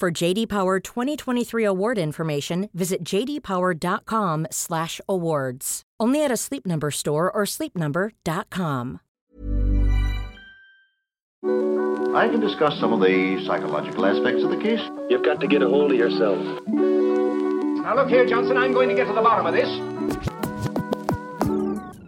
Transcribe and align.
For 0.00 0.10
JD 0.10 0.48
Power 0.48 0.80
2023 0.80 1.62
award 1.64 1.98
information, 1.98 2.68
visit 2.74 3.04
jdpower.com/awards. 3.04 5.82
Only 6.00 6.24
at 6.24 6.32
a 6.32 6.36
Sleep 6.36 6.66
Number 6.66 6.90
store 6.90 7.30
or 7.30 7.44
sleepnumber.com. 7.44 8.98
I 12.14 12.28
can 12.28 12.40
discuss 12.40 12.78
some 12.80 12.92
of 12.92 13.00
the 13.00 13.42
psychological 13.46 14.04
aspects 14.04 14.42
of 14.42 14.50
the 14.50 14.56
case. 14.56 14.80
You've 15.08 15.24
got 15.24 15.40
to 15.40 15.46
get 15.46 15.62
a 15.62 15.68
hold 15.68 15.92
of 15.92 15.98
yourself. 15.98 16.38
Now 16.66 17.94
look 17.94 18.08
here, 18.08 18.26
Johnson, 18.26 18.56
I'm 18.56 18.72
going 18.72 18.88
to 18.88 18.96
get 18.96 19.06
to 19.06 19.12
the 19.12 19.22
bottom 19.22 19.46
of 19.46 19.54
this. 19.54 19.68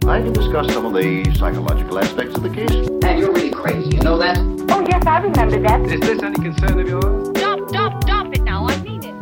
I 0.07 0.21
can 0.21 0.33
discuss 0.33 0.73
some 0.73 0.85
of 0.85 0.93
the 0.93 1.23
psychological 1.35 1.99
aspects 1.99 2.35
of 2.35 2.43
the 2.43 2.49
case. 2.49 2.71
And 3.03 3.19
you're 3.19 3.31
really 3.31 3.51
crazy, 3.51 3.95
you 3.95 4.03
know 4.03 4.17
that? 4.17 4.37
Oh, 4.69 4.85
yes, 4.87 5.05
I 5.05 5.19
remember 5.19 5.59
that. 5.61 5.81
Is 5.81 6.01
this 6.01 6.21
any 6.21 6.35
concern 6.35 6.79
of 6.79 6.87
yours? 6.87 7.36
Stop, 7.67 8.03
stop, 8.03 8.33
it 8.33 8.43
now. 8.43 8.65
I 8.67 8.77
mean 8.77 9.03
it. 9.03 9.15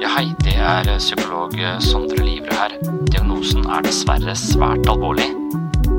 Ja, 0.00 0.08
hei, 0.14 0.30
det 0.44 0.54
er 0.56 0.88
psykolog 0.96 1.52
Sondre 1.84 2.24
Livre 2.24 2.56
her. 2.56 2.76
Diagnosen 3.10 3.66
er 3.68 3.84
dessverre 3.84 4.32
svært 4.40 4.88
alvorlig. 4.88 5.28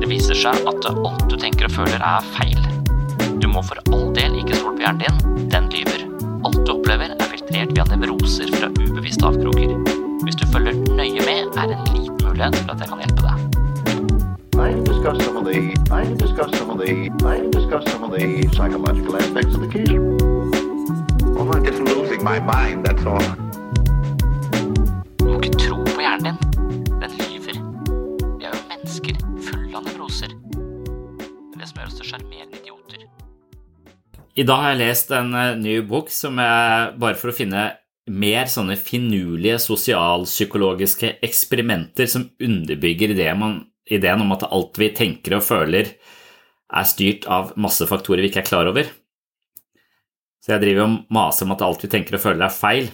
Det 0.00 0.08
viser 0.10 0.34
seg 0.38 0.66
at 0.66 0.88
alt 0.90 1.22
du 1.30 1.36
tenker 1.38 1.68
og 1.68 1.76
føler 1.76 2.02
er 2.02 2.26
feil. 2.34 2.58
Du 3.38 3.46
må 3.52 3.62
for 3.62 3.78
all 3.94 4.08
del 4.16 4.40
ikke 4.40 4.58
stole 4.58 4.74
på 4.80 4.86
hjernen 4.88 5.04
din, 5.06 5.46
den 5.54 5.70
lyver. 5.76 6.02
Alt 6.48 6.64
du 6.64 6.74
opplever 6.74 7.14
er 7.14 7.30
filtrert 7.30 7.76
via 7.76 7.86
nevroser 7.92 8.50
fra 8.56 8.72
ubevisste 8.74 9.30
avkroker. 9.30 9.76
Hvis 10.24 10.40
du 10.40 10.48
følger 10.50 10.82
nøye 10.98 11.22
med, 11.22 11.46
er 11.54 11.70
det 11.70 11.78
en 11.78 11.94
liten 11.94 12.26
mulighet 12.26 12.58
for 12.64 12.74
at 12.74 12.82
jeg 12.82 12.90
kan 12.90 13.06
hjelpe 13.06 13.28
deg. 13.28 13.47
I 14.58 14.72
discussed 14.82 15.22
some 15.22 15.36
of 15.36 15.44
the 15.44 15.58
I 15.92 16.04
discussed 16.14 16.56
some 16.56 16.70
of 16.70 16.78
the 16.78 16.90
I 17.24 17.36
discussed 17.56 17.88
some 17.88 18.02
of 18.02 18.10
the 18.10 18.48
psychological 18.52 19.16
aspects 19.16 19.54
of 19.54 19.60
the 19.60 19.68
case. 19.68 19.92
Well, 21.34 21.54
I'm 21.54 21.64
just 21.64 21.78
losing 21.78 22.24
my 22.24 22.40
mind, 22.40 22.84
that's 22.84 23.06
all. 23.06 23.22
Du 25.18 25.30
må 25.30 25.38
ikke 25.38 25.54
tro 25.62 25.78
på 25.86 26.02
hjernen 26.02 26.26
din. 26.26 26.98
Den 26.98 27.14
lyver. 27.20 27.60
Vi 28.40 28.48
er 28.48 28.50
jo 28.50 28.64
mennesker 28.72 29.22
fulle 29.46 29.78
av 29.78 29.86
nevroser. 29.86 30.34
Det 30.34 31.54
er 31.54 31.62
det 31.62 31.70
som 31.70 31.78
gjør 31.78 31.92
oss 31.92 32.00
til 32.02 32.10
sjarmerende 32.10 32.58
idioter. 32.58 33.06
I 34.34 34.48
dag 34.50 34.64
har 34.64 34.74
jeg 34.74 34.82
lest 34.82 35.14
en 35.14 35.32
eh, 35.38 35.54
ny 35.62 35.78
bok 35.86 36.10
som 36.10 36.42
jeg, 36.42 36.92
bare 36.98 37.18
for 37.22 37.30
å 37.30 37.38
finne 37.38 37.70
mer 38.10 38.50
sånne 38.50 38.74
finurlige 38.80 39.62
sosialpsykologiske 39.62 41.18
eksperimenter 41.22 42.10
som 42.10 42.30
underbygger 42.42 43.14
det 43.14 43.32
man, 43.38 43.60
ideen 43.92 44.22
om 44.24 44.32
at 44.36 44.46
alt 44.48 44.78
vi 44.80 44.92
tenker 44.96 45.38
og 45.38 45.44
føler 45.46 45.92
er 46.68 46.88
styrt 46.88 47.26
av 47.32 47.54
masse 47.60 47.86
faktorer 47.88 48.24
vi 48.24 48.30
ikke 48.30 48.42
er 48.42 48.50
klar 48.50 48.68
over. 48.70 48.88
Så 50.44 50.54
jeg 50.54 50.62
driver 50.64 50.86
og 50.86 51.12
maser 51.12 51.46
om 51.46 51.54
at 51.56 51.64
alt 51.64 51.84
vi 51.84 51.90
tenker 51.92 52.16
og 52.16 52.24
føler 52.24 52.46
er 52.46 52.54
feil. 52.54 52.90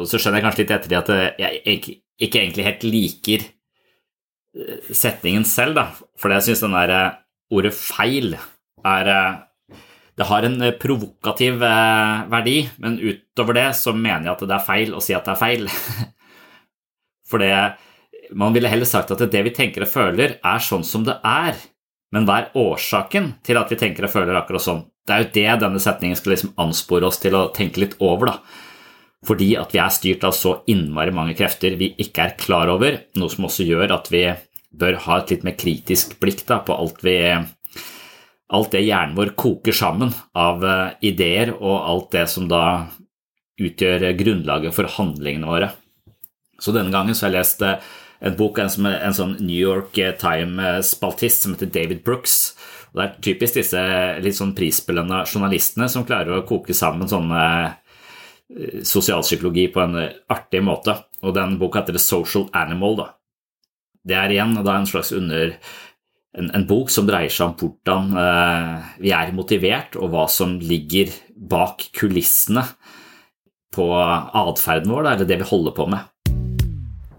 Og 0.00 0.08
så 0.08 0.18
skjønner 0.18 0.40
jeg 0.40 0.46
kanskje 0.46 0.62
litt 0.62 0.74
etter 0.76 0.92
det 0.92 1.00
at 1.00 1.40
jeg 1.40 1.60
ikke, 1.76 2.40
egentlig 2.42 2.66
helt 2.66 2.86
liker 2.86 3.44
eh, 3.44 4.90
setningen 4.96 5.46
selv, 5.48 5.76
da. 5.78 5.86
For 6.20 6.32
jeg 6.34 6.46
syns 6.48 6.64
den 6.64 6.76
der 6.76 6.94
eh, 6.96 7.20
ordet 7.56 7.74
feil 7.76 8.36
er 8.36 9.12
eh, 9.14 9.38
Det 10.20 10.26
har 10.28 10.44
en 10.44 10.60
provokativ 10.76 11.62
verdi, 11.62 12.56
men 12.82 12.98
utover 13.00 13.56
det 13.56 13.68
så 13.78 13.94
mener 13.96 14.26
jeg 14.26 14.34
at 14.34 14.42
det 14.50 14.56
er 14.56 14.66
feil 14.66 14.90
å 14.92 15.00
si 15.00 15.14
at 15.16 15.24
det 15.24 15.32
er 15.32 15.40
feil. 15.40 15.70
For 17.30 17.40
det 17.40 17.54
man 18.32 18.54
ville 18.54 18.70
heller 18.70 18.88
sagt 18.88 19.12
at 19.14 19.22
det 19.32 19.42
vi 19.46 19.52
tenker 19.54 19.84
og 19.84 19.92
føler, 19.92 20.38
er 20.42 20.64
sånn 20.64 20.86
som 20.86 21.04
det 21.06 21.18
er. 21.26 21.58
Men 22.14 22.26
hva 22.26 22.40
er 22.40 22.58
årsaken 22.58 23.34
til 23.46 23.58
at 23.60 23.70
vi 23.70 23.78
tenker 23.78 24.06
og 24.06 24.12
føler 24.14 24.38
akkurat 24.38 24.64
sånn? 24.64 24.82
Det 25.06 25.14
er 25.14 25.22
jo 25.24 25.30
det 25.36 25.62
denne 25.62 25.82
setningen 25.82 26.18
skal 26.18 26.34
liksom 26.34 26.52
anspore 26.60 27.08
oss 27.08 27.20
til 27.22 27.36
å 27.38 27.48
tenke 27.54 27.82
litt 27.82 27.96
over, 28.02 28.32
da. 28.32 28.68
Fordi 29.26 29.50
at 29.60 29.74
vi 29.74 29.80
er 29.82 29.92
styrt 29.92 30.24
av 30.24 30.34
så 30.36 30.60
innmari 30.72 31.12
mange 31.12 31.36
krefter 31.36 31.76
vi 31.80 31.90
ikke 32.00 32.24
er 32.24 32.36
klar 32.40 32.70
over, 32.72 32.96
noe 33.20 33.32
som 33.32 33.46
også 33.48 33.66
gjør 33.68 33.92
at 33.98 34.08
vi 34.12 34.24
bør 34.70 34.96
ha 35.06 35.18
et 35.20 35.34
litt 35.34 35.44
mer 35.44 35.56
kritisk 35.60 36.16
blikk 36.22 36.44
da, 36.48 36.60
på 36.64 36.76
alt, 36.76 37.02
vi, 37.04 37.18
alt 38.54 38.72
det 38.72 38.84
hjernen 38.86 39.18
vår 39.18 39.34
koker 39.38 39.76
sammen 39.76 40.14
av 40.38 40.64
eh, 40.64 40.96
ideer, 41.10 41.52
og 41.58 41.76
alt 41.76 42.10
det 42.16 42.26
som 42.32 42.46
da 42.50 42.64
utgjør 43.60 44.06
grunnlaget 44.16 44.76
for 44.76 44.88
handlingene 44.96 45.50
våre. 45.50 45.72
Så 46.60 46.72
denne 46.76 46.92
gangen 46.94 47.16
så 47.16 47.26
har 47.26 47.34
jeg 47.34 47.40
lest 47.40 47.66
eh, 47.66 47.90
en 48.20 48.36
bok 48.36 48.58
av 48.60 48.68
en, 48.68 48.88
en 48.92 49.16
sånn 49.16 49.36
New 49.40 49.56
York 49.56 49.96
Time-spaltist 50.20 51.46
som 51.46 51.54
heter 51.56 51.70
David 51.72 52.02
Brooks. 52.04 52.36
Og 52.90 52.98
det 52.98 53.06
er 53.06 53.20
typisk 53.24 53.60
disse 53.60 53.84
litt 54.24 54.36
sånn 54.36 54.56
prisbelønna 54.56 55.22
journalistene 55.24 55.88
som 55.90 56.06
klarer 56.08 56.40
å 56.40 56.46
koke 56.48 56.76
sammen 56.76 57.08
sånne 57.10 57.44
eh, 57.64 58.80
sosialpsykologi 58.86 59.68
på 59.72 59.84
en 59.84 59.96
artig 60.32 60.62
måte. 60.66 60.98
Og 61.24 61.36
den 61.36 61.56
boka 61.60 61.82
heter 61.82 61.96
The 61.96 62.02
Social 62.02 62.48
Animal. 62.56 62.98
Da. 63.00 63.08
Det 64.10 64.18
er 64.18 64.34
igjen 64.34 64.58
da 64.58 64.76
en 64.76 64.90
slags 64.90 65.14
under 65.16 65.54
en, 66.36 66.50
en, 66.50 66.66
bok 66.68 66.92
som 66.92 67.08
dreier 67.08 67.32
seg 67.32 67.50
om 67.50 67.56
hvordan 67.58 68.14
eh, 68.20 68.94
vi 69.06 69.14
er 69.16 69.34
motivert, 69.36 69.96
og 69.98 70.12
hva 70.12 70.26
som 70.30 70.58
ligger 70.60 71.14
bak 71.34 71.88
kulissene 71.96 72.66
på 73.74 73.86
atferden 73.94 74.90
vår, 74.90 75.06
da, 75.06 75.14
eller 75.14 75.30
det 75.30 75.40
vi 75.40 75.50
holder 75.50 75.76
på 75.76 75.86
med. 75.90 76.09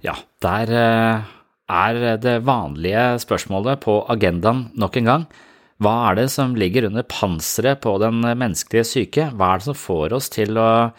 Ja, 0.01 0.15
der 0.42 0.71
eh, 0.74 1.31
er 1.69 2.18
det 2.18 2.39
vanlige 2.48 3.19
spørsmålet 3.21 3.83
på 3.83 4.00
agendaen 4.09 4.71
nok 4.74 4.98
en 4.98 5.09
gang. 5.09 5.25
Hva 5.81 5.94
er 6.09 6.18
det 6.18 6.27
som 6.33 6.56
ligger 6.57 6.88
under 6.89 7.06
panseret 7.06 7.81
på 7.81 7.95
den 8.01 8.21
menneskelige 8.21 8.86
syke? 8.86 9.30
Hva 9.33 9.53
er 9.53 9.62
det 9.62 9.69
som 9.69 9.77
får 9.77 10.13
oss 10.18 10.30
til 10.33 10.57
å 10.57 10.92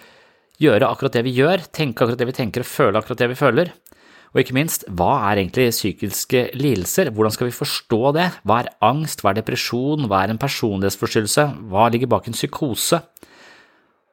gjøre 0.63 0.89
akkurat 0.89 1.19
det 1.19 1.25
vi 1.27 1.35
gjør, 1.35 1.67
tenke 1.75 2.03
akkurat 2.03 2.19
det 2.19 2.31
vi 2.31 2.39
tenker 2.39 2.63
og 2.63 2.71
føle 2.71 2.99
akkurat 3.03 3.23
det 3.23 3.31
vi 3.33 3.39
føler? 3.39 3.73
Og 4.33 4.41
ikke 4.41 4.57
minst, 4.57 4.87
hva 4.89 5.13
er 5.29 5.43
egentlig 5.43 5.69
psykiske 5.75 6.47
lidelser? 6.57 7.11
Hvordan 7.13 7.35
skal 7.35 7.51
vi 7.51 7.57
forstå 7.59 8.15
det? 8.17 8.29
Hva 8.49 8.63
er 8.63 8.71
angst, 8.87 9.21
hva 9.21 9.33
er 9.33 9.43
depresjon, 9.43 10.07
hva 10.09 10.23
er 10.23 10.33
en 10.33 10.41
personlighetsforstyrrelse, 10.41 11.45
hva 11.69 11.91
ligger 11.93 12.11
bak 12.15 12.31
en 12.31 12.39
psykose? 12.39 13.03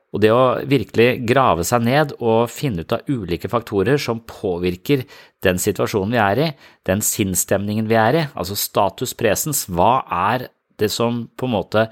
Og 0.09 0.23
det 0.23 0.31
å 0.33 0.61
virkelig 0.65 1.21
grave 1.29 1.65
seg 1.67 1.83
ned 1.85 2.15
og 2.17 2.49
finne 2.49 2.81
ut 2.81 2.95
av 2.95 3.09
ulike 3.11 3.49
faktorer 3.51 3.99
som 4.01 4.23
påvirker 4.25 5.03
den 5.45 5.61
situasjonen 5.61 6.15
vi 6.15 6.21
er 6.23 6.41
i, 6.41 6.47
den 6.89 7.03
sinnsstemningen 7.05 7.89
vi 7.89 7.97
er 7.99 8.17
i, 8.17 8.23
altså 8.33 8.57
status 8.57 9.13
presens, 9.17 9.67
hva 9.69 9.99
er 10.09 10.47
det 10.81 10.89
som 10.93 11.27
på 11.37 11.45
en 11.45 11.55
måte 11.59 11.85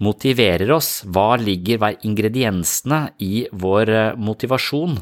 motiverer 0.00 0.72
oss? 0.72 1.02
Hva 1.04 1.34
ligger, 1.40 1.82
hva 1.82 1.92
er 1.92 2.08
ingrediensene 2.08 3.02
i 3.20 3.44
vår 3.52 3.92
eh, 3.92 4.16
motivasjon? 4.16 4.96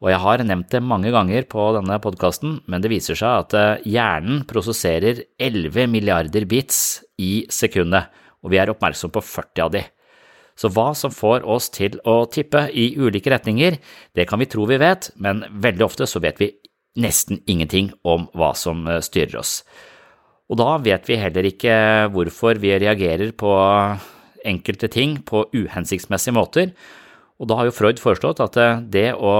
Og 0.00 0.08
jeg 0.08 0.20
har 0.22 0.40
nevnt 0.48 0.72
det 0.72 0.80
mange 0.80 1.12
ganger 1.12 1.44
på 1.50 1.66
denne 1.76 2.00
podkasten, 2.00 2.56
men 2.72 2.80
det 2.80 2.92
viser 2.92 3.18
seg 3.20 3.44
at 3.44 3.56
eh, 3.58 3.88
hjernen 3.98 4.46
prosesserer 4.48 5.26
11 5.36 5.92
milliarder 5.92 6.48
bits 6.48 7.02
i 7.20 7.44
sekundet, 7.52 8.08
og 8.40 8.54
vi 8.54 8.62
er 8.62 8.72
oppmerksom 8.72 9.12
på 9.12 9.20
40 9.20 9.66
av 9.66 9.74
de. 9.76 9.84
Så 10.60 10.68
hva 10.74 10.90
som 10.98 11.12
får 11.14 11.46
oss 11.48 11.70
til 11.72 11.96
å 12.04 12.26
tippe 12.28 12.66
i 12.76 12.90
ulike 13.00 13.32
retninger, 13.32 13.78
det 14.12 14.26
kan 14.28 14.42
vi 14.42 14.48
tro 14.50 14.66
vi 14.68 14.76
vet, 14.80 15.08
men 15.16 15.46
veldig 15.56 15.86
ofte 15.86 16.08
så 16.10 16.20
vet 16.20 16.42
vi 16.42 16.50
nesten 17.00 17.40
ingenting 17.48 17.88
om 18.04 18.26
hva 18.36 18.52
som 18.58 18.84
eh, 18.90 19.00
styrer 19.04 19.40
oss. 19.40 19.60
Og 20.50 20.58
da 20.60 20.74
vet 20.82 21.06
vi 21.08 21.16
heller 21.20 21.46
ikke 21.46 21.74
hvorfor 22.12 22.58
vi 22.60 22.74
reagerer 22.82 23.32
på 23.38 23.52
enkelte 24.50 24.90
ting 24.90 25.20
på 25.24 25.46
uhensiktsmessige 25.54 26.34
måter, 26.36 26.74
og 27.40 27.48
da 27.48 27.56
har 27.56 27.70
jo 27.70 27.76
Freud 27.76 28.02
foreslått 28.02 28.42
at 28.44 28.58
eh, 28.60 28.82
det 28.84 29.08
å 29.16 29.34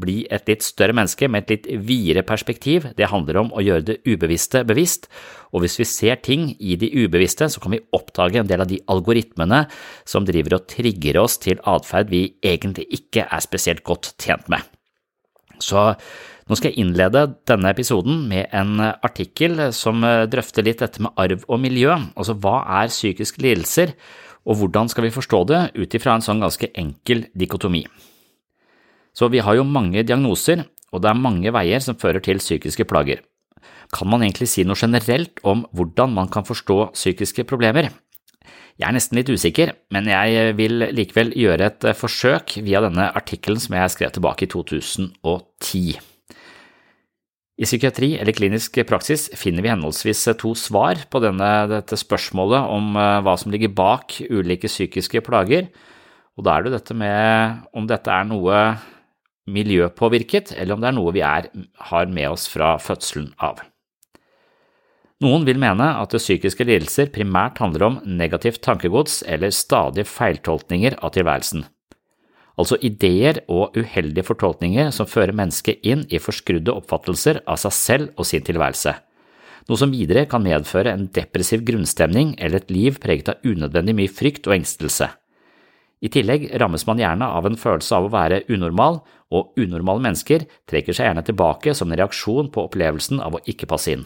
bli 0.00 0.20
et 0.32 0.46
litt 0.50 0.64
større 0.64 0.94
menneske 0.96 1.28
med 1.30 1.44
et 1.44 1.54
litt 1.54 1.66
videre 1.88 2.24
perspektiv. 2.26 2.88
Det 2.98 3.08
handler 3.10 3.40
om 3.42 3.50
å 3.52 3.64
gjøre 3.64 3.86
det 3.88 3.96
ubevisste 4.06 4.62
bevisst, 4.68 5.08
og 5.54 5.64
hvis 5.64 5.78
vi 5.80 5.88
ser 5.88 6.20
ting 6.24 6.48
i 6.58 6.76
de 6.80 6.90
ubevisste, 7.04 7.48
så 7.48 7.62
kan 7.62 7.74
vi 7.74 7.82
oppdage 7.96 8.40
en 8.40 8.48
del 8.50 8.64
av 8.64 8.70
de 8.70 8.80
algoritmene 8.92 9.64
som 10.08 10.26
driver 10.28 10.58
og 10.58 10.66
trigger 10.72 11.20
oss 11.22 11.38
til 11.42 11.62
atferd 11.64 12.12
vi 12.12 12.24
egentlig 12.44 12.88
ikke 12.98 13.28
er 13.30 13.44
spesielt 13.44 13.84
godt 13.86 14.14
tjent 14.22 14.50
med. 14.52 14.64
Så 15.62 15.88
nå 16.46 16.58
skal 16.58 16.70
jeg 16.70 16.84
innlede 16.84 17.24
denne 17.48 17.72
episoden 17.72 18.26
med 18.30 18.52
en 18.54 18.78
artikkel 18.84 19.68
som 19.74 20.04
drøfter 20.30 20.66
litt 20.66 20.84
dette 20.84 21.02
med 21.02 21.16
arv 21.18 21.46
og 21.48 21.62
miljø, 21.62 21.96
altså 22.14 22.36
hva 22.38 22.60
er 22.82 22.92
psykiske 22.92 23.42
lidelser, 23.42 23.96
og 24.46 24.60
hvordan 24.60 24.90
skal 24.92 25.08
vi 25.08 25.14
forstå 25.14 25.40
det 25.50 25.62
ut 25.74 25.96
ifra 25.98 26.14
en 26.14 26.22
sånn 26.22 26.44
ganske 26.44 26.70
enkel 26.78 27.26
dikotomi. 27.34 27.82
Så 29.16 29.30
vi 29.32 29.40
har 29.40 29.56
jo 29.56 29.64
mange 29.64 30.04
diagnoser, 30.04 30.66
og 30.92 31.02
det 31.02 31.10
er 31.10 31.18
mange 31.18 31.52
veier 31.54 31.80
som 31.80 31.96
fører 31.96 32.20
til 32.24 32.42
psykiske 32.42 32.84
plager. 32.88 33.22
Kan 33.94 34.10
man 34.10 34.24
egentlig 34.26 34.50
si 34.50 34.64
noe 34.66 34.76
generelt 34.76 35.40
om 35.46 35.64
hvordan 35.72 36.12
man 36.12 36.28
kan 36.32 36.44
forstå 36.44 36.90
psykiske 36.92 37.46
problemer? 37.48 37.88
Jeg 38.76 38.90
er 38.90 38.92
nesten 38.92 39.16
litt 39.16 39.30
usikker, 39.32 39.72
men 39.94 40.10
jeg 40.10 40.52
vil 40.58 40.84
likevel 40.92 41.32
gjøre 41.32 41.70
et 41.70 41.86
forsøk 41.96 42.58
via 42.66 42.82
denne 42.84 43.08
artikkelen 43.16 43.62
som 43.62 43.78
jeg 43.78 43.94
skrev 43.94 44.12
tilbake 44.12 44.44
i 44.44 44.50
2010. 44.52 45.96
I 47.56 47.64
psykiatri 47.64 48.10
eller 48.20 48.36
klinisk 48.36 48.76
praksis 48.84 49.30
finner 49.40 49.64
vi 49.64 49.70
henholdsvis 49.72 50.26
to 50.36 50.52
svar 50.60 51.00
på 51.08 51.22
denne, 51.24 51.48
dette 51.70 51.96
spørsmålet 51.96 52.68
om 52.68 52.90
eh, 53.00 53.20
hva 53.24 53.32
som 53.40 53.54
ligger 53.54 53.72
bak 53.72 54.18
ulike 54.28 54.68
psykiske 54.68 55.22
plager, 55.24 55.70
og 56.36 56.44
da 56.44 56.52
er 56.52 56.66
det 56.66 56.68
jo 56.68 56.76
dette 56.76 56.98
med 57.00 57.64
om 57.72 57.88
dette 57.88 58.12
er 58.12 58.28
noe 58.28 58.60
miljøpåvirket, 59.46 60.52
eller 60.58 60.76
om 60.76 60.82
det 60.82 60.90
er 60.90 60.96
noe 60.98 61.14
vi 61.14 61.22
er, 61.26 61.48
har 61.90 62.10
med 62.10 62.28
oss 62.32 62.46
fra 62.50 62.74
fødselen 62.82 63.32
av. 63.38 63.62
Noen 65.24 65.46
vil 65.48 65.56
mene 65.56 65.86
at 65.96 66.12
psykiske 66.12 66.66
lidelser 66.68 67.08
primært 67.14 67.62
handler 67.62 67.86
om 67.86 67.94
negativt 68.04 68.60
tankegods 68.66 69.22
eller 69.24 69.54
stadige 69.54 70.04
feiltolkninger 70.10 70.98
av 71.00 71.14
tilværelsen, 71.14 71.64
altså 72.60 72.76
ideer 72.84 73.40
og 73.48 73.76
uheldige 73.78 74.26
fortolkninger 74.26 74.90
som 74.92 75.08
fører 75.08 75.36
mennesket 75.36 75.80
inn 75.88 76.04
i 76.12 76.20
forskrudde 76.20 76.74
oppfattelser 76.74 77.40
av 77.48 77.60
seg 77.64 77.76
selv 77.78 78.20
og 78.20 78.28
sin 78.28 78.44
tilværelse, 78.44 78.92
noe 79.66 79.80
som 79.80 79.94
videre 79.94 80.26
kan 80.30 80.44
medføre 80.44 80.92
en 80.92 81.08
depressiv 81.16 81.64
grunnstemning 81.66 82.34
eller 82.36 82.60
et 82.60 82.74
liv 82.74 83.00
preget 83.00 83.32
av 83.32 83.40
unødvendig 83.46 83.96
mye 83.96 84.12
frykt 84.12 84.46
og 84.50 84.58
engstelse. 84.58 85.08
I 86.04 86.10
tillegg 86.12 86.50
rammes 86.60 86.84
man 86.86 87.00
gjerne 87.00 87.28
av 87.38 87.46
en 87.48 87.56
følelse 87.56 87.96
av 87.96 88.06
å 88.06 88.12
være 88.12 88.42
unormal, 88.52 89.00
og 89.32 89.56
unormale 89.58 90.04
mennesker 90.04 90.44
trekker 90.70 90.94
seg 90.94 91.08
gjerne 91.08 91.24
tilbake 91.26 91.72
som 91.74 91.90
en 91.90 91.98
reaksjon 91.98 92.50
på 92.52 92.66
opplevelsen 92.68 93.22
av 93.24 93.38
å 93.38 93.42
ikke 93.48 93.68
passe 93.70 93.94
inn. 93.94 94.04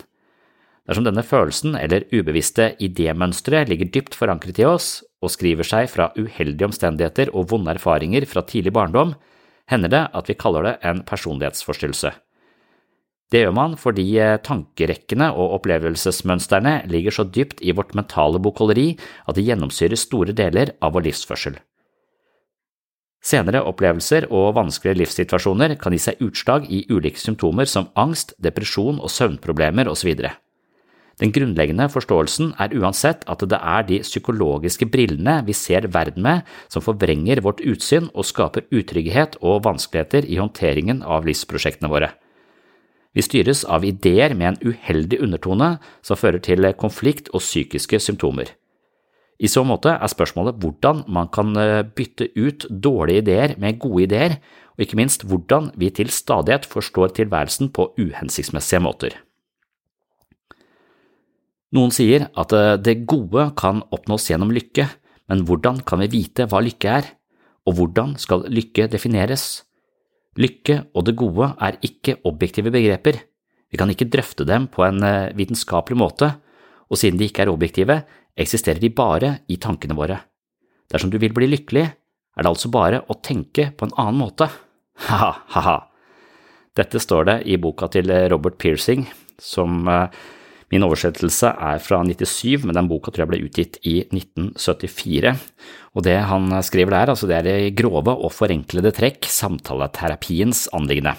Dersom 0.89 1.05
denne 1.05 1.23
følelsen 1.27 1.77
eller 1.77 2.07
ubevisste 2.11 2.73
idémønsteret 2.83 3.69
ligger 3.71 3.91
dypt 3.93 4.17
forankret 4.17 4.59
i 4.63 4.67
oss 4.67 5.03
og 5.21 5.35
skriver 5.35 5.67
seg 5.67 5.91
fra 5.93 6.09
uheldige 6.17 6.71
omstendigheter 6.71 7.35
og 7.37 7.51
vonde 7.53 7.75
erfaringer 7.77 8.25
fra 8.27 8.43
tidlig 8.49 8.73
barndom, 8.75 9.13
hender 9.71 9.93
det 9.93 10.03
at 10.17 10.31
vi 10.31 10.39
kaller 10.41 10.67
det 10.67 10.75
en 10.89 11.05
personlighetsforstyrrelse. 11.07 12.15
Det 13.31 13.45
gjør 13.45 13.55
man 13.55 13.77
fordi 13.79 14.09
tankerekkene 14.43 15.29
og 15.39 15.61
opplevelsesmønstrene 15.61 16.81
ligger 16.91 17.15
så 17.15 17.29
dypt 17.29 17.61
i 17.63 17.75
vårt 17.77 17.95
mentale 17.95 18.41
bokholderi 18.43 18.97
at 19.31 19.39
de 19.39 19.47
gjennomsyrer 19.47 20.01
store 20.01 20.35
deler 20.35 20.75
av 20.83 20.97
vår 20.97 21.07
livsførsel. 21.07 21.61
Senere 23.21 23.61
opplevelser 23.69 24.31
og 24.33 24.55
vanskelige 24.57 25.03
livssituasjoner 25.03 25.75
kan 25.81 25.93
gi 25.93 26.01
seg 26.01 26.23
utslag 26.25 26.65
i 26.73 26.87
ulike 26.89 27.21
symptomer 27.21 27.69
som 27.69 27.91
angst, 28.01 28.33
depresjon 28.41 28.97
og 28.97 29.13
søvnproblemer 29.13 29.91
osv. 29.93 30.15
Den 31.21 31.35
grunnleggende 31.37 31.91
forståelsen 31.93 32.55
er 32.65 32.73
uansett 32.81 33.27
at 33.29 33.43
det 33.45 33.59
er 33.61 33.85
de 33.85 33.99
psykologiske 34.07 34.89
brillene 34.89 35.43
vi 35.45 35.53
ser 35.53 35.91
verden 35.93 36.25
med 36.25 36.49
som 36.73 36.85
forvrenger 36.85 37.43
vårt 37.45 37.61
utsyn 37.61 38.09
og 38.15 38.25
skaper 38.25 38.65
utrygghet 38.73 39.37
og 39.45 39.67
vanskeligheter 39.69 40.25
i 40.25 40.41
håndteringen 40.41 41.03
av 41.05 41.29
livsprosjektene 41.29 41.93
våre. 41.93 42.15
Vi 43.13 43.27
styres 43.27 43.67
av 43.67 43.85
ideer 43.85 44.33
med 44.39 44.55
en 44.55 44.73
uheldig 44.73 45.21
undertone 45.21 45.75
som 46.01 46.17
fører 46.17 46.41
til 46.41 46.65
konflikt 46.79 47.29
og 47.35 47.45
psykiske 47.45 48.01
symptomer. 48.01 48.55
I 49.41 49.49
så 49.49 49.63
måte 49.65 49.95
er 49.95 50.13
spørsmålet 50.13 50.59
hvordan 50.61 51.05
man 51.09 51.31
kan 51.33 51.55
eh, 51.57 51.83
bytte 51.85 52.29
ut 52.37 52.67
dårlige 52.69 53.23
ideer 53.25 53.55
med 53.61 53.79
gode 53.81 54.05
ideer, 54.05 54.37
og 54.77 54.85
ikke 54.85 54.99
minst 55.01 55.25
hvordan 55.29 55.71
vi 55.81 55.89
til 55.97 56.13
stadighet 56.13 56.69
forstår 56.69 57.15
tilværelsen 57.17 57.73
på 57.73 57.89
uhensiktsmessige 58.01 58.83
måter. 58.85 59.17
Noen 61.73 61.95
sier 61.95 62.29
at 62.37 62.53
eh, 62.53 62.77
det 62.77 63.07
gode 63.09 63.49
kan 63.57 63.81
oppnås 63.89 64.29
gjennom 64.29 64.53
lykke, 64.53 64.91
men 65.31 65.47
hvordan 65.49 65.81
kan 65.89 66.03
vi 66.05 66.13
vite 66.19 66.45
hva 66.51 66.61
lykke 66.65 66.95
er, 67.01 67.11
og 67.65 67.79
hvordan 67.79 68.17
skal 68.21 68.45
lykke 68.51 68.91
defineres? 68.93 69.65
Lykke 70.37 70.83
og 70.95 71.09
det 71.09 71.17
gode 71.19 71.53
er 71.63 71.81
ikke 71.87 72.19
objektive 72.29 72.73
begreper, 72.75 73.25
vi 73.71 73.79
kan 73.79 73.91
ikke 73.93 74.09
drøfte 74.11 74.45
dem 74.47 74.67
på 74.71 74.83
en 74.85 75.03
eh, 75.07 75.33
vitenskapelig 75.39 75.99
måte, 75.99 76.33
og 76.91 76.99
siden 76.99 77.21
de 77.21 77.29
ikke 77.31 77.45
er 77.47 77.53
objektive, 77.53 78.01
eksisterer 78.41 78.83
de 78.83 78.91
bare 78.95 79.37
i 79.51 79.59
tankene 79.63 79.97
våre. 79.99 80.19
Dersom 80.91 81.13
du 81.13 81.19
vil 81.23 81.35
bli 81.35 81.47
lykkelig, 81.51 81.87
er 81.87 82.47
det 82.47 82.51
altså 82.51 82.71
bare 82.73 83.05
å 83.07 83.19
tenke 83.23 83.71
på 83.77 83.87
en 83.87 83.95
annen 84.01 84.21
måte. 84.25 84.49
Ha-ha-ha. 85.07 85.79
Dette 86.77 87.03
står 87.03 87.27
det 87.27 87.39
i 87.51 87.59
boka 87.61 87.89
til 87.93 88.11
Robert 88.31 88.59
Piercing, 88.63 89.05
som 89.41 89.89
eh, 89.91 90.21
min 90.71 90.85
oversettelse 90.87 91.51
er 91.51 91.81
fra 91.83 91.99
97, 92.07 92.63
men 92.63 92.77
den 92.79 92.89
boka 92.91 93.11
tror 93.11 93.25
jeg 93.25 93.31
ble 93.33 93.41
utgitt 93.49 93.79
i 93.83 93.97
1974. 94.07 95.33
Og 95.99 96.07
det 96.07 96.19
han 96.31 96.47
skriver 96.67 96.95
der, 96.95 97.13
altså 97.15 97.27
det 97.31 97.41
er 97.41 97.49
i 97.67 97.73
grove 97.75 98.15
og 98.15 98.31
forenklede 98.35 98.93
trekk 98.95 99.27
samtaleterapiens 99.27 100.69
anliggende. 100.77 101.17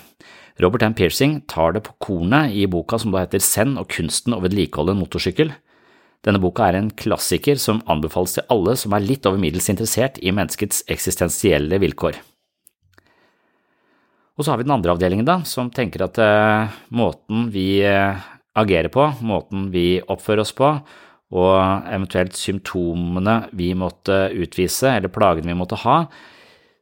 Robert 0.62 0.84
M. 0.86 0.94
Piercing 0.94 1.40
tar 1.50 1.74
det 1.74 1.82
på 1.88 1.96
kornet 1.98 2.54
i 2.54 2.68
boka 2.70 3.00
som 3.02 3.14
da 3.14 3.24
heter 3.24 3.42
Send 3.42 3.80
og 3.82 3.90
kunsten 3.90 4.36
å 4.36 4.42
vedlikeholde 4.44 4.94
en 4.94 5.00
motorsykkel. 5.02 5.54
Denne 6.22 6.42
boka 6.42 6.68
er 6.70 6.78
en 6.78 6.92
klassiker 6.94 7.58
som 7.58 7.80
anbefales 7.90 8.36
til 8.36 8.46
alle 8.54 8.76
som 8.78 8.94
er 8.94 9.02
litt 9.02 9.26
over 9.26 9.42
middels 9.42 9.72
interessert 9.74 10.20
i 10.22 10.34
menneskets 10.36 10.84
eksistensielle 10.94 11.80
vilkår. 11.82 12.20
Og 14.38 14.46
så 14.46 14.54
har 14.54 14.62
vi 14.62 14.68
den 14.68 14.76
andre 14.76 14.94
avdelingen, 14.94 15.26
da, 15.26 15.40
som 15.50 15.72
tenker 15.74 16.06
at 16.06 16.20
uh, 16.22 16.70
måten 16.94 17.50
vi 17.54 17.82
uh, 17.82 18.22
agerer 18.58 18.94
på, 18.94 19.08
måten 19.26 19.68
vi 19.74 19.98
oppfører 20.02 20.44
oss 20.46 20.54
på, 20.58 20.70
og 21.32 21.58
eventuelt 21.90 22.38
symptomene 22.38 23.48
vi 23.58 23.72
måtte 23.78 24.28
utvise, 24.36 24.94
eller 24.94 25.14
plagene 25.14 25.54
vi 25.54 25.58
måtte 25.58 25.80
ha, 25.88 26.04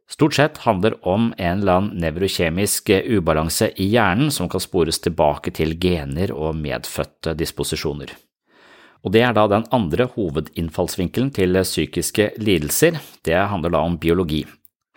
stort 0.09 0.37
sett 0.37 0.63
handler 0.65 0.95
om 1.07 1.33
en 1.37 1.59
eller 1.59 1.81
annen 1.81 2.01
nevrokjemisk 2.05 2.89
ubalanse 3.05 3.71
i 3.77 3.91
hjernen 3.93 4.31
som 4.31 4.49
kan 4.49 4.63
spores 4.63 4.99
tilbake 5.03 5.53
til 5.55 5.77
gener 5.79 6.33
og 6.33 6.57
medfødte 6.57 7.35
disposisjoner 7.37 8.15
og 9.03 9.13
det 9.15 9.23
er 9.23 9.35
da 9.35 9.45
den 9.47 9.65
andre 9.75 10.09
hovedinnfallsvinkelen 10.15 11.31
til 11.35 11.59
psykiske 11.63 12.31
lidelser, 12.41 12.99
det 13.23 13.37
handler 13.51 13.75
da 13.75 13.83
om 13.87 13.97
biologi. 13.99 14.43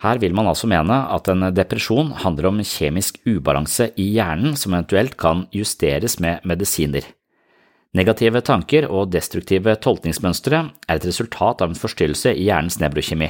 Her 0.03 0.19
vil 0.19 0.33
man 0.35 0.49
altså 0.51 0.67
mene 0.67 0.97
at 1.15 1.29
en 1.31 1.47
depresjon 1.55 2.11
handler 2.25 2.49
om 2.49 2.59
kjemisk 2.67 3.21
ubalanse 3.23 3.93
i 3.95 4.09
hjernen 4.17 4.57
som 4.59 4.75
eventuelt 4.75 5.15
kan 5.19 5.45
justeres 5.55 6.17
med 6.19 6.43
medisiner. 6.43 7.05
Negative 7.95 8.41
tanker 8.41 8.89
og 8.89 9.13
destruktive 9.13 9.77
tolkningsmønstre 9.79 10.59
er 10.89 10.97
et 10.97 11.07
resultat 11.07 11.61
av 11.61 11.71
en 11.71 11.79
forstyrrelse 11.79 12.33
i 12.35 12.49
hjernens 12.49 12.79
nevrokjemi. 12.81 13.29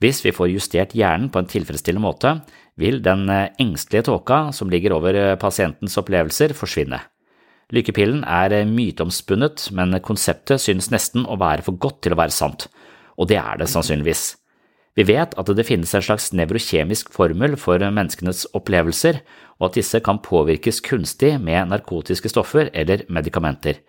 Hvis 0.00 0.22
vi 0.24 0.32
får 0.34 0.52
justert 0.54 0.94
hjernen 0.96 1.28
på 1.32 1.42
en 1.42 1.50
tilfredsstillende 1.50 2.06
måte, 2.06 2.34
vil 2.80 3.02
den 3.04 3.26
engstelige 3.28 4.08
tåka 4.08 4.46
som 4.56 4.70
ligger 4.72 4.96
over 4.96 5.36
pasientens 5.36 5.98
opplevelser, 6.00 6.54
forsvinne. 6.56 7.02
Lykkepillen 7.72 8.20
er 8.28 8.66
myteomspunnet, 8.68 9.70
men 9.72 9.96
konseptet 10.04 10.60
synes 10.60 10.90
nesten 10.92 11.24
å 11.24 11.38
være 11.40 11.64
for 11.64 11.78
godt 11.80 12.02
til 12.04 12.16
å 12.16 12.20
være 12.20 12.34
sant, 12.34 12.66
og 13.16 13.30
det 13.30 13.38
er 13.40 13.60
det 13.60 13.70
sannsynligvis. 13.72 14.24
Vi 14.92 15.06
vet 15.08 15.32
at 15.40 15.48
det 15.56 15.64
finnes 15.64 15.94
en 15.96 16.04
slags 16.04 16.32
nevrokjemisk 16.36 17.14
formel 17.14 17.56
for 17.56 17.80
menneskenes 17.80 18.44
opplevelser, 18.52 19.22
og 19.56 19.70
at 19.70 19.78
disse 19.78 20.02
kan 20.04 20.20
påvirkes 20.20 20.82
kunstig 20.84 21.38
med 21.40 21.70
narkotiske 21.70 22.28
stoffer 22.28 22.68
eller 22.76 23.06
medikamenter. 23.08 23.80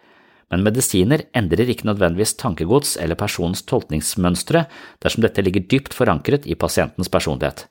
Men 0.51 0.65
medisiner 0.65 1.25
endrer 1.37 1.69
ikke 1.69 1.87
nødvendigvis 1.89 2.35
tankegods 2.41 2.97
eller 3.01 3.19
personens 3.19 3.63
tolkningsmønstre 3.69 4.65
dersom 5.03 5.23
dette 5.25 5.43
ligger 5.45 5.67
dypt 5.69 5.95
forankret 5.95 6.47
i 6.49 6.57
pasientens 6.59 7.11
personlighet. 7.11 7.67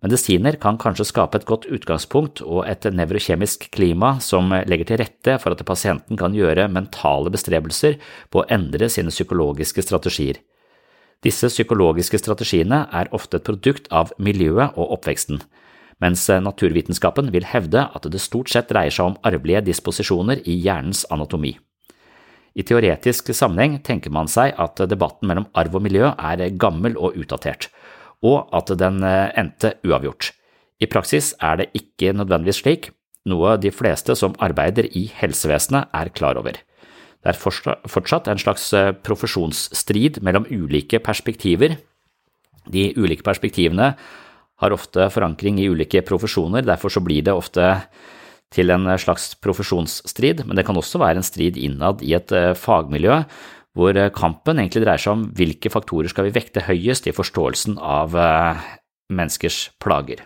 Medisiner 0.00 0.56
kan 0.56 0.78
kanskje 0.80 1.04
skape 1.10 1.36
et 1.36 1.44
godt 1.48 1.66
utgangspunkt 1.68 2.40
og 2.40 2.62
et 2.64 2.86
nevrokjemisk 2.88 3.66
klima 3.74 4.14
som 4.24 4.48
legger 4.48 4.88
til 4.88 5.00
rette 5.02 5.34
for 5.42 5.52
at 5.52 5.64
pasienten 5.68 6.16
kan 6.16 6.32
gjøre 6.32 6.70
mentale 6.72 7.32
bestrebelser 7.32 7.98
på 8.32 8.40
å 8.40 8.46
endre 8.48 8.88
sine 8.88 9.12
psykologiske 9.12 9.84
strategier. 9.84 10.40
Disse 11.20 11.50
psykologiske 11.52 12.16
strategiene 12.16 12.86
er 12.96 13.12
ofte 13.12 13.36
et 13.36 13.44
produkt 13.44 13.90
av 13.92 14.14
miljøet 14.16 14.72
og 14.72 14.96
oppveksten, 14.96 15.42
mens 16.00 16.24
naturvitenskapen 16.32 17.28
vil 17.34 17.44
hevde 17.44 17.84
at 17.92 18.08
det 18.08 18.24
stort 18.24 18.48
sett 18.48 18.72
dreier 18.72 18.94
seg 18.94 19.12
om 19.12 19.18
arvelige 19.20 19.66
disposisjoner 19.68 20.40
i 20.48 20.56
hjernens 20.64 21.04
anatomi. 21.12 21.58
I 22.58 22.64
teoretisk 22.66 23.30
sammenheng 23.36 23.78
tenker 23.86 24.10
man 24.14 24.28
seg 24.30 24.56
at 24.58 24.80
debatten 24.90 25.28
mellom 25.30 25.46
arv 25.54 25.76
og 25.78 25.84
miljø 25.84 26.10
er 26.10 26.48
gammel 26.58 26.96
og 26.98 27.18
utdatert, 27.20 27.68
og 28.26 28.50
at 28.56 28.72
den 28.78 29.04
endte 29.04 29.76
uavgjort. 29.86 30.32
I 30.80 30.88
praksis 30.90 31.34
er 31.38 31.60
det 31.60 31.70
ikke 31.76 32.14
nødvendigvis 32.16 32.62
slik, 32.62 32.90
noe 33.28 33.54
de 33.60 33.70
fleste 33.70 34.16
som 34.16 34.34
arbeider 34.40 34.88
i 34.96 35.04
helsevesenet 35.20 35.92
er 35.94 36.10
klar 36.16 36.40
over. 36.40 36.56
Det 37.20 37.34
er 37.34 37.36
fortsatt 37.36 38.30
en 38.32 38.40
slags 38.40 38.70
profesjonsstrid 39.04 40.22
mellom 40.24 40.46
ulike 40.48 41.02
perspektiver. 41.04 41.76
De 42.64 42.86
ulike 42.96 43.24
perspektivene 43.26 43.92
har 44.60 44.72
ofte 44.72 45.06
forankring 45.12 45.60
i 45.60 45.68
ulike 45.68 46.00
profesjoner, 46.08 46.64
derfor 46.64 46.92
blir 47.04 47.24
det 47.24 47.36
ofte 47.36 47.66
til 48.50 48.72
en 48.74 48.88
slags 48.98 49.32
profesjonsstrid, 49.42 50.44
men 50.46 50.58
det 50.58 50.66
kan 50.66 50.78
også 50.78 50.98
være 51.02 51.20
en 51.22 51.26
strid 51.26 51.58
innad 51.60 52.02
i 52.02 52.16
et 52.18 52.34
fagmiljø, 52.58 53.22
hvor 53.78 53.94
kampen 54.16 54.58
egentlig 54.58 54.82
dreier 54.82 54.98
seg 54.98 55.14
om 55.14 55.22
hvilke 55.38 55.70
faktorer 55.70 56.10
skal 56.10 56.26
vi 56.26 56.34
vekte 56.34 56.64
høyest 56.66 57.06
i 57.06 57.14
forståelsen 57.14 57.78
av 57.78 58.16
menneskers 59.10 59.68
plager. 59.82 60.24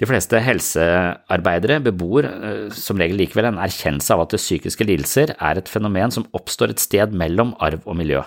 De 0.00 0.08
fleste 0.08 0.40
helsearbeidere 0.40 1.76
bebor 1.84 2.26
som 2.72 2.98
regel 2.98 3.20
likevel 3.20 3.50
en 3.50 3.60
erkjennelse 3.60 4.14
av 4.16 4.24
at 4.24 4.36
psykiske 4.40 4.86
lidelser 4.88 5.34
er 5.36 5.60
et 5.60 5.68
fenomen 5.70 6.10
som 6.14 6.24
oppstår 6.34 6.72
et 6.72 6.82
sted 6.82 7.12
mellom 7.12 7.52
arv 7.60 7.84
og 7.84 7.98
miljø, 8.00 8.22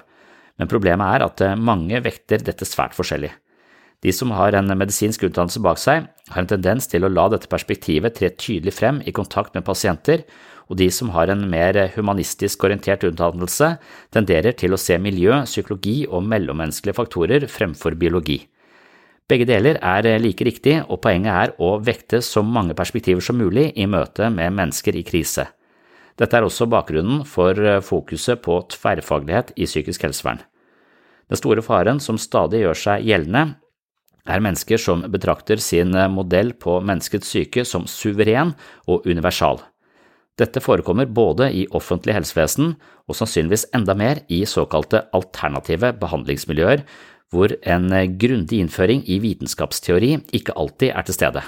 men 0.62 0.70
problemet 0.70 1.18
er 1.18 1.25
at 1.25 1.44
mange 1.58 2.00
vekter 2.06 2.46
dette 2.46 2.68
svært 2.70 2.94
forskjellig. 2.96 3.34
De 4.03 4.12
som 4.12 4.33
har 4.36 4.55
en 4.57 4.67
medisinsk 4.75 5.24
utdannelse 5.29 5.62
bak 5.63 5.79
seg, 5.79 6.10
har 6.29 6.41
en 6.41 6.50
tendens 6.50 6.89
til 6.91 7.05
å 7.05 7.12
la 7.12 7.29
dette 7.31 7.48
perspektivet 7.51 8.17
tre 8.17 8.33
tydelig 8.36 8.75
frem 8.75 9.00
i 9.07 9.13
kontakt 9.15 9.55
med 9.55 9.63
pasienter, 9.63 10.25
og 10.67 10.79
de 10.79 10.89
som 10.91 11.12
har 11.15 11.31
en 11.31 11.45
mer 11.50 11.77
humanistisk 11.95 12.63
orientert 12.67 13.03
utdannelse, 13.07 13.77
tenderer 14.12 14.55
til 14.60 14.75
å 14.75 14.79
se 14.79 14.98
miljø, 15.00 15.43
psykologi 15.48 16.03
og 16.10 16.24
mellommenneskelige 16.27 16.98
faktorer 17.00 17.48
fremfor 17.51 17.95
biologi. 18.00 18.41
Begge 19.29 19.48
deler 19.48 19.79
er 19.79 20.19
like 20.19 20.43
riktig, 20.43 20.81
og 20.91 21.00
poenget 21.03 21.31
er 21.31 21.55
å 21.63 21.77
vekte 21.79 22.19
så 22.24 22.43
mange 22.43 22.75
perspektiver 22.75 23.24
som 23.24 23.39
mulig 23.39 23.69
i 23.79 23.88
møte 23.88 24.27
med 24.29 24.51
mennesker 24.55 25.00
i 25.00 25.05
krise. 25.07 25.48
Dette 26.19 26.38
er 26.38 26.45
også 26.45 26.67
bakgrunnen 26.69 27.24
for 27.25 27.57
fokuset 27.81 28.43
på 28.43 28.60
tverrfaglighet 28.75 29.55
i 29.55 29.65
psykisk 29.65 30.03
helsevern. 30.05 30.43
Den 31.31 31.39
store 31.39 31.63
faren 31.65 32.03
som 32.03 32.19
stadig 32.19 32.62
gjør 32.62 32.77
seg 32.77 33.07
gjeldende, 33.07 33.55
er 34.30 34.44
mennesker 34.44 34.80
som 34.80 35.03
betrakter 35.12 35.60
sin 35.60 35.92
modell 36.13 36.53
på 36.56 36.80
menneskets 36.86 37.30
syke 37.36 37.65
som 37.68 37.88
suveren 37.89 38.53
og 38.88 39.08
universal. 39.10 39.60
Dette 40.39 40.63
forekommer 40.63 41.06
både 41.06 41.51
i 41.53 41.65
offentlig 41.77 42.15
helsevesen 42.15 42.74
og 43.06 43.18
sannsynligvis 43.18 43.68
enda 43.77 43.94
mer 43.98 44.24
i 44.34 44.42
såkalte 44.50 45.03
alternative 45.13 45.92
behandlingsmiljøer, 46.01 46.82
hvor 47.34 47.53
en 47.65 47.89
grundig 48.18 48.62
innføring 48.62 49.03
i 49.10 49.20
vitenskapsteori 49.22 50.15
ikke 50.34 50.56
alltid 50.58 50.94
er 50.94 51.06
til 51.06 51.18
stede. 51.18 51.44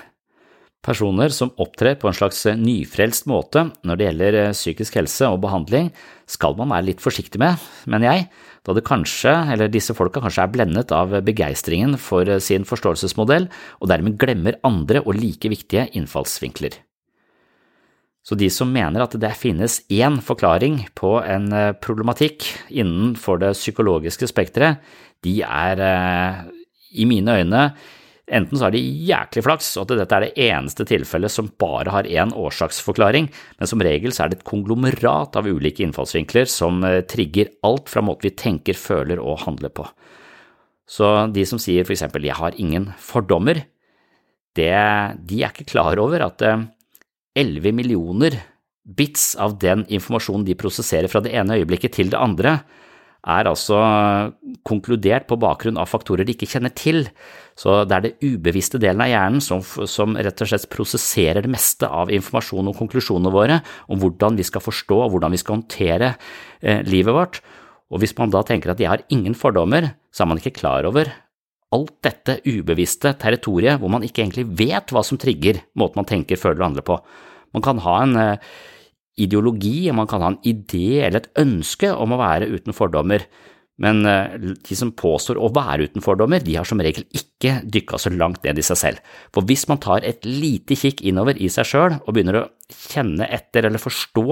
Personer 0.86 1.34
som 1.34 1.54
opptrer 1.58 1.98
på 1.98 2.10
en 2.10 2.18
slags 2.18 2.44
nyfrelst 2.46 3.26
måte 3.30 3.72
når 3.86 3.98
det 3.98 4.08
gjelder 4.10 4.38
psykisk 4.54 5.00
helse 5.00 5.30
og 5.34 5.42
behandling, 5.42 5.90
skal 6.30 6.56
man 6.58 6.72
være 6.74 6.90
litt 6.90 7.04
forsiktig 7.04 7.40
med, 7.42 7.62
mener 7.90 8.10
jeg, 8.10 8.26
da 8.66 8.74
det 8.74 8.86
kanskje, 8.88 9.34
eller 9.54 9.70
disse 9.70 9.94
folka 9.98 10.24
kanskje 10.24 10.46
er 10.46 10.54
blendet 10.54 10.94
av 10.96 11.14
begeistringen 11.26 12.00
for 12.02 12.30
sin 12.42 12.66
forståelsesmodell, 12.66 13.48
og 13.82 13.92
dermed 13.92 14.18
glemmer 14.22 14.58
andre 14.66 15.04
og 15.06 15.20
like 15.20 15.52
viktige 15.52 15.88
innfallsvinkler. 15.98 16.80
Så 18.26 18.34
de 18.34 18.48
som 18.50 18.72
mener 18.74 19.04
at 19.04 19.14
det 19.22 19.36
finnes 19.38 19.84
én 19.94 20.18
forklaring 20.26 20.80
på 20.98 21.20
en 21.22 21.52
problematikk 21.78 22.48
innenfor 22.74 23.38
det 23.44 23.54
psykologiske 23.54 24.32
spekteret, 24.32 24.82
de 25.22 25.44
er 25.46 25.84
i 26.96 27.06
mine 27.06 27.38
øyne 27.38 27.68
Enten 28.26 28.58
så 28.58 28.66
har 28.66 28.74
de 28.74 28.82
jæklig 28.82 29.44
flaks, 29.46 29.68
og 29.78 29.86
at 29.86 30.00
dette 30.00 30.18
er 30.18 30.24
det 30.26 30.46
eneste 30.48 30.86
tilfellet 30.90 31.30
som 31.30 31.52
bare 31.62 31.92
har 31.94 32.08
én 32.10 32.32
årsaksforklaring, 32.34 33.28
men 33.60 33.70
som 33.70 33.84
regel 33.86 34.16
så 34.16 34.26
er 34.26 34.32
det 34.32 34.40
et 34.40 34.48
konglomerat 34.48 35.38
av 35.38 35.46
ulike 35.46 35.86
innfallsvinkler 35.86 36.50
som 36.50 36.82
eh, 36.88 37.04
trigger 37.06 37.54
alt 37.68 37.92
fra 37.92 38.02
måten 38.06 38.32
vi 38.32 38.34
tenker, 38.34 38.74
føler 38.74 39.22
og 39.22 39.44
handler 39.46 39.70
på. 39.78 39.86
Så 40.90 41.12
de 41.34 41.46
som 41.46 41.62
sier 41.62 41.86
for 41.86 41.94
eksempel 41.94 42.26
jeg 42.26 42.38
har 42.38 42.58
ingen 42.62 42.90
fordommer, 43.02 43.62
det, 44.56 44.74
de 45.28 45.44
er 45.44 45.54
ikke 45.54 45.70
klar 45.76 46.00
over 46.02 46.26
at 46.26 46.42
11 46.42 46.66
eh, 47.38 47.76
millioner 47.76 48.40
bits 48.86 49.34
av 49.42 49.58
den 49.62 49.84
informasjonen 49.90 50.46
de 50.46 50.58
prosesserer 50.58 51.10
fra 51.12 51.22
det 51.26 51.34
ene 51.38 51.60
øyeblikket 51.60 51.98
til 51.98 52.10
det 52.14 52.22
andre, 52.22 52.60
er 53.26 53.50
altså 53.50 53.80
konkludert 54.68 55.26
på 55.30 55.38
bakgrunn 55.42 55.80
av 55.82 55.90
faktorer 55.90 56.28
de 56.28 56.36
ikke 56.36 56.50
kjenner 56.52 56.74
til. 56.78 57.08
Så 57.58 57.82
det 57.90 57.98
er 57.98 58.06
det 58.06 58.14
ubevisste 58.22 58.80
delen 58.82 59.02
av 59.02 59.10
hjernen 59.10 59.44
som, 59.44 59.64
som, 59.64 60.14
rett 60.14 60.44
og 60.44 60.52
slett 60.52 60.70
prosesserer 60.72 61.46
det 61.46 61.52
meste 61.52 61.90
av 61.90 62.14
informasjon 62.14 62.70
og 62.70 62.78
konklusjonene 62.78 63.34
våre 63.34 63.60
om 63.90 64.02
hvordan 64.02 64.38
vi 64.38 64.46
skal 64.46 64.64
forstå 64.64 65.00
og 65.08 65.14
hvordan 65.16 65.34
vi 65.34 65.42
skal 65.42 65.58
håndtere 65.60 66.14
eh, 66.62 66.84
livet 66.86 67.18
vårt. 67.18 67.42
Og 67.94 68.02
hvis 68.02 68.16
man 68.20 68.34
da 68.34 68.44
tenker 68.46 68.74
at 68.74 68.82
jeg 68.82 68.92
har 68.92 69.06
ingen 69.14 69.38
fordommer, 69.38 69.94
så 70.14 70.26
er 70.26 70.32
man 70.32 70.42
ikke 70.42 70.58
klar 70.60 70.86
over 70.90 71.10
alt 71.76 71.96
dette 72.06 72.38
ubevisste 72.46 73.16
territoriet 73.20 73.82
hvor 73.82 73.92
man 73.92 74.06
ikke 74.06 74.22
egentlig 74.24 74.46
vet 74.60 74.94
hva 74.94 75.02
som 75.06 75.20
trigger 75.20 75.64
måten 75.80 76.02
man 76.02 76.10
tenker, 76.10 76.40
føler 76.40 76.62
og 76.62 76.70
handler 76.70 76.88
på. 76.88 77.00
Man 77.56 77.66
kan 77.66 77.82
ha 77.82 78.00
en 78.04 78.16
eh, 78.20 78.56
ideologi, 79.16 79.90
om 79.90 80.02
man 80.02 80.10
kan 80.12 80.24
ha 80.24 80.34
en 80.34 80.42
idé 80.44 81.02
eller 81.06 81.24
et 81.24 81.34
ønske 81.42 81.92
om 81.94 82.16
å 82.16 82.22
være 82.22 82.50
uten 82.52 82.76
fordommer, 82.76 83.26
men 83.82 84.06
eh, 84.08 84.36
de 84.40 84.76
som 84.78 84.94
påstår 84.96 85.36
å 85.36 85.50
være 85.56 85.90
uten 85.90 86.04
fordommer, 86.04 86.44
de 86.44 86.56
har 86.56 86.68
som 86.68 86.80
regel 86.80 87.04
ikke 87.16 87.58
dykka 87.68 88.00
så 88.00 88.12
langt 88.14 88.46
ned 88.48 88.60
i 88.60 88.64
seg 88.64 88.80
selv. 88.80 89.16
For 89.36 89.44
hvis 89.48 89.66
man 89.68 89.82
tar 89.84 90.06
et 90.08 90.24
lite 90.28 90.78
kikk 90.80 91.04
innover 91.04 91.36
i 91.36 91.50
seg 91.52 91.68
sjøl 91.68 91.98
og 91.98 92.14
begynner 92.16 92.40
å 92.40 92.46
kjenne 92.72 93.28
etter 93.28 93.68
eller 93.68 93.82
forstå 93.82 94.24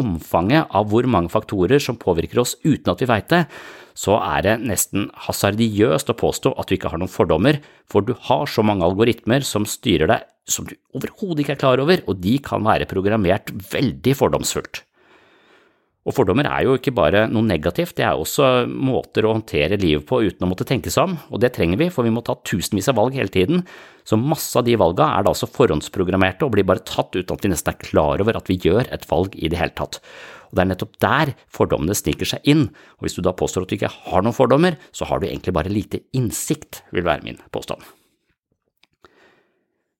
omfanget 0.00 0.72
av 0.72 0.88
hvor 0.88 1.06
mange 1.10 1.32
faktorer 1.32 1.82
som 1.82 2.00
påvirker 2.00 2.40
oss 2.40 2.56
uten 2.64 2.92
at 2.92 3.04
vi 3.04 3.10
veit 3.10 3.28
det, 3.32 3.44
så 4.00 4.16
er 4.22 4.46
det 4.46 4.58
nesten 4.64 5.10
hasardiøst 5.26 6.12
å 6.12 6.16
påstå 6.16 6.54
at 6.56 6.70
du 6.70 6.78
ikke 6.78 6.92
har 6.92 7.02
noen 7.02 7.12
fordommer, 7.12 7.60
for 7.90 8.06
du 8.06 8.14
har 8.30 8.48
så 8.48 8.64
mange 8.64 8.86
algoritmer 8.86 9.44
som 9.44 9.68
styrer 9.68 10.08
deg 10.08 10.24
som 10.52 10.68
du 10.68 10.76
overhodet 10.96 11.44
ikke 11.44 11.56
er 11.56 11.64
klar 11.64 11.82
over, 11.82 12.04
og 12.06 12.20
de 12.22 12.36
kan 12.44 12.64
være 12.66 12.88
programmert 12.90 13.52
veldig 13.72 14.16
fordomsfullt. 14.18 14.84
Og 16.08 16.14
fordommer 16.16 16.46
er 16.48 16.64
jo 16.64 16.78
ikke 16.78 16.94
bare 16.96 17.26
noe 17.28 17.44
negativt, 17.44 17.98
det 17.98 18.06
er 18.08 18.16
også 18.16 18.64
måter 18.72 19.26
å 19.28 19.34
håndtere 19.34 19.76
livet 19.80 20.06
på 20.08 20.22
uten 20.24 20.46
å 20.46 20.48
måtte 20.48 20.64
tenke 20.68 20.88
seg 20.92 21.10
om, 21.10 21.18
og 21.28 21.42
det 21.42 21.52
trenger 21.52 21.76
vi, 21.82 21.90
for 21.92 22.08
vi 22.08 22.12
må 22.14 22.22
ta 22.24 22.38
tusenvis 22.40 22.88
av 22.88 22.96
valg 22.96 23.18
hele 23.18 23.32
tiden, 23.32 23.60
så 24.08 24.16
masse 24.16 24.56
av 24.56 24.64
de 24.64 24.78
valgene 24.80 25.12
er 25.12 25.26
da 25.26 25.34
altså 25.34 25.50
forhåndsprogrammerte 25.52 26.48
og 26.48 26.56
blir 26.56 26.64
bare 26.66 26.86
tatt 26.88 27.12
uten 27.18 27.36
at 27.36 27.44
vi 27.44 27.52
nesten 27.52 27.74
er 27.74 27.84
klar 27.84 28.24
over 28.24 28.40
at 28.40 28.48
vi 28.48 28.56
gjør 28.64 28.88
et 28.88 29.04
valg 29.12 29.36
i 29.36 29.52
det 29.52 29.60
hele 29.60 29.76
tatt. 29.76 30.00
Og 30.48 30.56
det 30.56 30.64
er 30.64 30.72
nettopp 30.72 30.98
der 31.04 31.36
fordommene 31.52 31.94
sniker 31.94 32.32
seg 32.32 32.48
inn, 32.48 32.70
og 32.96 33.04
hvis 33.04 33.20
du 33.20 33.22
da 33.26 33.36
påstår 33.36 33.68
at 33.68 33.70
du 33.70 33.76
ikke 33.76 33.94
har 34.08 34.24
noen 34.24 34.40
fordommer, 34.40 34.80
så 34.96 35.04
har 35.04 35.20
du 35.20 35.28
egentlig 35.28 35.54
bare 35.54 35.72
lite 35.72 36.06
innsikt, 36.16 36.80
vil 36.96 37.04
være 37.06 37.28
min 37.28 37.44
påstand. 37.52 37.84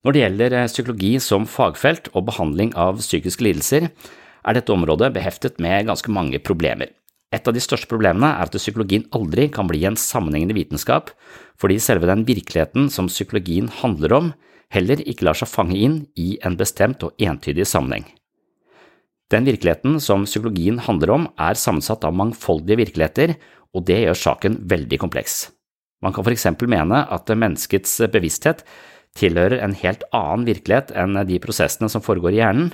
Når 0.01 0.17
det 0.17 0.23
gjelder 0.23 0.55
eh, 0.57 0.71
psykologi 0.71 1.11
som 1.21 1.45
fagfelt 1.49 2.09
og 2.15 2.25
behandling 2.31 2.73
av 2.79 3.03
psykiske 3.03 3.45
lidelser, 3.45 3.91
er 4.41 4.57
dette 4.57 4.73
området 4.73 5.13
beheftet 5.13 5.59
med 5.61 5.91
ganske 5.91 6.13
mange 6.13 6.41
problemer. 6.41 6.95
Et 7.31 7.47
av 7.47 7.55
de 7.55 7.63
største 7.63 7.87
problemene 7.91 8.33
er 8.33 8.49
at 8.49 8.57
psykologien 8.57 9.05
aldri 9.15 9.47
kan 9.53 9.69
bli 9.69 9.85
en 9.87 9.99
sammenhengende 10.01 10.57
vitenskap, 10.57 11.13
fordi 11.61 11.77
selve 11.79 12.09
den 12.11 12.25
virkeligheten 12.27 12.89
som 12.91 13.11
psykologien 13.13 13.69
handler 13.83 14.17
om, 14.17 14.33
heller 14.73 15.03
ikke 15.05 15.29
lar 15.29 15.39
seg 15.39 15.51
fange 15.53 15.77
inn 15.77 16.01
i 16.19 16.33
en 16.47 16.57
bestemt 16.59 17.05
og 17.07 17.15
entydig 17.21 17.69
sammenheng. 17.69 18.09
Den 19.31 19.47
virkeligheten 19.47 20.01
som 20.03 20.25
psykologien 20.27 20.81
handler 20.83 21.13
om, 21.15 21.29
er 21.39 21.61
sammensatt 21.61 22.03
av 22.09 22.17
mangfoldige 22.19 22.81
virkeligheter, 22.81 23.37
og 23.77 23.85
det 23.87 24.01
gjør 24.01 24.19
saken 24.19 24.57
veldig 24.71 24.99
kompleks. 24.99 25.51
Man 26.03 26.17
kan 26.17 26.25
for 26.25 26.35
eksempel 26.35 26.71
mene 26.73 27.05
at 27.13 27.31
menneskets 27.31 28.01
bevissthet 28.11 28.65
tilhører 29.19 29.63
en 29.65 29.75
helt 29.77 30.05
annen 30.15 30.47
virkelighet 30.49 30.93
enn 30.97 31.19
de 31.27 31.41
prosessene 31.43 31.91
som 31.91 32.05
foregår 32.05 32.37
i 32.37 32.41
hjernen. 32.43 32.71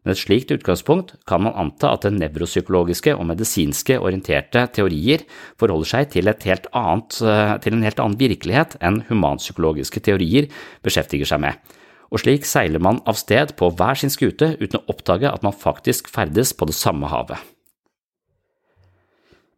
Med 0.00 0.14
et 0.14 0.20
slikt 0.22 0.52
utgangspunkt 0.54 1.12
kan 1.28 1.42
man 1.44 1.56
anta 1.60 1.90
at 1.92 2.06
det 2.06 2.14
nevropsykologiske 2.16 3.12
og 3.18 3.26
medisinske 3.28 3.98
orienterte 4.00 4.62
teorier 4.72 5.26
forholder 5.60 5.90
seg 5.90 6.14
til, 6.14 6.30
annet, 6.30 7.18
til 7.60 7.76
en 7.76 7.84
helt 7.84 8.00
annen 8.00 8.16
virkelighet 8.20 8.78
enn 8.80 9.02
humanpsykologiske 9.10 10.00
teorier 10.08 10.48
beskjeftiger 10.86 11.28
seg 11.28 11.44
med, 11.44 11.60
og 12.08 12.24
slik 12.24 12.48
seiler 12.48 12.80
man 12.80 13.02
av 13.04 13.20
sted 13.20 13.52
på 13.60 13.68
hver 13.76 14.00
sin 14.00 14.12
skute 14.12 14.54
uten 14.56 14.80
å 14.80 14.84
oppdage 14.88 15.28
at 15.28 15.44
man 15.44 15.56
faktisk 15.56 16.08
ferdes 16.08 16.56
på 16.56 16.70
det 16.70 16.78
samme 16.80 17.12
havet. 17.12 17.36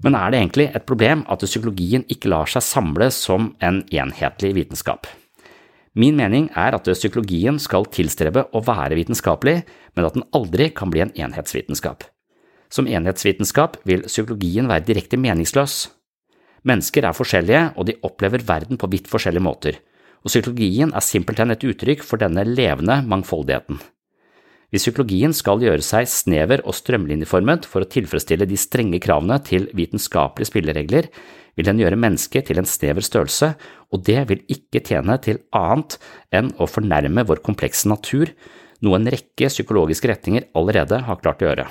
Men 0.02 0.18
er 0.18 0.32
det 0.32 0.40
egentlig 0.40 0.70
et 0.74 0.90
problem 0.90 1.22
at 1.30 1.46
psykologien 1.46 2.02
ikke 2.10 2.34
lar 2.34 2.50
seg 2.50 2.66
samle 2.66 3.12
som 3.14 3.52
en 3.62 3.84
enhetlig 3.94 4.56
vitenskap? 4.58 5.06
Min 5.92 6.16
mening 6.16 6.48
er 6.56 6.72
at 6.72 6.88
psykologien 6.88 7.58
skal 7.60 7.84
tilstrebe 7.92 8.46
å 8.56 8.62
være 8.64 8.96
vitenskapelig, 8.96 9.58
men 9.92 10.08
at 10.08 10.16
den 10.16 10.24
aldri 10.32 10.70
kan 10.72 10.92
bli 10.92 11.04
en 11.04 11.12
enhetsvitenskap. 11.12 12.06
Som 12.72 12.88
enhetsvitenskap 12.88 13.76
vil 13.84 14.06
psykologien 14.08 14.70
være 14.70 14.86
direkte 14.88 15.20
meningsløs. 15.20 15.90
Mennesker 16.64 17.04
er 17.04 17.16
forskjellige, 17.16 17.64
og 17.76 17.88
de 17.90 17.98
opplever 18.06 18.44
verden 18.48 18.80
på 18.80 18.88
vidt 18.88 19.10
forskjellige 19.12 19.44
måter, 19.44 19.80
og 20.22 20.30
psykologien 20.30 20.94
er 20.94 21.04
simpelthen 21.04 21.52
et 21.52 21.66
uttrykk 21.66 22.06
for 22.06 22.22
denne 22.22 22.46
levende 22.48 23.02
mangfoldigheten. 23.04 23.82
Hvis 24.72 24.86
psykologien 24.86 25.34
skal 25.36 25.60
gjøre 25.60 25.84
seg 25.84 26.08
snever 26.08 26.62
og 26.64 26.72
strømlinjeformet 26.78 27.66
for 27.68 27.84
å 27.84 27.88
tilfredsstille 27.92 28.46
de 28.48 28.56
strenge 28.56 29.02
kravene 29.04 29.36
til 29.44 29.66
vitenskapelige 29.76 30.48
spilleregler, 30.48 31.10
vil 31.60 31.68
den 31.68 31.82
gjøre 31.82 31.98
mennesket 32.00 32.48
til 32.48 32.56
en 32.62 32.68
snever 32.68 33.04
størrelse, 33.04 33.52
og 33.92 34.04
det 34.08 34.22
vil 34.30 34.40
ikke 34.54 34.80
tjene 34.80 35.18
til 35.20 35.42
annet 35.52 35.98
enn 36.32 36.54
å 36.56 36.68
fornærme 36.70 37.26
vår 37.28 37.42
komplekse 37.44 37.90
natur, 37.92 38.32
noe 38.80 38.96
en 38.96 39.12
rekke 39.12 39.52
psykologiske 39.52 40.08
retninger 40.08 40.48
allerede 40.56 41.02
har 41.04 41.20
klart 41.20 41.44
å 41.44 41.50
gjøre. 41.50 41.68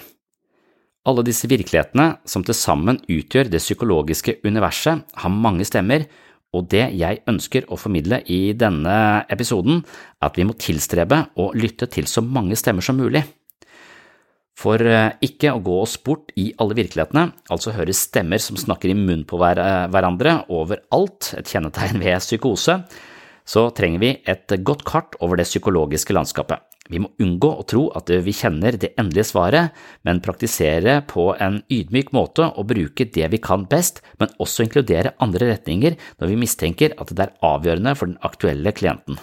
Alle 1.10 1.26
disse 1.26 1.50
virkelighetene, 1.50 2.20
som 2.30 2.46
til 2.46 2.54
sammen 2.54 3.02
utgjør 3.10 3.50
det 3.50 3.64
psykologiske 3.64 4.38
universet, 4.46 5.02
har 5.02 5.34
mange 5.34 5.66
stemmer, 5.66 6.06
og 6.52 6.68
det 6.72 6.88
jeg 7.00 7.22
ønsker 7.32 7.68
å 7.72 7.78
formidle 7.80 8.22
i 8.32 8.52
denne 8.58 8.96
episoden, 9.32 9.84
er 10.20 10.28
at 10.28 10.40
vi 10.40 10.48
må 10.48 10.56
tilstrebe 10.60 11.26
å 11.40 11.52
lytte 11.56 11.88
til 11.92 12.10
så 12.12 12.24
mange 12.26 12.58
stemmer 12.60 12.84
som 12.86 13.00
mulig. 13.00 13.24
For 14.62 14.84
eh, 14.84 15.14
ikke 15.26 15.54
å 15.56 15.62
gå 15.64 15.78
oss 15.82 15.96
bort 16.04 16.34
i 16.38 16.50
alle 16.62 16.76
virkelighetene, 16.78 17.30
altså 17.54 17.74
høre 17.74 17.96
stemmer 17.96 18.42
som 18.44 18.60
snakker 18.60 18.92
i 18.92 18.98
munnen 18.98 19.24
på 19.30 19.40
eh, 19.48 19.88
hverandre 19.94 20.42
overalt, 20.52 21.32
et 21.40 21.50
kjennetegn 21.50 22.04
ved 22.04 22.20
psykose, 22.22 22.82
så 23.46 23.70
trenger 23.76 24.04
vi 24.04 24.12
et 24.30 24.54
godt 24.66 24.86
kart 24.88 25.18
over 25.20 25.40
det 25.40 25.50
psykologiske 25.50 26.16
landskapet. 26.16 26.62
Vi 26.92 27.00
må 27.00 27.12
unngå 27.24 27.50
å 27.56 27.66
tro 27.68 27.86
at 27.96 28.10
vi 28.10 28.34
kjenner 28.36 28.76
det 28.80 28.92
endelige 29.00 29.30
svaret, 29.30 29.72
men 30.04 30.20
praktisere 30.24 30.98
på 31.08 31.30
en 31.40 31.62
ydmyk 31.72 32.12
måte 32.16 32.50
og 32.50 32.68
bruke 32.74 33.08
det 33.16 33.30
vi 33.32 33.40
kan 33.40 33.64
best, 33.72 34.02
men 34.20 34.34
også 34.44 34.66
inkludere 34.66 35.16
andre 35.24 35.54
retninger 35.54 35.96
når 36.20 36.34
vi 36.34 36.40
mistenker 36.42 36.96
at 37.00 37.14
det 37.16 37.28
er 37.28 37.36
avgjørende 37.48 37.96
for 37.96 38.12
den 38.12 38.20
aktuelle 38.28 38.76
klienten. 38.76 39.20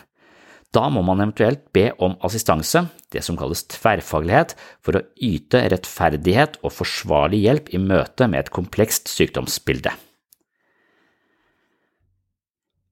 Da 0.73 0.89
må 0.93 1.01
man 1.05 1.21
eventuelt 1.25 1.63
be 1.73 1.87
om 2.05 2.17
assistanse, 2.25 2.87
det 3.13 3.23
som 3.25 3.39
kalles 3.41 3.65
tverrfaglighet, 3.73 4.53
for 4.85 4.99
å 4.99 5.07
yte 5.25 5.65
rettferdighet 5.73 6.61
og 6.61 6.75
forsvarlig 6.77 7.41
hjelp 7.47 7.73
i 7.73 7.81
møte 7.81 8.29
med 8.29 8.45
et 8.45 8.53
komplekst 8.53 9.09
sykdomsbilde. 9.13 9.95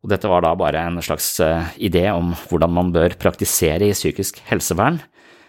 Og 0.07 0.13
dette 0.13 0.29
var 0.31 0.45
da 0.45 0.53
bare 0.55 0.85
en 0.87 1.01
slags 1.03 1.33
eh, 1.43 1.73
idé 1.83 2.05
om 2.15 2.29
hvordan 2.47 2.71
man 2.71 2.93
bør 2.95 3.17
praktisere 3.19 3.89
i 3.89 3.97
psykisk 3.97 4.39
helsevern. 4.47 5.01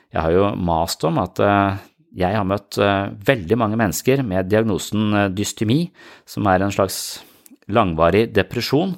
Jeg 0.10 0.24
har 0.24 0.34
jo 0.34 0.48
mast 0.58 1.06
om 1.06 1.20
at 1.22 1.38
eh, 1.46 1.78
jeg 2.24 2.34
har 2.34 2.48
møtt 2.50 2.80
eh, 2.82 3.12
veldig 3.28 3.60
mange 3.62 3.78
mennesker 3.78 4.26
med 4.26 4.50
diagnosen 4.50 5.14
dystemi, 5.38 5.92
som 6.26 6.50
er 6.50 6.66
en 6.66 6.74
slags 6.74 7.20
langvarig 7.70 8.32
depresjon, 8.34 8.98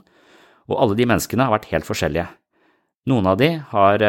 og 0.72 0.80
alle 0.80 0.96
de 0.96 1.10
menneskene 1.12 1.44
har 1.44 1.58
vært 1.58 1.68
helt 1.74 1.90
forskjellige. 1.90 2.30
Noen 3.12 3.28
av 3.28 3.40
de 3.42 3.50
har 3.72 4.04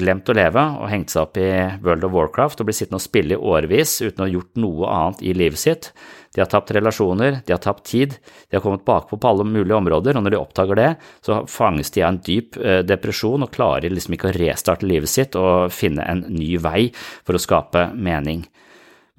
glemt 0.00 0.28
å 0.28 0.34
leve 0.34 0.62
og 0.80 0.88
hengt 0.90 1.12
seg 1.12 1.22
opp 1.22 1.36
i 1.38 1.48
World 1.84 2.08
of 2.08 2.16
Warcraft 2.16 2.60
og 2.60 2.66
blitt 2.66 2.80
sittende 2.80 2.98
og 2.98 3.04
spille 3.04 3.36
i 3.36 3.38
årevis 3.38 4.00
uten 4.02 4.24
å 4.24 4.26
ha 4.26 4.32
gjort 4.32 4.58
noe 4.58 4.88
annet 4.90 5.22
i 5.22 5.34
livet 5.36 5.60
sitt. 5.60 5.92
De 6.34 6.40
har 6.40 6.50
tapt 6.50 6.70
relasjoner, 6.70 7.40
de 7.46 7.52
har 7.52 7.62
tapt 7.62 7.84
tid, 7.90 8.14
de 8.50 8.56
har 8.56 8.62
kommet 8.62 8.84
bakpå 8.86 9.18
på 9.18 9.30
alle 9.32 9.46
mulige 9.48 9.74
områder, 9.74 10.14
og 10.14 10.22
når 10.22 10.34
de 10.34 10.38
oppdager 10.38 10.78
det, 10.78 10.90
så 11.26 11.40
fanges 11.50 11.90
de 11.90 12.04
av 12.04 12.12
en 12.12 12.22
dyp 12.22 12.58
eh, 12.60 12.84
depresjon 12.86 13.46
og 13.46 13.50
klarer 13.54 13.90
liksom 13.90 14.14
ikke 14.14 14.30
å 14.30 14.36
restarte 14.38 14.86
livet 14.86 15.10
sitt 15.10 15.34
og 15.38 15.72
finne 15.74 16.06
en 16.06 16.22
ny 16.30 16.54
vei 16.62 16.88
for 17.26 17.34
å 17.34 17.42
skape 17.42 17.88
mening. 17.98 18.46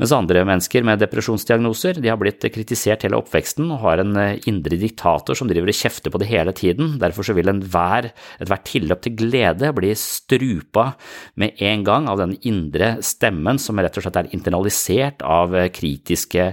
Mens 0.02 0.14
andre 0.16 0.42
mennesker 0.48 0.82
med 0.88 0.98
depresjonsdiagnoser 1.04 2.00
de 2.02 2.10
har 2.10 2.18
blitt 2.18 2.42
kritisert 2.50 3.04
hele 3.06 3.20
oppveksten 3.20 3.68
og 3.68 3.84
har 3.84 4.02
en 4.02 4.16
eh, 4.18 4.40
indre 4.50 4.80
diktator 4.82 5.38
som 5.38 5.52
driver 5.52 5.70
og 5.70 5.78
kjefter 5.78 6.14
på 6.14 6.22
det 6.24 6.30
hele 6.32 6.56
tiden. 6.58 6.96
Derfor 7.02 7.28
så 7.28 7.36
vil 7.38 7.52
ethvert 7.52 8.66
tilløp 8.66 9.04
til 9.04 9.20
glede 9.20 9.70
bli 9.78 9.92
strupa 10.00 10.94
med 11.36 11.60
en 11.60 11.86
gang 11.86 12.10
av 12.10 12.24
den 12.24 12.34
indre 12.48 12.96
stemmen 13.06 13.62
som 13.62 13.78
rett 13.78 14.00
og 14.00 14.08
slett 14.08 14.24
er 14.24 14.32
internalisert 14.34 15.22
av 15.22 15.54
eh, 15.60 15.70
kritiske 15.76 16.50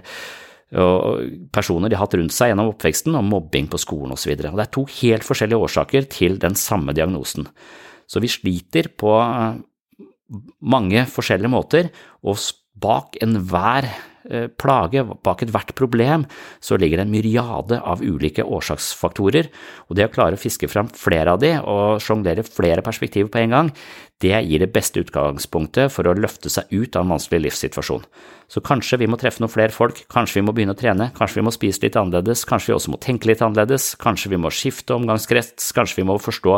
personer 0.69 1.89
de 1.89 1.97
har 1.97 2.05
hatt 2.05 2.17
rundt 2.19 2.35
seg 2.35 2.53
gjennom 2.53 2.75
oppveksten, 2.75 3.17
og 3.17 3.25
mobbing 3.25 3.71
på 3.73 3.81
skolen 3.81 4.13
osv. 4.13 4.35
Det 4.37 4.51
er 4.53 4.73
to 4.75 4.85
helt 5.01 5.25
forskjellige 5.25 5.65
årsaker 5.65 6.09
til 6.13 6.37
den 6.43 6.59
samme 6.59 6.93
diagnosen. 6.97 7.49
Så 8.09 8.21
vi 8.25 8.31
sliter 8.33 8.91
på 9.01 9.15
eh, 9.23 9.61
mange 10.61 11.05
forskjellige 11.09 11.53
måter, 11.53 11.89
og 12.21 12.41
bak 12.79 13.17
enhver 13.25 13.89
plage, 14.61 15.05
bak 15.25 15.43
ethvert 15.45 15.75
problem, 15.79 16.27
så 16.61 16.77
ligger 16.77 17.01
det 17.01 17.07
en 17.07 17.13
myriade 17.13 17.79
av 17.81 18.03
ulike 18.05 18.45
årsaksfaktorer, 18.45 19.49
og 19.89 19.97
det 19.97 20.09
å 20.09 20.13
klare 20.13 20.37
å 20.37 20.41
fiske 20.41 20.69
fram 20.69 20.91
flere 20.93 21.37
av 21.37 21.43
de 21.43 21.55
og 21.63 22.03
sjonglere 22.03 22.45
flere 22.47 22.85
perspektiver 22.85 23.31
på 23.33 23.43
en 23.43 23.57
gang, 23.57 23.73
det 24.19 24.35
gir 24.43 24.59
det 24.59 24.73
beste 24.75 24.99
utgangspunktet 25.05 25.93
for 25.95 26.09
å 26.11 26.17
løfte 26.19 26.51
seg 26.51 26.73
ut 26.75 26.97
av 26.99 27.05
en 27.05 27.13
vanskelig 27.15 27.45
livssituasjon. 27.45 28.03
Så 28.51 28.63
kanskje 28.65 28.99
vi 29.03 29.07
må 29.11 29.19
treffe 29.21 29.43
noen 29.43 29.53
flere 29.53 29.75
folk, 29.75 30.01
kanskje 30.11 30.41
vi 30.41 30.45
må 30.47 30.55
begynne 30.57 30.75
å 30.75 30.79
trene, 30.79 31.11
kanskje 31.15 31.39
vi 31.39 31.45
må 31.47 31.53
spise 31.55 31.85
litt 31.85 31.99
annerledes, 32.01 32.43
kanskje 32.49 32.73
vi 32.73 32.77
også 32.79 32.95
må 32.95 32.99
tenke 33.05 33.31
litt 33.31 33.45
annerledes, 33.45 33.93
kanskje 34.01 34.33
vi 34.33 34.41
må 34.43 34.51
skifte 34.51 34.97
omgangskrets, 34.97 35.71
kanskje 35.77 36.01
vi 36.01 36.09
må 36.09 36.17
forstå 36.23 36.57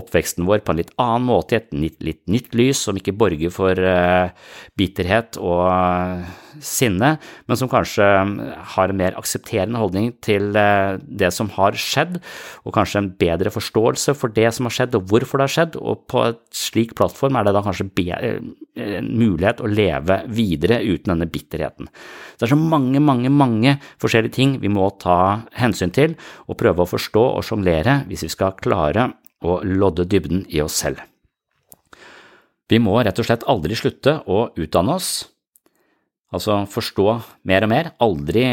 oppveksten 0.00 0.48
vår 0.48 0.64
på 0.64 0.74
en 0.74 0.80
litt 0.80 0.94
annen 0.98 1.28
måte, 1.28 1.54
i 1.54 1.60
et 1.60 2.00
litt, 2.02 2.22
nytt 2.26 2.58
lys, 2.58 2.82
som 2.88 2.98
ikke 2.98 3.14
borger 3.20 3.54
for 3.54 3.78
uh, 3.78 4.32
bitterhet 4.80 5.38
og 5.38 5.68
uh, 5.68 6.26
sinne, 6.88 7.14
men 7.46 7.60
som 7.60 7.70
kanskje 7.70 8.06
har 8.74 8.90
en 8.90 8.98
mer 8.98 9.16
aksepterende 9.20 9.80
holdning 9.80 10.10
til 10.24 10.50
uh, 10.56 10.96
det 10.98 11.30
som 11.36 11.50
har 11.54 11.76
skjedd, 11.78 12.18
og 12.64 12.74
kanskje 12.76 13.02
en 13.04 13.10
bedre 13.20 13.52
forståelse 13.54 14.16
for 14.18 14.32
det 14.34 14.50
som 14.56 14.68
har 14.68 14.76
skjedd 14.78 14.96
og 14.98 15.06
hvorfor 15.12 15.40
det 15.40 15.48
har 15.48 15.54
skjedd, 15.56 15.78
og 15.78 16.06
på 16.10 16.24
et 16.30 16.42
slik 16.56 16.96
plattform 16.98 17.38
er 17.38 17.46
det 17.46 17.54
da 17.56 17.62
kanskje 17.66 17.88
en 18.78 19.12
mulighet 19.18 19.62
å 19.62 19.70
leve 19.70 20.20
videre 20.32 20.80
uten 20.84 21.12
denne 21.12 21.28
bitterheten. 21.30 21.88
Det 22.38 22.46
er 22.46 22.52
så 22.54 22.58
mange, 22.58 23.00
mange, 23.02 23.30
mange 23.32 23.76
forskjellige 24.00 24.36
ting 24.38 24.56
vi 24.62 24.70
må 24.72 24.88
ta 25.02 25.44
hensyn 25.58 25.94
til 25.94 26.16
og 26.46 26.58
prøve 26.60 26.84
å 26.84 26.90
forstå 26.90 27.24
og 27.36 27.46
sjonglere 27.46 28.02
hvis 28.08 28.26
vi 28.26 28.32
skal 28.32 28.56
klare 28.58 29.10
å 29.44 29.60
lodde 29.66 30.06
dybden 30.08 30.44
i 30.50 30.62
oss 30.64 30.78
selv. 30.82 31.02
Vi 32.68 32.80
må 32.82 32.98
rett 33.00 33.18
og 33.18 33.26
slett 33.26 33.46
aldri 33.48 33.76
slutte 33.78 34.18
å 34.28 34.48
utdanne 34.58 34.98
oss, 34.98 35.12
altså 36.34 36.62
forstå 36.70 37.08
mer 37.48 37.66
og 37.66 37.72
mer, 37.72 37.92
aldri 38.02 38.44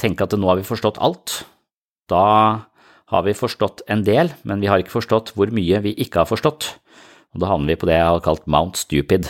tenke 0.00 0.26
at 0.26 0.36
nå 0.38 0.50
har 0.50 0.60
vi 0.60 0.66
forstått 0.66 1.00
alt. 1.02 1.42
Da 2.10 2.26
har 3.12 3.24
vi 3.26 3.36
forstått 3.36 3.84
en 3.92 4.04
del, 4.06 4.32
men 4.48 4.62
vi 4.62 4.70
har 4.70 4.82
ikke 4.82 4.96
forstått 4.96 5.34
hvor 5.36 5.52
mye 5.54 5.82
vi 5.84 5.94
ikke 6.00 6.22
har 6.22 6.30
forstått, 6.30 6.72
og 7.32 7.42
da 7.42 7.52
havner 7.52 7.74
vi 7.74 7.80
på 7.80 7.88
det 7.88 7.98
jeg 7.98 8.08
har 8.08 8.24
kalt 8.24 8.48
Mount 8.50 8.80
Stupid 8.80 9.28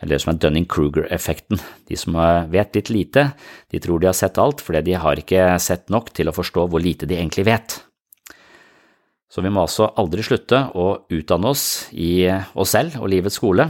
eller 0.00 0.20
som 0.20 0.32
er 0.32 0.40
Dunning-Kruger-effekten. 0.40 1.60
De 1.88 1.96
som 1.98 2.16
vet 2.48 2.76
litt 2.76 2.90
lite, 2.92 3.26
de 3.68 3.80
tror 3.82 4.00
de 4.00 4.08
har 4.08 4.16
sett 4.16 4.40
alt 4.40 4.62
fordi 4.64 4.82
de 4.88 4.96
har 4.96 5.20
ikke 5.20 5.52
sett 5.60 5.92
nok 5.92 6.08
til 6.16 6.30
å 6.30 6.34
forstå 6.34 6.66
hvor 6.72 6.80
lite 6.80 7.08
de 7.08 7.18
egentlig 7.18 7.44
vet. 7.50 7.76
Så 9.30 9.44
vi 9.44 9.52
må 9.52 9.62
altså 9.62 9.90
aldri 10.00 10.24
slutte 10.26 10.64
å 10.74 11.04
utdanne 11.12 11.52
oss 11.52 11.64
i 11.92 12.26
oss 12.30 12.72
selv 12.74 12.96
og 12.98 13.12
livets 13.12 13.36
skole, 13.38 13.68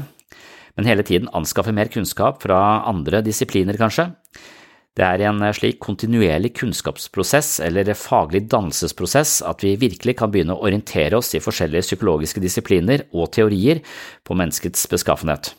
men 0.81 0.88
hele 0.88 1.05
tiden 1.05 1.29
anskaffe 1.37 1.75
mer 1.77 1.90
kunnskap 1.93 2.40
fra 2.40 2.81
andre 2.88 3.21
disipliner, 3.27 3.77
kanskje. 3.77 4.09
Det 4.97 5.05
er 5.07 5.23
i 5.23 5.27
en 5.29 5.43
slik 5.55 5.79
kontinuerlig 5.81 6.51
kunnskapsprosess 6.59 7.61
eller 7.62 7.93
faglig 7.95 8.47
dannelsesprosess 8.51 9.37
at 9.47 9.62
vi 9.62 9.77
virkelig 9.79 10.16
kan 10.19 10.33
begynne 10.33 10.57
å 10.57 10.64
orientere 10.66 11.21
oss 11.21 11.31
i 11.37 11.43
forskjellige 11.43 11.87
psykologiske 11.87 12.43
disipliner 12.43 13.05
og 13.12 13.31
teorier 13.37 13.85
på 14.27 14.37
menneskets 14.37 14.88
beskaffenhet. 14.90 15.53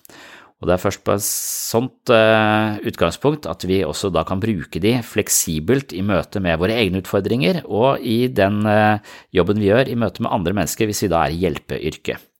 Og 0.61 0.69
det 0.69 0.75
er 0.75 0.81
først 0.83 1.01
på 1.05 1.13
et 1.15 1.25
sånt 1.25 2.11
uh, 2.13 2.77
utgangspunkt 2.85 3.47
at 3.49 3.63
vi 3.65 3.79
også 3.85 4.11
da 4.13 4.25
kan 4.27 4.41
bruke 4.41 4.81
de 4.83 4.97
fleksibelt 5.05 5.95
i 5.97 6.03
møte 6.05 6.41
med 6.43 6.59
våre 6.61 6.75
egne 6.81 7.01
utfordringer 7.01 7.63
og 7.65 8.03
i 8.05 8.25
den 8.29 8.61
uh, 8.67 8.99
jobben 9.33 9.61
vi 9.61 9.71
gjør 9.71 9.89
i 9.89 9.97
møte 9.97 10.25
med 10.25 10.33
andre 10.33 10.57
mennesker 10.59 10.89
hvis 10.89 11.05
vi 11.07 11.13
da 11.13 11.23
er 11.25 11.37
i 11.37 11.41
hjelpeyrket. 11.45 12.30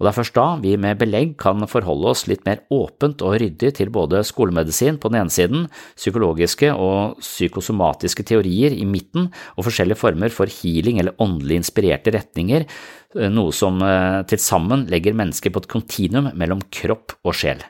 Og 0.00 0.06
det 0.06 0.10
er 0.14 0.16
først 0.16 0.36
da 0.38 0.44
vi 0.62 0.70
med 0.80 0.96
belegg 0.96 1.34
kan 1.40 1.60
forholde 1.68 2.08
oss 2.08 2.22
litt 2.30 2.46
mer 2.48 2.62
åpent 2.72 3.20
og 3.20 3.34
ryddig 3.42 3.74
til 3.76 3.90
både 3.92 4.22
skolemedisin 4.24 4.96
på 4.96 5.10
den 5.12 5.20
ene 5.20 5.34
siden, 5.34 5.66
psykologiske 5.92 6.70
og 6.72 7.20
psykosomatiske 7.20 8.24
teorier 8.30 8.72
i 8.72 8.86
midten 8.88 9.28
og 9.58 9.66
forskjellige 9.66 10.00
former 10.00 10.32
for 10.32 10.48
healing 10.48 11.02
eller 11.02 11.20
åndelig 11.20 11.60
inspirerte 11.60 12.14
retninger, 12.16 12.64
eh, 12.64 13.28
noe 13.28 13.52
som 13.52 13.76
eh, 13.84 14.22
til 14.24 14.40
sammen 14.40 14.86
legger 14.88 15.18
mennesket 15.20 15.52
på 15.52 15.66
et 15.66 15.72
kontinuum 15.76 16.32
mellom 16.32 16.64
kropp 16.72 17.18
og 17.20 17.36
sjel. 17.36 17.60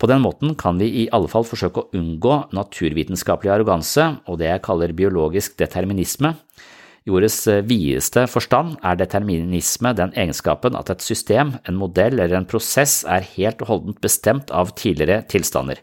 På 0.00 0.06
den 0.06 0.22
måten 0.22 0.54
kan 0.54 0.78
vi 0.80 0.86
i 1.02 1.08
alle 1.12 1.28
fall 1.28 1.42
forsøke 1.44 1.82
å 1.82 1.98
unngå 1.98 2.36
naturvitenskapelig 2.56 3.50
arroganse 3.56 4.06
og 4.30 4.38
det 4.40 4.52
jeg 4.52 4.62
kaller 4.64 4.94
biologisk 4.96 5.58
determinisme, 5.60 6.36
i 7.06 7.12
ordets 7.14 7.38
eh, 7.48 7.62
videste 7.64 8.26
forstand 8.28 8.76
er 8.84 8.98
determinisme 9.00 9.94
den 9.96 10.12
egenskapen 10.12 10.76
at 10.76 10.92
et 10.92 11.04
system, 11.04 11.54
en 11.64 11.78
modell 11.80 12.18
eller 12.18 12.36
en 12.36 12.48
prosess 12.48 13.00
er 13.08 13.26
helt 13.36 13.64
og 13.64 13.72
holdent 13.72 14.00
bestemt 14.04 14.52
av 14.52 14.74
tidligere 14.76 15.22
tilstander. 15.30 15.80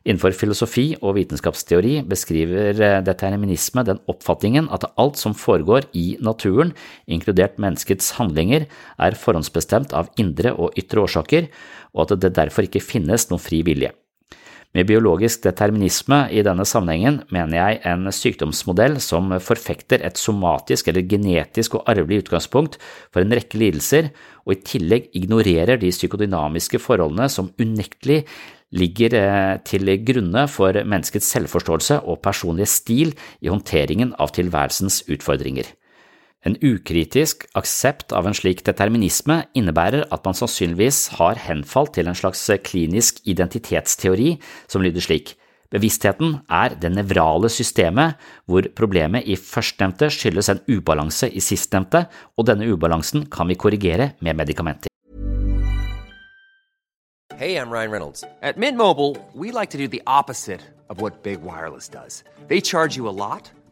Innenfor 0.00 0.32
filosofi 0.32 0.94
og 1.04 1.18
vitenskapsteori 1.18 1.98
beskriver 2.08 2.78
eh, 2.82 2.98
determinisme 3.04 3.84
den 3.86 4.00
oppfatningen 4.10 4.70
at 4.74 4.88
alt 4.98 5.20
som 5.20 5.36
foregår 5.36 5.90
i 5.94 6.16
naturen, 6.24 6.72
inkludert 7.06 7.60
menneskets 7.60 8.14
handlinger, 8.18 8.66
er 8.98 9.18
forhåndsbestemt 9.20 9.94
av 9.94 10.10
indre 10.18 10.56
og 10.56 10.74
ytre 10.80 11.04
årsaker, 11.04 11.50
og 11.94 12.06
at 12.06 12.20
det 12.24 12.34
derfor 12.38 12.66
ikke 12.66 12.82
finnes 12.82 13.28
noen 13.30 13.44
fri 13.44 13.60
vilje. 13.66 13.92
Med 14.70 14.86
biologisk 14.86 15.42
determinisme 15.42 16.28
i 16.30 16.44
denne 16.46 16.62
sammenhengen 16.68 17.16
mener 17.34 17.58
jeg 17.58 17.80
en 17.90 18.06
sykdomsmodell 18.14 19.00
som 19.02 19.32
forfekter 19.42 20.04
et 20.06 20.20
somatisk 20.20 20.92
eller 20.92 21.08
genetisk 21.10 21.74
og 21.74 21.90
arvelig 21.90 22.20
utgangspunkt 22.22 22.78
for 23.10 23.24
en 23.24 23.34
rekke 23.34 23.58
lidelser, 23.58 24.12
og 24.46 24.54
i 24.54 24.60
tillegg 24.62 25.10
ignorerer 25.18 25.80
de 25.82 25.90
psykodynamiske 25.90 26.78
forholdene 26.78 27.26
som 27.26 27.50
unektelig 27.58 28.22
ligger 28.70 29.18
eh, 29.18 29.58
til 29.66 29.90
grunne 30.06 30.46
for 30.46 30.78
menneskets 30.86 31.32
selvforståelse 31.34 32.04
og 32.06 32.22
personlige 32.22 32.70
stil 32.70 33.16
i 33.42 33.50
håndteringen 33.50 34.14
av 34.22 34.30
tilværelsens 34.38 35.02
utfordringer. 35.10 35.66
En 36.40 36.54
ukritisk 36.64 37.42
aksept 37.52 38.14
av 38.16 38.24
en 38.24 38.32
slik 38.32 38.62
determinisme 38.64 39.42
innebærer 39.52 40.06
at 40.08 40.24
man 40.24 40.36
sannsynligvis 40.38 41.18
har 41.18 41.36
henfalt 41.36 41.92
til 41.98 42.08
en 42.08 42.16
slags 42.16 42.46
klinisk 42.64 43.20
identitetsteori 43.28 44.38
som 44.64 44.80
lyder 44.80 45.04
slik. 45.04 45.34
Bevisstheten 45.70 46.38
er 46.48 46.78
det 46.80 46.90
nevrale 46.94 47.50
systemet 47.52 48.16
hvor 48.48 48.64
problemet 48.72 49.28
i 49.28 49.36
førstnevnte 49.36 50.08
skyldes 50.10 50.48
en 50.48 50.64
ubalanse 50.64 51.28
i 51.28 51.44
sistnevnte, 51.44 52.06
og 52.40 52.48
denne 52.48 52.72
ubalansen 52.72 53.28
kan 53.28 53.46
vi 53.52 53.60
korrigere 53.60 54.14
med 54.20 54.40
medikamenter. 54.40 54.88
Hey, 57.36 57.56
I'm 57.56 57.70
Ryan 57.70 57.90
Reynolds. 57.90 58.24
At 58.42 58.56
Mint 58.56 58.76
Mobile, 58.76 59.16
we 59.34 59.52
like 59.52 59.70
to 59.70 59.78
do 59.78 59.88
the 59.88 60.02
opposite 60.06 60.60
Big 61.22 61.42
Wireless 61.42 61.88
does. 61.88 62.24
They 62.48 62.60
charge 62.60 62.96
you 62.96 63.08
a 63.08 63.12
lot. 63.12 63.50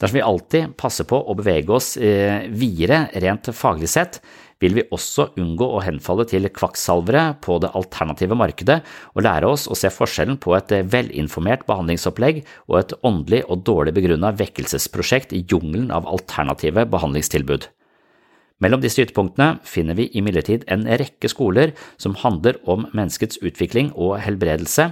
Dersom 0.00 0.16
vi 0.16 0.24
alltid 0.24 0.76
passer 0.80 1.04
på 1.04 1.18
å 1.20 1.34
bevege 1.36 1.74
oss 1.76 1.94
eh, 2.00 2.46
videre 2.48 3.04
rent 3.20 3.50
faglig 3.52 3.90
sett, 3.92 4.22
vil 4.60 4.76
vi 4.76 4.84
også 4.92 5.30
unngå 5.40 5.66
å 5.76 5.80
henfalle 5.84 6.26
til 6.28 6.48
kvakksalvere 6.52 7.36
på 7.44 7.56
det 7.64 7.72
alternative 7.76 8.36
markedet 8.36 8.78
og 9.14 9.24
lære 9.24 9.48
oss 9.48 9.66
å 9.68 9.76
se 9.76 9.88
forskjellen 9.92 10.36
på 10.40 10.54
et 10.56 10.72
velinformert 10.92 11.66
behandlingsopplegg 11.68 12.42
og 12.68 12.78
et 12.80 12.94
åndelig 13.00 13.42
og 13.48 13.64
dårlig 13.68 13.94
begrunnet 13.96 14.40
vekkelsesprosjekt 14.40 15.32
i 15.36 15.44
jungelen 15.48 15.88
av 15.96 16.08
alternative 16.08 16.84
behandlingstilbud. 16.92 17.68
Mellom 18.60 18.82
disse 18.82 19.00
ytterpunktene 19.00 19.62
finner 19.64 19.96
vi 19.96 20.10
imidlertid 20.20 20.66
en 20.68 20.84
rekke 20.84 21.28
skoler 21.32 21.72
som 22.00 22.16
handler 22.20 22.60
om 22.68 22.84
menneskets 22.92 23.40
utvikling 23.40 23.88
og 23.96 24.18
helbredelse, 24.20 24.90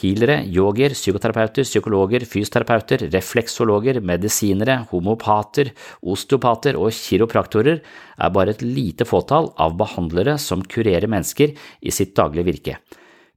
Healere, 0.00 0.38
yogier, 0.48 0.94
psykoterapeuter, 0.96 1.66
psykologer, 1.68 2.24
fysioterapeuter, 2.24 3.04
refleksologer, 3.12 4.00
medisinere, 4.00 4.78
homopater, 4.88 5.74
osteopater 6.00 6.78
og 6.80 6.94
kiropraktorer 6.96 7.82
er 7.82 8.32
bare 8.32 8.54
et 8.56 8.64
lite 8.64 9.04
fåtall 9.04 9.50
av 9.60 9.76
behandlere 9.76 10.38
som 10.40 10.64
kurerer 10.64 11.10
mennesker 11.12 11.52
i 11.84 11.92
sitt 11.92 12.16
daglige 12.16 12.48
virke. 12.48 12.78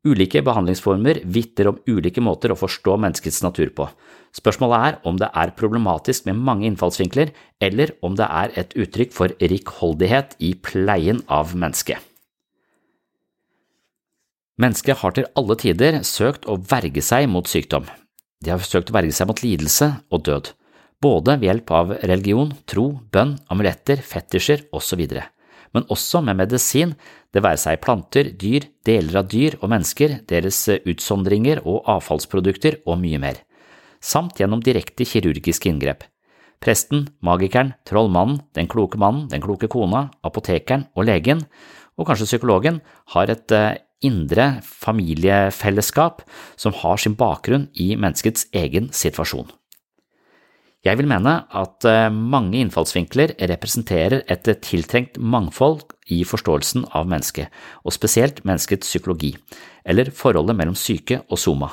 Ulike 0.06 0.44
behandlingsformer 0.46 1.24
vitner 1.26 1.74
om 1.74 1.80
ulike 1.90 2.24
måter 2.24 2.54
å 2.54 2.60
forstå 2.60 2.96
menneskets 3.04 3.42
natur 3.44 3.74
på. 3.76 3.90
Spørsmålet 4.38 4.88
er 4.88 5.00
om 5.10 5.20
det 5.20 5.32
er 5.34 5.56
problematisk 5.60 6.28
med 6.30 6.40
mange 6.40 6.70
innfallsvinkler, 6.70 7.36
eller 7.60 7.98
om 8.06 8.16
det 8.16 8.28
er 8.32 8.60
et 8.64 8.76
uttrykk 8.80 9.16
for 9.16 9.34
rikholdighet 9.42 10.38
i 10.40 10.54
pleien 10.62 11.24
av 11.28 11.56
mennesket. 11.58 12.00
Mennesket 14.62 15.02
har 15.02 15.12
til 15.16 15.26
alle 15.36 15.58
tider 15.60 15.98
søkt 16.08 16.46
å 16.48 16.56
verge 16.70 17.02
seg 17.04 17.28
mot 17.28 17.48
sykdom. 17.50 17.90
De 18.40 18.54
har 18.54 18.64
søkt 18.64 18.92
å 18.92 18.96
verge 18.96 19.16
seg 19.16 19.28
mot 19.28 19.42
lidelse 19.44 19.90
og 20.14 20.24
død, 20.28 20.52
både 21.04 21.36
ved 21.42 21.50
hjelp 21.50 21.74
av 21.76 21.92
religion, 22.08 22.54
tro, 22.70 22.86
bønn, 23.12 23.36
amuletter, 23.52 24.00
fetisjer 24.00 24.68
osv., 24.76 25.04
men 25.76 25.84
også 25.92 26.22
med 26.24 26.38
medisin, 26.40 26.94
det 27.36 27.42
være 27.44 27.60
seg 27.60 27.82
planter, 27.84 28.30
dyr, 28.40 28.64
deler 28.88 29.20
av 29.20 29.26
dyr 29.28 29.58
og 29.60 29.68
mennesker, 29.74 30.22
deres 30.30 30.62
utsondringer 30.78 31.60
og 31.68 31.84
avfallsprodukter 31.92 32.78
og 32.88 33.02
mye 33.02 33.20
mer, 33.20 33.42
samt 34.00 34.40
gjennom 34.40 34.64
direkte 34.64 35.04
kirurgiske 35.04 35.68
inngrep. 35.68 36.06
Presten, 36.64 37.10
magikeren, 37.20 37.74
trollmannen, 37.84 38.40
den 38.56 38.72
kloke 38.72 38.96
mannen, 39.02 39.28
den 39.34 39.44
kloke 39.44 39.68
kona, 39.68 40.08
apotekeren 40.24 40.88
og 40.96 41.10
legen, 41.10 41.44
og 42.00 42.08
kanskje 42.08 42.30
psykologen, 42.32 42.80
har 43.12 43.36
et 43.36 43.52
eh, 43.56 43.76
indre 44.04 44.60
familiefellesskap 44.66 46.24
som 46.60 46.76
har 46.82 46.98
sin 47.02 47.16
bakgrunn 47.20 47.70
i 47.74 47.94
menneskets 47.96 48.50
egen 48.56 48.92
situasjon. 48.94 49.48
Jeg 50.86 51.00
vil 51.00 51.08
mene 51.10 51.32
at 51.50 51.86
eh, 51.90 52.12
mange 52.14 52.60
innfallsvinkler 52.62 53.34
representerer 53.50 54.22
et 54.30 54.50
tiltrengt 54.62 55.18
mangfold 55.18 55.82
i 56.14 56.20
forståelsen 56.28 56.86
av 56.94 57.08
mennesket, 57.10 57.50
og 57.82 57.96
spesielt 57.96 58.44
menneskets 58.46 58.92
psykologi, 58.92 59.32
eller 59.82 60.14
forholdet 60.14 60.60
mellom 60.60 60.78
syke 60.78 61.24
og 61.26 61.42
soma. 61.42 61.72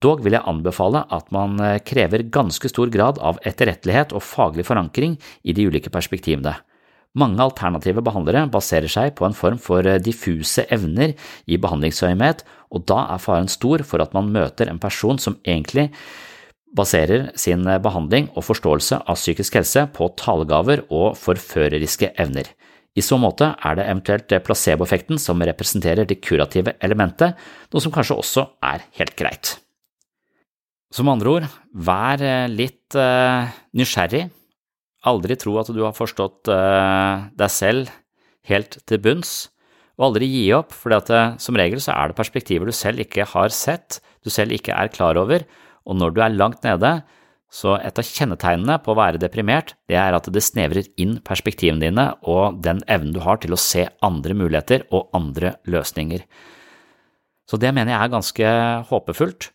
Dog 0.00 0.22
vil 0.24 0.32
jeg 0.38 0.48
anbefale 0.48 1.04
at 1.12 1.28
man 1.36 1.60
eh, 1.60 1.82
krever 1.84 2.24
ganske 2.32 2.72
stor 2.72 2.88
grad 2.88 3.20
av 3.20 3.42
etterrettelighet 3.44 4.16
og 4.16 4.24
faglig 4.24 4.64
forankring 4.64 5.18
i 5.44 5.52
de 5.52 5.68
ulike 5.68 5.92
perspektivene. 5.92 6.56
Mange 7.18 7.42
alternative 7.42 8.04
behandlere 8.06 8.44
baserer 8.54 8.90
seg 8.90 9.16
på 9.18 9.26
en 9.26 9.34
form 9.34 9.58
for 9.58 9.82
eh, 9.82 9.98
diffuse 9.98 10.62
evner 10.70 11.16
i 11.50 11.58
behandlingsøyemed, 11.58 12.44
og 12.70 12.84
da 12.86 13.00
er 13.10 13.22
faren 13.22 13.50
stor 13.50 13.82
for 13.86 14.02
at 14.04 14.14
man 14.14 14.30
møter 14.30 14.70
en 14.70 14.78
person 14.78 15.18
som 15.18 15.40
egentlig 15.42 15.88
baserer 16.76 17.32
sin 17.34 17.66
eh, 17.66 17.80
behandling 17.82 18.30
og 18.36 18.46
forståelse 18.46 19.00
av 19.10 19.18
psykisk 19.18 19.58
helse 19.58 19.88
på 19.96 20.12
talegaver 20.22 20.84
og 20.86 21.18
forføreriske 21.18 22.12
evner. 22.14 22.46
I 22.94 23.02
så 23.02 23.18
måte 23.22 23.56
er 23.58 23.78
det 23.78 23.90
eventuelt 23.90 24.30
eh, 24.30 24.44
placeboeffekten 24.46 25.18
som 25.18 25.42
representerer 25.42 26.06
det 26.06 26.22
kurative 26.22 26.78
elementet, 26.78 27.34
noe 27.74 27.82
som 27.82 27.94
kanskje 27.94 28.22
også 28.22 28.46
er 28.70 28.86
helt 29.02 29.18
greit. 29.18 29.56
Som 30.94 31.10
andre 31.10 31.38
ord, 31.38 31.44
vær 31.74 32.22
litt 32.50 32.96
nysgjerrig, 33.78 34.24
aldri 35.08 35.36
tro 35.40 35.56
at 35.60 35.70
du 35.72 35.80
har 35.84 35.96
forstått 35.96 36.50
uh, 36.52 37.30
deg 37.38 37.52
selv 37.52 37.92
helt 38.50 38.80
til 38.88 39.00
bunns, 39.02 39.48
og 40.00 40.10
aldri 40.10 40.28
gi 40.30 40.44
opp, 40.56 40.72
for 40.72 40.96
som 41.40 41.58
regel 41.60 41.80
så 41.82 41.92
er 41.92 42.10
det 42.10 42.18
perspektiver 42.18 42.68
du 42.68 42.72
selv 42.72 43.02
ikke 43.04 43.28
har 43.28 43.52
sett, 43.52 44.00
du 44.24 44.30
selv 44.32 44.56
ikke 44.56 44.72
er 44.72 44.92
klar 44.92 45.18
over, 45.20 45.44
og 45.84 45.96
når 45.96 46.14
du 46.14 46.22
er 46.24 46.36
langt 46.36 46.64
nede, 46.64 47.00
så 47.50 47.74
et 47.82 47.98
av 47.98 48.06
kjennetegnene 48.06 48.76
på 48.78 48.92
å 48.92 48.98
være 48.98 49.20
deprimert, 49.20 49.74
det 49.90 49.98
er 49.98 50.14
at 50.14 50.28
det 50.30 50.42
snevrer 50.44 50.86
inn 51.02 51.16
perspektivene 51.26 51.82
dine 51.82 52.06
og 52.30 52.60
den 52.62 52.80
evnen 52.86 53.12
du 53.16 53.20
har 53.24 53.40
til 53.42 53.56
å 53.56 53.60
se 53.60 53.88
andre 54.06 54.36
muligheter 54.38 54.86
og 54.94 55.10
andre 55.16 55.56
løsninger. 55.66 56.22
Så 57.50 57.58
det 57.58 57.72
mener 57.74 57.96
jeg 57.96 58.04
er 58.04 58.12
ganske 58.12 58.52
håpefullt. 58.92 59.50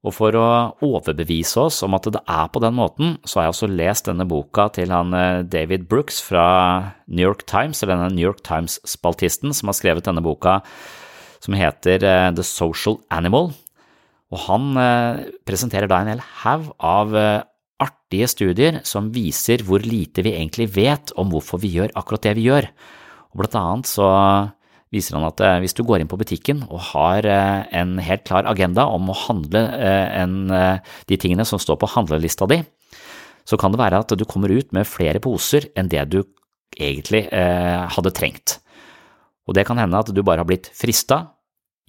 Og 0.00 0.14
for 0.16 0.36
å 0.38 0.44
overbevise 0.80 1.60
oss 1.60 1.82
om 1.84 1.92
at 1.98 2.06
det 2.08 2.22
er 2.24 2.46
på 2.52 2.62
den 2.64 2.76
måten, 2.78 3.18
så 3.28 3.38
har 3.38 3.46
jeg 3.46 3.54
også 3.54 3.68
lest 3.68 4.06
denne 4.08 4.24
boka 4.28 4.70
til 4.72 4.92
han 4.94 5.12
eh, 5.16 5.42
David 5.44 5.84
Brooks 5.90 6.22
fra 6.24 6.44
New 7.04 7.26
York 7.26 7.44
Times, 7.50 7.82
eller 7.82 7.98
denne 7.98 8.14
New 8.14 8.24
York 8.24 8.40
Times-spaltisten 8.46 9.52
som 9.56 9.68
har 9.68 9.76
skrevet 9.76 10.08
denne 10.08 10.24
boka 10.24 10.60
som 11.44 11.56
heter 11.56 12.00
eh, 12.00 12.30
The 12.32 12.46
Social 12.46 12.96
Animal, 13.12 13.52
og 14.32 14.42
han 14.46 14.72
eh, 14.80 15.28
presenterer 15.44 15.90
da 15.90 16.00
en 16.00 16.14
hel 16.14 16.24
haug 16.46 16.70
av 16.80 17.12
artige 17.80 18.28
studier 18.28 18.80
som 18.88 19.12
viser 19.12 19.66
hvor 19.66 19.84
lite 19.84 20.24
vi 20.24 20.32
egentlig 20.32 20.70
vet 20.78 21.12
om 21.20 21.28
hvorfor 21.32 21.60
vi 21.60 21.74
gjør 21.76 21.92
akkurat 21.96 22.24
det 22.24 22.34
vi 22.38 22.48
gjør. 22.48 22.70
Og 23.32 23.42
blant 23.42 23.60
annet 23.60 23.90
så 23.90 24.08
viser 24.94 25.18
han 25.18 25.26
at 25.28 25.42
eh, 25.44 25.58
hvis 25.62 25.76
du 25.78 25.84
går 25.86 26.02
inn 26.02 26.10
på 26.10 26.18
butikken 26.20 26.64
og 26.68 26.82
har 26.92 27.26
en 27.30 27.96
helt 28.02 28.24
klar 28.26 28.48
agenda 28.50 28.88
om 28.90 29.10
å 29.10 29.18
handle 29.26 29.62
en, 29.70 30.36
de 30.50 31.18
tingene 31.20 31.46
som 31.46 31.60
står 31.62 31.78
på 31.80 31.90
handlelista 31.94 32.48
di, 32.50 32.60
så 33.46 33.58
kan 33.58 33.72
det 33.72 33.80
være 33.80 34.02
at 34.02 34.14
du 34.18 34.26
kommer 34.28 34.52
ut 34.52 34.74
med 34.76 34.88
flere 34.88 35.22
poser 35.22 35.70
enn 35.78 35.90
det 35.90 36.02
du 36.12 36.20
egentlig 36.78 37.24
hadde 37.30 38.12
trengt. 38.14 38.58
Og 39.50 39.56
det 39.58 39.64
kan 39.66 39.78
hende 39.80 39.98
at 39.98 40.10
du 40.14 40.22
bare 40.22 40.44
har 40.44 40.48
blitt 40.48 40.70
frista 40.76 41.24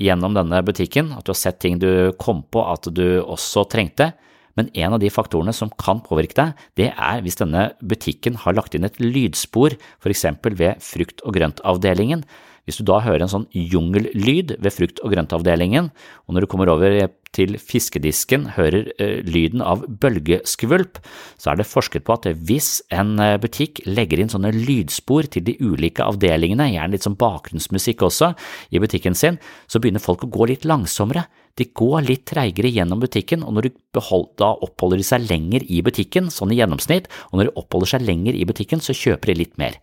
gjennom 0.01 0.33
denne 0.33 0.61
butikken, 0.65 1.11
at 1.13 1.25
du 1.25 1.33
har 1.33 1.39
sett 1.39 1.59
ting 1.61 1.77
du 1.81 2.11
kom 2.21 2.41
på 2.49 2.63
at 2.65 2.89
du 2.89 3.21
også 3.21 3.67
trengte. 3.69 4.11
Men 4.59 4.71
en 4.75 4.95
av 4.97 5.01
de 5.01 5.11
faktorene 5.13 5.53
som 5.55 5.71
kan 5.79 6.01
påvirke 6.03 6.35
deg, 6.37 6.63
det 6.79 6.89
er 6.91 7.21
hvis 7.23 7.39
denne 7.39 7.69
butikken 7.79 8.39
har 8.41 8.57
lagt 8.57 8.75
inn 8.75 8.87
et 8.87 8.99
lydspor, 8.99 9.77
eksempel 10.09 10.57
ved 10.59 10.81
frukt- 10.83 11.23
og 11.23 11.37
grøntavdelingen, 11.37 12.25
hvis 12.67 12.77
du 12.79 12.85
da 12.87 12.99
hører 13.03 13.25
en 13.25 13.31
sånn 13.31 13.47
jungellyd 13.55 14.57
ved 14.61 14.75
frukt- 14.75 15.01
og 15.01 15.15
grøntavdelingen, 15.15 15.89
og 16.27 16.35
når 16.35 16.45
du 16.45 16.51
kommer 16.51 16.71
over 16.71 17.09
til 17.35 17.55
fiskedisken 17.55 18.49
hører 18.57 18.89
eh, 18.99 19.21
lyden 19.23 19.63
av 19.63 19.85
bølgeskvulp, 20.03 20.99
så 21.39 21.51
er 21.51 21.59
det 21.59 21.67
forsket 21.69 22.05
på 22.07 22.15
at 22.17 22.27
hvis 22.47 22.81
en 22.93 23.15
eh, 23.23 23.37
butikk 23.41 23.83
legger 23.87 24.21
inn 24.21 24.31
sånne 24.31 24.51
lydspor 24.55 25.29
til 25.31 25.45
de 25.47 25.55
ulike 25.63 26.03
avdelingene, 26.03 26.71
gjerne 26.73 26.97
litt 26.97 27.07
sånn 27.07 27.19
bakgrunnsmusikk 27.21 28.03
også, 28.07 28.33
i 28.75 28.83
butikken 28.83 29.15
sin, 29.17 29.39
så 29.71 29.79
begynner 29.79 30.03
folk 30.03 30.27
å 30.27 30.31
gå 30.31 30.51
litt 30.51 30.67
langsommere. 30.67 31.25
De 31.59 31.67
går 31.75 32.05
litt 32.07 32.27
treigere 32.29 32.71
gjennom 32.71 33.01
butikken, 33.01 33.45
og 33.47 33.55
når 33.55 33.69
de 33.69 33.75
behold, 33.95 34.29
da 34.39 34.53
oppholder 34.67 35.01
de 35.01 35.07
seg 35.07 35.27
lenger 35.31 35.65
i 35.67 35.81
butikken, 35.85 36.31
sånn 36.31 36.53
i 36.53 36.59
gjennomsnitt, 36.59 37.09
og 37.31 37.39
når 37.39 37.49
de 37.49 37.59
oppholder 37.63 37.95
seg 37.95 38.07
lenger 38.07 38.37
i 38.37 38.47
butikken, 38.47 38.83
så 38.83 38.95
kjøper 38.95 39.31
de 39.31 39.43
litt 39.43 39.59
mer. 39.61 39.79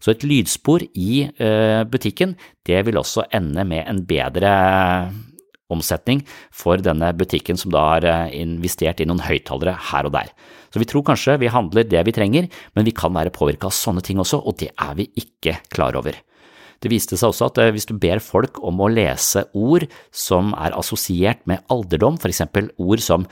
Så 0.00 0.14
et 0.14 0.24
lydspor 0.24 0.84
i 0.96 1.26
uh, 1.28 1.82
butikken, 1.88 2.36
det 2.64 2.84
vil 2.86 3.00
også 3.00 3.26
ende 3.36 3.66
med 3.68 3.84
en 3.84 4.00
bedre 4.08 4.54
omsetning 5.70 6.22
for 6.54 6.80
denne 6.82 7.12
butikken 7.16 7.58
som 7.60 7.72
da 7.74 7.82
har 7.92 8.06
eh, 8.06 8.32
investert 8.40 9.00
i 9.00 9.06
noen 9.08 9.22
høyttalere 9.24 9.76
her 9.90 10.08
og 10.08 10.14
der. 10.16 10.32
Så 10.70 10.82
vi 10.82 10.88
tror 10.90 11.04
kanskje 11.06 11.38
vi 11.42 11.52
handler 11.52 11.86
det 11.86 12.02
vi 12.06 12.14
trenger, 12.16 12.48
men 12.74 12.86
vi 12.86 12.94
kan 12.96 13.14
være 13.14 13.32
påvirka 13.34 13.70
av 13.70 13.76
sånne 13.76 14.02
ting 14.06 14.20
også, 14.22 14.42
og 14.42 14.58
det 14.62 14.72
er 14.74 14.96
vi 14.98 15.08
ikke 15.22 15.60
klar 15.72 15.98
over. 15.98 16.18
Det 16.80 16.88
viste 16.88 17.18
seg 17.20 17.32
også 17.32 17.50
at 17.50 17.60
eh, 17.60 17.72
hvis 17.76 17.88
du 17.90 17.96
ber 18.00 18.22
folk 18.24 18.60
om 18.66 18.80
å 18.80 18.90
lese 18.90 19.46
ord 19.54 19.86
som 20.10 20.54
er 20.58 20.76
assosiert 20.78 21.44
med 21.50 21.64
alderdom, 21.72 22.18
for 22.20 22.32
eksempel 22.32 22.72
ord 22.80 23.04
som 23.04 23.28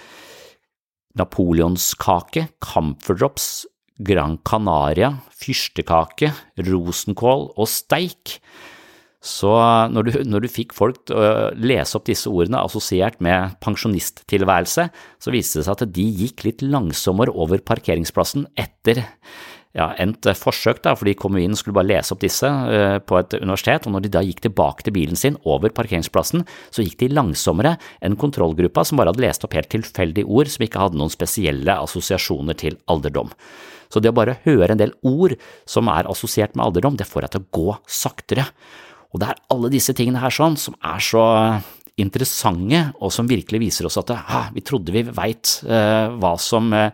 napoleonskake, 1.18 2.46
camphor 2.62 3.18
drops, 3.18 3.66
Gran 3.98 4.38
Canaria, 4.46 5.12
fyrstekake, 5.34 6.32
rosenkål 6.68 7.48
og 7.58 7.70
steik. 7.70 8.38
Så 9.18 9.50
når 9.90 10.06
du, 10.06 10.12
når 10.30 10.44
du, 10.44 10.48
fikk 10.52 10.72
folk 10.76 11.00
til 11.10 11.18
å 11.18 11.50
lese 11.58 11.98
opp 11.98 12.06
disse 12.06 12.30
ordene 12.30 12.62
assosiert 12.62 13.18
med 13.24 13.56
pensjonisttilværelse, 13.64 14.88
så 14.94 15.34
viste 15.34 15.58
det 15.58 15.66
seg 15.66 15.74
at 15.74 15.94
de 15.96 16.06
gikk 16.22 16.46
litt 16.46 16.62
langsommere 16.62 17.34
over 17.34 17.58
parkeringsplassen 17.66 18.46
etter 18.54 19.02
ja, 19.76 19.90
endt 20.00 20.26
forsøk, 20.38 20.80
da, 20.84 20.94
for 20.96 21.08
de 21.08 21.16
kom 21.18 21.36
inn 21.38 21.54
og 21.54 21.60
skulle 21.60 21.76
bare 21.76 21.90
lese 21.90 22.14
opp 22.14 22.22
disse 22.22 22.48
uh, 22.48 22.98
på 23.04 23.18
et 23.20 23.36
universitet, 23.36 23.86
og 23.86 23.94
når 23.94 24.06
de 24.06 24.12
da 24.16 24.22
gikk 24.24 24.42
tilbake 24.46 24.86
til 24.86 24.94
bilen 24.96 25.18
sin 25.18 25.36
over 25.44 25.72
parkeringsplassen, 25.74 26.44
så 26.74 26.84
gikk 26.84 26.98
de 27.02 27.10
langsommere 27.12 27.76
enn 28.04 28.18
kontrollgruppa 28.18 28.86
som 28.86 29.00
bare 29.00 29.12
hadde 29.12 29.26
lest 29.26 29.44
opp 29.46 29.58
helt 29.58 29.70
tilfeldige 29.74 30.30
ord 30.30 30.50
som 30.50 30.64
ikke 30.64 30.86
hadde 30.86 31.00
noen 31.00 31.12
spesielle 31.12 31.76
assosiasjoner 31.84 32.58
til 32.58 32.78
alderdom. 32.90 33.34
Så 33.88 34.02
det 34.02 34.12
å 34.12 34.16
bare 34.16 34.38
høre 34.44 34.72
en 34.74 34.80
del 34.80 34.94
ord 35.06 35.36
som 35.68 35.90
er 35.92 36.08
assosiert 36.10 36.56
med 36.56 36.66
alderdom, 36.66 36.98
det 36.98 37.08
får 37.08 37.26
deg 37.26 37.34
til 37.34 37.44
å 37.44 37.50
gå 37.58 37.78
saktere. 38.00 38.48
Og 39.12 39.22
det 39.22 39.30
er 39.30 39.42
alle 39.54 39.72
disse 39.72 39.94
tingene 39.96 40.20
her 40.22 40.34
sånn 40.34 40.58
som 40.60 40.76
er 40.84 41.02
så 41.02 41.24
interessante, 41.98 42.84
og 43.02 43.10
som 43.14 43.28
virkelig 43.28 43.62
viser 43.64 43.88
oss 43.88 43.98
at 43.98 44.12
ah, 44.14 44.52
vi 44.54 44.62
trodde 44.62 44.94
vi 44.94 45.02
veit 45.02 45.58
eh, 45.66 46.12
hva 46.14 46.36
som 46.38 46.70
eh, 46.76 46.92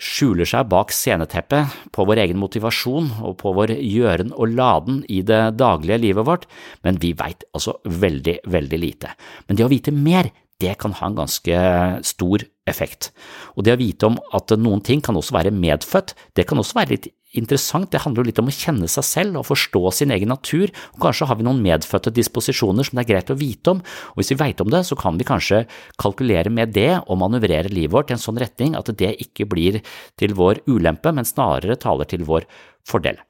skjuler 0.00 0.48
seg 0.48 0.68
bak 0.70 0.92
sceneteppet 0.94 1.74
på 1.94 2.06
vår 2.08 2.22
egen 2.24 2.40
motivasjon 2.40 3.10
og 3.24 3.36
på 3.40 3.52
vår 3.56 3.74
gjøren 3.78 4.32
og 4.34 4.56
laden 4.56 5.02
i 5.12 5.20
det 5.26 5.56
daglige 5.58 6.00
livet 6.02 6.26
vårt, 6.26 6.48
men 6.86 6.98
vi 7.02 7.12
veit 7.16 7.46
altså 7.52 7.76
veldig, 7.84 8.40
veldig 8.50 8.80
lite. 8.80 9.12
Men 9.46 9.58
det 9.58 9.66
å 9.66 9.72
vite 9.72 9.94
mer, 9.94 10.32
det 10.60 10.76
kan 10.80 10.94
ha 10.98 11.10
en 11.10 11.18
ganske 11.18 11.60
stor 12.06 12.46
effekt. 12.70 13.10
Og 13.56 13.66
det 13.66 13.74
å 13.74 13.80
vite 13.80 14.08
om 14.08 14.16
at 14.36 14.54
noen 14.58 14.82
ting 14.84 15.02
kan 15.04 15.16
også 15.18 15.36
være 15.36 15.54
medfødt, 15.54 16.14
det 16.36 16.46
kan 16.48 16.60
også 16.60 16.78
være 16.78 16.94
litt 16.94 17.10
interessant. 17.34 17.90
Det 17.90 18.02
handler 18.04 18.22
jo 18.22 18.30
litt 18.30 18.40
om 18.42 18.48
å 18.50 18.54
kjenne 18.54 18.88
seg 18.90 19.06
selv 19.06 19.40
og 19.40 19.48
forstå 19.48 19.82
sin 19.98 20.14
egen 20.14 20.30
natur, 20.32 20.70
og 20.94 21.02
kanskje 21.02 21.28
har 21.28 21.38
vi 21.38 21.46
noen 21.46 21.62
medfødte 21.64 22.14
disposisjoner 22.14 22.86
som 22.86 22.98
det 22.98 23.04
er 23.04 23.10
greit 23.10 23.34
å 23.34 23.38
vite 23.38 23.74
om, 23.74 23.82
og 23.82 24.20
hvis 24.20 24.32
vi 24.34 24.40
veit 24.40 24.62
om 24.62 24.70
det, 24.72 24.84
så 24.86 24.98
kan 24.98 25.18
vi 25.20 25.28
kanskje 25.28 25.64
kalkulere 26.00 26.52
med 26.54 26.74
det 26.76 26.92
og 27.02 27.20
manøvrere 27.20 27.72
livet 27.72 27.94
vårt 27.94 28.12
i 28.12 28.16
en 28.16 28.24
sånn 28.24 28.40
retning 28.40 28.78
at 28.78 28.90
det 28.94 29.16
ikke 29.26 29.48
blir 29.50 29.82
til 30.20 30.36
vår 30.38 30.64
ulempe, 30.70 31.12
men 31.14 31.28
snarere 31.28 31.78
taler 31.80 32.08
til 32.10 32.26
vår 32.28 32.48
fordel. 32.86 33.20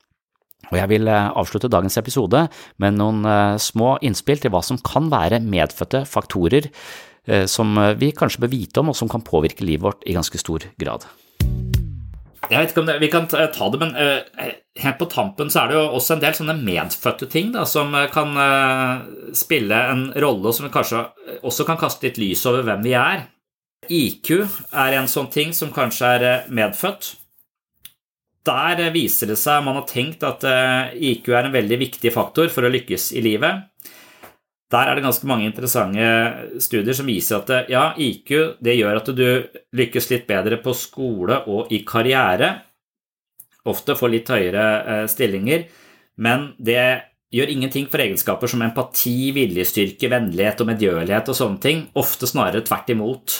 Og 0.71 0.79
jeg 0.79 0.91
vil 0.95 1.09
eh, 1.13 1.33
avslutte 1.37 1.69
dagens 1.69 1.99
episode 2.01 2.47
med 2.81 2.97
noen 2.97 3.25
eh, 3.29 3.57
små 3.61 3.99
innspill 4.05 4.41
til 4.41 4.55
hva 4.55 4.63
som 4.65 4.81
kan 4.81 5.11
være 5.13 5.43
medfødte 5.45 6.05
faktorer 6.09 6.71
som 7.47 7.77
eh, 7.79 7.95
vi 7.97 8.13
kanskje 8.17 8.45
bør 8.45 8.53
vite 8.53 8.83
om, 8.83 8.93
og 8.93 8.99
som 8.99 9.11
kan 9.11 9.25
påvirke 9.25 9.65
livet 9.65 9.85
vårt 9.87 10.05
i 10.07 10.17
ganske 10.17 10.41
stor 10.41 10.67
grad. 10.81 11.07
Jeg 12.45 12.59
vet 12.61 12.73
ikke 12.75 12.83
om 12.83 12.89
det, 12.91 12.99
Vi 13.01 13.09
kan 13.09 13.25
ta 13.27 13.67
det, 13.73 13.79
men 13.81 13.95
helt 14.77 14.99
på 15.01 15.07
tampen 15.09 15.49
så 15.49 15.63
er 15.63 15.71
det 15.71 15.79
jo 15.79 15.85
også 15.97 16.13
en 16.13 16.21
del 16.21 16.35
sånne 16.37 16.57
medfødte 16.61 17.29
ting 17.33 17.55
da, 17.55 17.63
som 17.65 17.97
kan 18.13 18.37
spille 19.33 19.79
en 19.95 20.03
rolle, 20.13 20.51
og 20.51 20.53
som 20.53 20.69
kanskje 20.69 21.07
også 21.41 21.65
kan 21.65 21.81
kaste 21.81 22.05
litt 22.05 22.21
lys 22.21 22.45
over 22.51 22.67
hvem 22.69 22.85
vi 22.85 22.93
er. 23.01 23.25
IQ 23.89 24.35
er 24.77 24.99
en 24.99 25.09
sånn 25.09 25.33
ting 25.33 25.57
som 25.57 25.73
kanskje 25.73 26.11
er 26.19 26.53
medfødt. 26.53 27.15
Der 28.45 28.85
viser 28.93 29.33
det 29.33 29.41
seg 29.41 29.65
man 29.65 29.81
har 29.81 29.89
tenkt 29.89 30.29
at 30.29 30.45
IQ 30.93 31.33
er 31.33 31.49
en 31.49 31.57
veldig 31.57 31.81
viktig 31.81 32.13
faktor 32.13 32.53
for 32.53 32.69
å 32.69 32.75
lykkes 32.77 33.15
i 33.17 33.25
livet. 33.25 33.65
Der 34.75 34.91
er 34.91 34.97
det 34.97 35.05
ganske 35.05 35.29
mange 35.31 35.47
interessante 35.47 36.59
studier 36.63 36.97
som 36.97 37.07
viser 37.07 37.43
at 37.43 37.71
ja, 37.71 37.87
IQ 37.95 38.59
det 38.65 38.75
gjør 38.81 38.99
at 38.99 39.11
du 39.15 39.27
lykkes 39.77 40.11
litt 40.11 40.27
bedre 40.27 40.59
på 40.63 40.75
skole 40.75 41.45
og 41.51 41.71
i 41.75 41.85
karriere. 41.87 42.51
Ofte 43.71 43.95
får 43.97 44.13
litt 44.13 44.33
høyere 44.33 44.65
eh, 44.83 45.05
stillinger, 45.09 45.69
men 46.21 46.51
det 46.59 46.83
gjør 47.35 47.51
ingenting 47.51 47.87
for 47.91 48.03
egenskaper 48.03 48.51
som 48.51 48.63
empati, 48.67 49.33
viljestyrke, 49.35 50.11
vennlighet 50.13 50.61
og 50.63 50.71
medgjørlighet 50.71 51.31
og 51.33 51.39
sånne 51.39 51.63
ting. 51.63 51.85
Ofte 51.99 52.29
snarere 52.31 52.65
tvert 52.67 52.93
imot. 52.95 53.39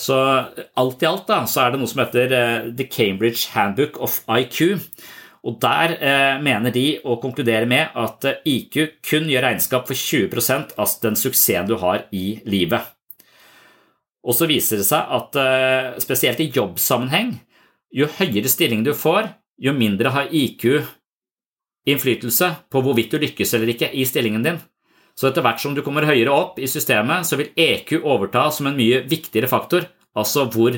Så 0.00 0.16
alt 0.80 1.02
i 1.02 1.08
alt 1.08 1.26
da, 1.28 1.42
så 1.50 1.64
er 1.64 1.72
det 1.72 1.80
noe 1.80 1.90
som 1.90 2.04
heter 2.04 2.36
eh, 2.36 2.68
The 2.76 2.86
Cambridge 2.88 3.50
Handbook 3.56 3.98
of 4.00 4.20
IQ. 4.28 4.78
Og 5.48 5.56
Der 5.62 5.94
eh, 5.96 6.36
mener 6.42 6.72
de 6.74 7.00
å 7.00 7.16
konkludere 7.22 7.68
med 7.68 7.94
at 7.96 8.24
eh, 8.28 8.40
IQ 8.44 9.00
kun 9.06 9.28
gjør 9.30 9.46
regnskap 9.48 9.86
for 9.88 9.96
20% 9.96 10.74
av 10.76 10.96
den 11.02 11.16
suksessen 11.16 11.70
du 11.70 11.78
har 11.80 12.04
i 12.12 12.40
livet. 12.44 12.84
Og 14.20 14.36
så 14.36 14.48
viser 14.50 14.82
det 14.82 14.88
seg 14.88 15.14
at 15.16 15.38
eh, 15.40 15.96
spesielt 16.02 16.42
i 16.44 16.50
jobbsammenheng, 16.52 17.38
jo 17.90 18.10
høyere 18.18 18.52
stilling 18.52 18.84
du 18.84 18.92
får, 18.94 19.32
jo 19.60 19.72
mindre 19.76 20.12
har 20.12 20.28
IQ 20.28 20.82
innflytelse 21.88 22.50
på 22.70 22.82
hvorvidt 22.84 23.14
du 23.14 23.22
lykkes 23.22 23.54
eller 23.56 23.72
ikke 23.72 23.88
i 23.96 24.04
stillingen 24.08 24.44
din. 24.44 24.60
Så 25.16 25.28
etter 25.28 25.44
hvert 25.44 25.60
som 25.60 25.74
du 25.76 25.82
kommer 25.84 26.06
høyere 26.08 26.32
opp 26.32 26.60
i 26.60 26.68
systemet, 26.70 27.26
så 27.28 27.36
vil 27.40 27.50
EQ 27.58 27.98
overta 27.98 28.46
som 28.54 28.70
en 28.70 28.76
mye 28.78 29.02
viktigere 29.08 29.50
faktor, 29.50 29.88
altså 30.16 30.46
hvor 30.52 30.76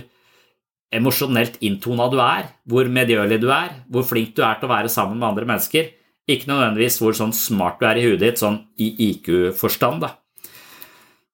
emosjonelt 0.93 1.59
inntona 1.65 2.09
du 2.13 2.19
er, 2.23 2.49
hvor 2.69 2.89
medgjørlig 2.91 3.41
du 3.43 3.49
er, 3.55 3.73
hvor 3.91 4.07
flink 4.07 4.35
du 4.37 4.43
er 4.45 4.59
til 4.61 4.69
å 4.69 4.73
være 4.75 4.93
sammen 4.93 5.19
med 5.19 5.31
andre 5.31 5.49
mennesker. 5.49 5.91
Ikke 6.31 6.51
nødvendigvis 6.51 7.01
hvor 7.03 7.17
sånn 7.17 7.35
smart 7.35 7.81
du 7.81 7.87
er 7.89 7.99
i 7.99 8.05
huet 8.07 8.21
ditt, 8.23 8.41
sånn 8.43 8.61
i 8.81 8.93
IQ-forstand. 9.09 10.07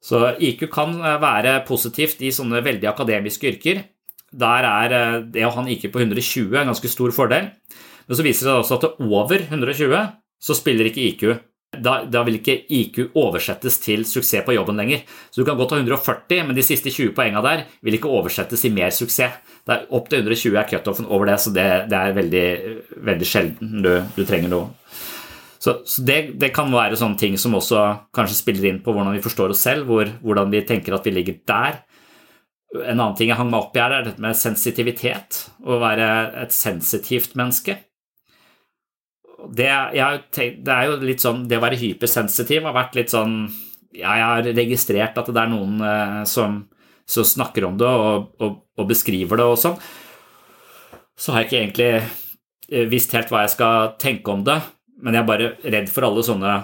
Så 0.08 0.22
IQ 0.38 0.68
kan 0.72 0.94
eh, 1.02 1.18
være 1.20 1.58
positivt 1.68 2.22
i 2.24 2.32
sånne 2.34 2.62
veldig 2.64 2.88
akademiske 2.90 3.50
yrker. 3.50 3.82
Der 4.30 4.68
er 4.68 4.94
eh, 4.96 5.18
det 5.34 5.44
å 5.44 5.52
ha 5.52 5.64
en 5.64 5.70
IQ 5.74 5.90
på 5.92 6.02
120 6.04 6.54
en 6.54 6.72
ganske 6.72 6.92
stor 6.92 7.12
fordel. 7.16 7.50
Men 8.08 8.16
så 8.16 8.24
viser 8.24 8.48
det 8.48 8.54
seg 8.54 8.62
også 8.62 8.78
at 8.78 9.02
over 9.04 9.44
120 9.50 10.08
så 10.38 10.56
spiller 10.56 10.88
ikke 10.88 11.04
IQ 11.10 11.24
da, 11.76 11.98
da, 12.08 12.22
vil 12.24 12.38
ikke 12.38 12.54
IQ 12.72 13.00
oversettes 13.18 13.76
til 13.82 14.06
suksess 14.08 14.44
på 14.46 14.54
jobben 14.56 14.78
lenger. 14.80 15.02
Så 15.30 15.42
du 15.42 15.46
kan 15.46 15.58
godt 15.58 15.74
ha 15.74 15.80
140, 15.82 16.46
men 16.48 16.56
de 16.56 16.64
siste 16.64 16.90
20 16.90 17.12
poengene 17.16 17.42
der 17.44 17.66
vil 17.84 17.98
ikke 17.98 18.08
oversettes 18.08 18.64
i 18.64 18.72
mer 18.72 18.94
suksess. 18.94 19.36
Det 19.68 19.74
er 19.74 19.84
Opp 19.92 20.08
til 20.08 20.22
120 20.22 20.56
er 20.56 20.68
cutoffen 20.70 21.08
over 21.12 21.28
det, 21.28 21.36
så 21.44 21.52
det, 21.52 21.66
det 21.92 21.98
er 21.98 22.16
veldig, 22.16 22.46
veldig 23.10 23.28
sjelden 23.28 23.82
du, 23.84 23.92
du, 24.16 24.22
trenger 24.24 24.52
noe. 24.52 24.70
Så, 25.58 25.82
så 25.84 26.04
det, 26.06 26.38
det, 26.40 26.54
kan 26.56 26.72
være 26.72 26.96
sånne 26.96 27.20
ting 27.20 27.36
som 27.40 27.56
også 27.58 27.82
kanskje 28.16 28.38
spiller 28.38 28.70
inn 28.70 28.80
på 28.80 28.94
hvordan 28.94 29.12
vi 29.18 29.24
forstår 29.24 29.52
oss 29.52 29.66
selv, 29.66 29.90
hvor, 29.90 30.08
hvordan 30.22 30.54
vi 30.54 30.64
tenker 30.64 30.96
at 30.96 31.04
vi 31.04 31.12
ligger 31.18 31.36
der. 31.50 31.82
En 32.78 32.96
annen 32.96 33.16
ting 33.18 33.28
jeg 33.28 33.36
hang 33.36 33.50
meg 33.52 33.66
opp 33.66 33.76
i, 33.76 33.82
her, 33.82 33.92
er 33.92 34.08
dette 34.08 34.24
med 34.24 34.38
sensitivitet. 34.38 35.42
Å 35.60 35.80
være 35.82 36.08
et 36.46 36.54
sensitivt 36.54 37.36
menneske 37.36 37.76
det, 39.46 39.70
tenkt, 40.34 40.64
det, 40.66 40.74
er 40.74 40.88
jo 40.88 40.96
litt 41.06 41.22
sånn 41.22 41.44
Det 41.48 41.58
å 41.58 41.62
være 41.62 41.78
hypersensitiv 41.78 42.64
har 42.66 42.74
vært 42.74 42.96
litt 42.98 43.12
sånn 43.12 43.36
Jeg 43.94 44.24
har 44.24 44.48
registrert 44.56 45.18
at 45.20 45.30
det 45.30 45.42
er 45.42 45.52
noen 45.52 45.82
eh, 45.84 46.22
som, 46.28 46.64
som, 47.06 47.26
snakker 47.26 47.68
om 47.68 47.76
det 47.78 47.88
og, 47.88 48.32
og, 48.42 48.56
og, 48.78 48.88
beskriver 48.90 49.40
det 49.40 49.46
og 49.46 49.60
sånn. 49.60 49.78
Så 51.18 51.32
har 51.32 51.42
jeg 51.42 51.48
ikke 51.48 51.60
egentlig 51.60 51.92
eh, 51.94 52.88
visst 52.90 53.14
helt 53.16 53.30
hva 53.32 53.44
jeg 53.44 53.54
skal 53.54 53.94
tenke 54.02 54.34
om 54.34 54.42
det, 54.46 54.58
men 55.02 55.14
jeg 55.16 55.22
er 55.22 55.30
bare 55.30 55.52
redd 55.64 55.88
for 55.92 56.06
alle 56.08 56.26
sånne 56.26 56.58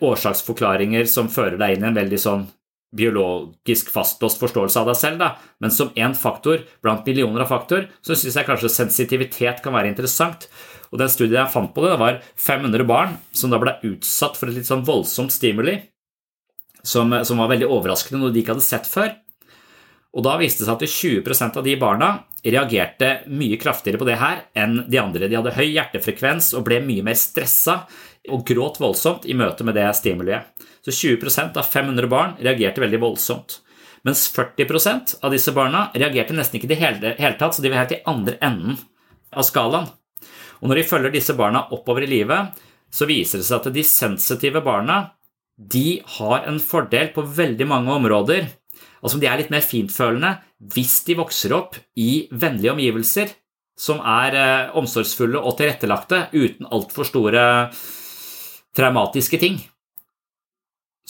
årsaksforklaringer 0.00 1.08
som 1.08 1.28
fører 1.32 1.60
deg 1.60 1.76
inn 1.76 1.84
i 1.84 1.90
en 1.90 2.00
veldig 2.00 2.20
sånn 2.20 2.48
biologisk 2.96 3.90
fastlåst 3.92 4.40
forståelse 4.42 4.80
av 4.80 4.88
deg 4.90 4.98
selv, 4.98 5.20
da. 5.20 5.30
men 5.62 5.70
som 5.70 5.92
én 5.94 6.16
faktor 6.18 6.64
blant 6.82 7.06
millioner 7.06 7.44
av 7.44 7.52
faktor, 7.52 7.86
så 8.02 8.16
syns 8.18 8.38
jeg 8.40 8.48
kanskje 8.48 8.72
sensitivitet 8.72 9.62
kan 9.62 9.76
være 9.76 9.92
interessant. 9.92 10.48
Og 10.90 10.98
den 10.98 11.10
studien 11.12 11.38
jeg 11.38 11.52
fant 11.52 11.72
på 11.74 11.84
det, 11.84 11.92
det 11.94 12.02
var 12.02 12.20
500 12.40 12.86
barn 12.88 13.16
som 13.36 13.52
da 13.52 13.60
ble 13.62 13.76
utsatt 13.92 14.38
for 14.38 14.50
et 14.50 14.58
litt 14.58 14.68
sånn 14.68 14.86
voldsomt 14.86 15.34
stimuli, 15.34 15.76
som, 16.82 17.12
som 17.26 17.42
var 17.42 17.50
veldig 17.52 17.68
overraskende, 17.70 18.22
noe 18.22 18.34
de 18.34 18.42
ikke 18.42 18.56
hadde 18.56 18.66
sett 18.66 18.88
før. 18.90 19.12
Og 20.16 20.24
da 20.26 20.34
viste 20.40 20.64
det 20.64 20.66
seg 20.66 20.80
at 20.80 20.94
20% 21.22 21.58
av 21.60 21.66
de 21.66 21.76
barna 21.78 22.08
reagerte 22.42 23.10
mye 23.30 23.58
kraftigere 23.60 24.00
på 24.00 24.08
det 24.08 24.18
her 24.18 24.40
enn 24.58 24.80
de 24.90 24.98
andre. 24.98 25.28
De 25.28 25.38
hadde 25.38 25.54
høy 25.54 25.68
hjertefrekvens 25.68 26.50
og 26.58 26.64
ble 26.66 26.80
mye 26.82 27.04
mer 27.06 27.18
stressa 27.18 27.84
og 28.30 28.42
gråt 28.48 28.80
voldsomt 28.82 29.28
i 29.30 29.36
møte 29.38 29.64
med 29.66 29.78
det 29.78 29.86
stimuliet. 29.96 30.50
Så 30.82 30.94
20% 30.96 31.60
av 31.60 31.68
500 31.68 32.10
barn 32.10 32.34
reagerte 32.40 32.82
veldig 32.82 33.02
voldsomt. 33.04 33.60
Mens 34.02 34.24
40% 34.32 35.18
av 35.22 35.34
disse 35.34 35.52
barna 35.54 35.90
reagerte 35.94 36.34
nesten 36.34 36.58
ikke 36.58 36.70
i 36.70 36.74
det 36.74 36.80
hele 37.20 37.36
tatt, 37.38 37.54
så 37.54 37.62
de 37.62 37.70
var 37.70 37.84
helt 37.84 37.98
i 37.98 38.02
andre 38.08 38.38
enden 38.40 38.80
av 39.30 39.46
skalaen. 39.46 39.90
Og 40.60 40.68
når 40.68 40.80
de 40.80 40.88
følger 40.88 41.14
disse 41.14 41.36
barna 41.36 41.64
oppover 41.72 42.04
i 42.04 42.10
livet, 42.10 42.54
så 42.90 43.06
viser 43.08 43.40
det 43.40 43.48
seg 43.48 43.60
at 43.60 43.74
de 43.74 43.84
sensitive 43.86 44.62
barna 44.64 45.02
de 45.60 46.00
har 46.16 46.46
en 46.48 46.60
fordel 46.60 47.10
på 47.14 47.24
veldig 47.36 47.66
mange 47.68 47.92
områder. 47.92 48.48
Altså 49.00 49.20
De 49.20 49.28
er 49.28 49.40
litt 49.40 49.52
mer 49.52 49.64
fintfølende 49.64 50.36
hvis 50.74 51.00
de 51.06 51.16
vokser 51.20 51.54
opp 51.56 51.78
i 51.96 52.26
vennlige 52.32 52.74
omgivelser 52.74 53.32
som 53.80 54.00
er 54.04 54.36
eh, 54.36 54.76
omsorgsfulle 54.76 55.40
og 55.40 55.56
tilrettelagte 55.56 56.26
uten 56.36 56.68
altfor 56.68 57.08
store 57.08 57.44
traumatiske 58.76 59.40
ting. 59.40 59.60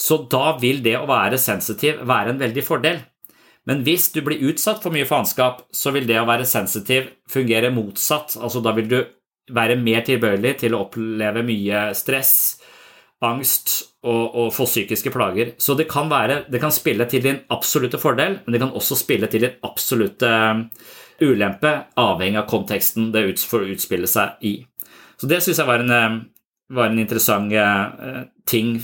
Så 0.01 0.23
da 0.33 0.55
vil 0.61 0.81
det 0.85 0.95
å 0.97 1.09
være 1.11 1.39
sensitiv 1.41 2.05
være 2.09 2.35
en 2.35 2.41
veldig 2.41 2.65
fordel. 2.65 3.01
Men 3.69 3.83
hvis 3.85 4.09
du 4.15 4.23
blir 4.25 4.41
utsatt 4.49 4.81
for 4.83 4.95
mye 4.95 5.09
faenskap, 5.09 5.67
så 5.75 5.93
vil 5.93 6.07
det 6.09 6.17
å 6.21 6.29
være 6.29 6.49
sensitiv 6.49 7.11
fungere 7.29 7.73
motsatt. 7.75 8.39
Altså 8.41 8.63
Da 8.65 8.73
vil 8.79 8.89
du 8.89 9.01
være 9.55 9.79
mer 9.81 10.05
tilbøyelig 10.07 10.57
til 10.63 10.75
å 10.75 10.85
oppleve 10.87 11.45
mye 11.47 11.91
stress, 11.99 12.35
angst 13.25 13.75
og, 14.03 14.23
og 14.35 14.49
få 14.57 14.65
psykiske 14.69 15.13
plager. 15.13 15.55
Så 15.61 15.77
det 15.77 15.89
kan, 15.91 16.09
være, 16.11 16.45
det 16.49 16.61
kan 16.63 16.73
spille 16.73 17.05
til 17.11 17.25
din 17.25 17.43
absolutte 17.53 18.01
fordel, 18.01 18.39
men 18.45 18.55
det 18.55 18.63
kan 18.63 18.73
også 18.77 18.97
spille 18.99 19.29
til 19.31 19.45
din 19.45 19.59
absolutte 19.67 20.31
um, 20.31 20.65
ulempe, 21.21 21.75
avhengig 22.01 22.41
av 22.41 22.49
konteksten 22.49 23.11
det 23.13 23.27
får 23.45 23.69
utspille 23.75 24.09
seg 24.09 24.41
i. 24.49 24.55
Så 25.21 25.29
det 25.29 25.43
syns 25.45 25.61
jeg 25.61 25.69
var 25.69 25.85
en, 25.85 25.93
um, 25.93 26.21
var 26.73 26.89
en 26.89 27.03
interessant 27.03 27.53
uh, 27.53 28.25
ting 28.49 28.79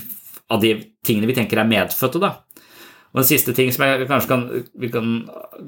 av 0.53 0.61
de 0.61 0.75
tingene 1.05 1.29
vi 1.29 1.35
tenker 1.37 1.59
er 1.59 1.69
medfødte. 1.69 2.21
da. 2.21 2.35
Og 3.15 3.23
En 3.23 3.27
siste 3.27 3.55
ting 3.57 3.71
som 3.73 3.87
jeg 3.87 4.05
kanskje 4.05 4.29
kan, 4.29 4.45
vi 4.77 4.91
kan 4.93 5.15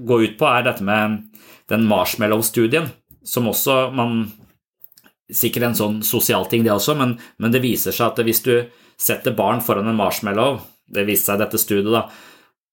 gå 0.05 0.21
ut 0.27 0.37
på, 0.37 0.45
er 0.45 0.67
dette 0.67 0.85
med 0.85 1.23
den 1.71 1.87
marshmallow-studien, 1.89 2.91
som 3.25 3.49
også 3.49 3.89
man 3.95 4.27
sikkert 5.29 5.69
en 5.69 5.77
sånn 5.77 5.99
sosial 6.05 6.47
ting, 6.49 6.63
det 6.65 6.73
også, 6.73 6.95
men, 6.97 7.15
men, 7.37 7.53
det 7.53 7.61
viser 7.63 7.95
seg 7.95 8.11
at 8.11 8.23
hvis 8.25 8.43
du 8.45 8.53
setter 8.99 9.35
barn 9.37 9.61
foran 9.63 9.87
en 9.87 9.97
marshmallow 9.97 10.59
Det 10.89 11.05
viste 11.05 11.29
seg 11.29 11.37
i 11.37 11.43
dette 11.43 11.61
studiet, 11.61 11.93
da. 11.93 12.07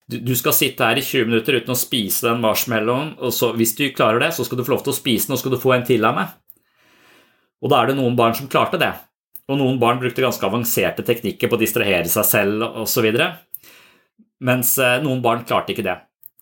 Du, 0.09 0.17
du, 0.23 0.33
skal 0.39 0.55
sitte 0.57 0.87
her 0.87 0.97
i 0.97 1.05
20 1.05 1.29
minutter 1.29 1.59
uten 1.59 1.75
å 1.75 1.79
spise 1.79 2.29
den 2.29 2.41
marshmallowen, 2.41 3.17
og 3.21 3.35
så, 3.35 3.51
hvis 3.59 3.75
du 3.77 3.89
klarer 3.93 4.23
det, 4.23 4.31
så 4.33 4.47
skal 4.47 4.61
du 4.61 4.65
få 4.65 4.77
lov 4.77 4.87
til 4.87 4.95
å 4.95 4.97
spise 4.97 5.29
den, 5.29 5.37
og 5.37 5.43
skal 5.43 5.53
du 5.53 5.61
få 5.61 5.75
en 5.77 5.85
til 5.85 6.07
av 6.07 6.17
meg. 6.17 6.33
Og 7.61 7.73
da 7.73 7.83
er 7.83 7.91
det 7.91 7.99
noen 7.99 8.17
barn 8.17 8.37
som 8.39 8.49
klarte 8.49 8.81
det. 8.81 8.93
Og 9.51 9.59
noen 9.61 9.77
barn 9.83 10.01
brukte 10.01 10.25
ganske 10.25 10.47
avanserte 10.47 11.05
teknikker 11.07 11.51
på 11.51 11.59
å 11.59 11.61
distrahere 11.61 12.09
seg 12.11 12.27
selv 12.27 12.65
osv. 12.83 13.07
Mens 14.47 14.73
eh, 14.83 14.99
noen 15.05 15.23
barn 15.25 15.45
klarte 15.49 15.75
ikke 15.75 15.87
det. 15.87 15.97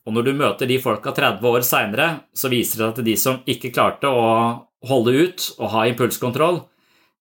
Og 0.04 0.12
når 0.12 0.26
du 0.26 0.32
møter 0.36 0.68
de 0.68 0.78
folka 0.82 1.14
30 1.16 1.48
år 1.48 1.64
seinere, 1.64 2.08
så 2.36 2.50
viser 2.52 2.80
det 2.80 2.88
at 2.90 3.04
de 3.06 3.16
som 3.20 3.40
ikke 3.48 3.72
klarte 3.72 4.10
å 4.10 4.24
holde 4.88 5.14
ut 5.16 5.50
og 5.58 5.70
ha 5.74 5.86
impulskontroll, 5.90 6.62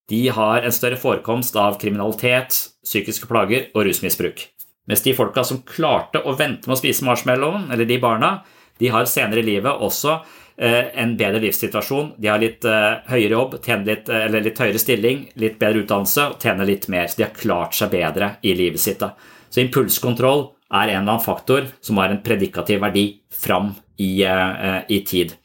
de 0.08 0.28
har 0.28 0.62
en 0.62 0.74
større 0.74 0.98
forekomst 1.00 1.56
av 1.56 1.78
kriminalitet, 1.80 2.56
psykiske 2.84 3.28
plager 3.30 3.70
og 3.72 3.86
rusmisbruk. 3.88 4.42
Mens 4.84 5.00
de 5.04 5.14
folka 5.16 5.44
som 5.48 5.62
klarte 5.64 6.20
å 6.20 6.34
vente 6.36 6.68
med 6.68 6.76
å 6.76 6.80
spise 6.80 7.06
marshmallowen, 7.06 7.70
eller 7.72 7.88
de 7.88 7.96
barna, 8.02 8.34
de 8.78 8.90
har 8.92 9.06
senere 9.08 9.40
i 9.40 9.46
livet 9.46 9.80
også 9.86 10.18
eh, 10.58 10.90
en 11.00 11.14
bedre 11.16 11.40
livssituasjon. 11.40 12.10
De 12.20 12.28
har 12.28 12.42
litt 12.42 12.66
eh, 12.68 12.98
høyere 13.08 13.38
jobb, 13.38 13.56
litt, 13.86 14.10
eh, 14.10 14.26
eller 14.26 14.44
litt 14.44 14.60
høyere 14.60 14.82
stilling, 14.82 15.22
litt 15.40 15.56
bedre 15.60 15.84
utdannelse 15.84 16.26
og 16.34 16.42
tjener 16.42 16.68
litt 16.68 16.88
mer. 16.92 17.08
Så 17.08 17.22
de 17.22 17.26
har 17.28 17.38
klart 17.38 17.78
seg 17.78 17.94
bedre 17.94 18.34
i 18.44 18.52
livet 18.58 18.82
sitt. 18.82 19.04
Så 19.48 19.62
impulskontroll 19.62 20.50
er 20.74 20.90
en 20.90 20.98
eller 20.98 21.14
annen 21.14 21.24
faktor 21.24 21.70
som 21.84 22.02
har 22.02 22.12
en 22.12 22.20
predikativ 22.24 22.82
verdi 22.82 23.06
fram 23.32 23.72
i, 23.96 24.26
i 24.26 25.00
tid. 25.06 25.36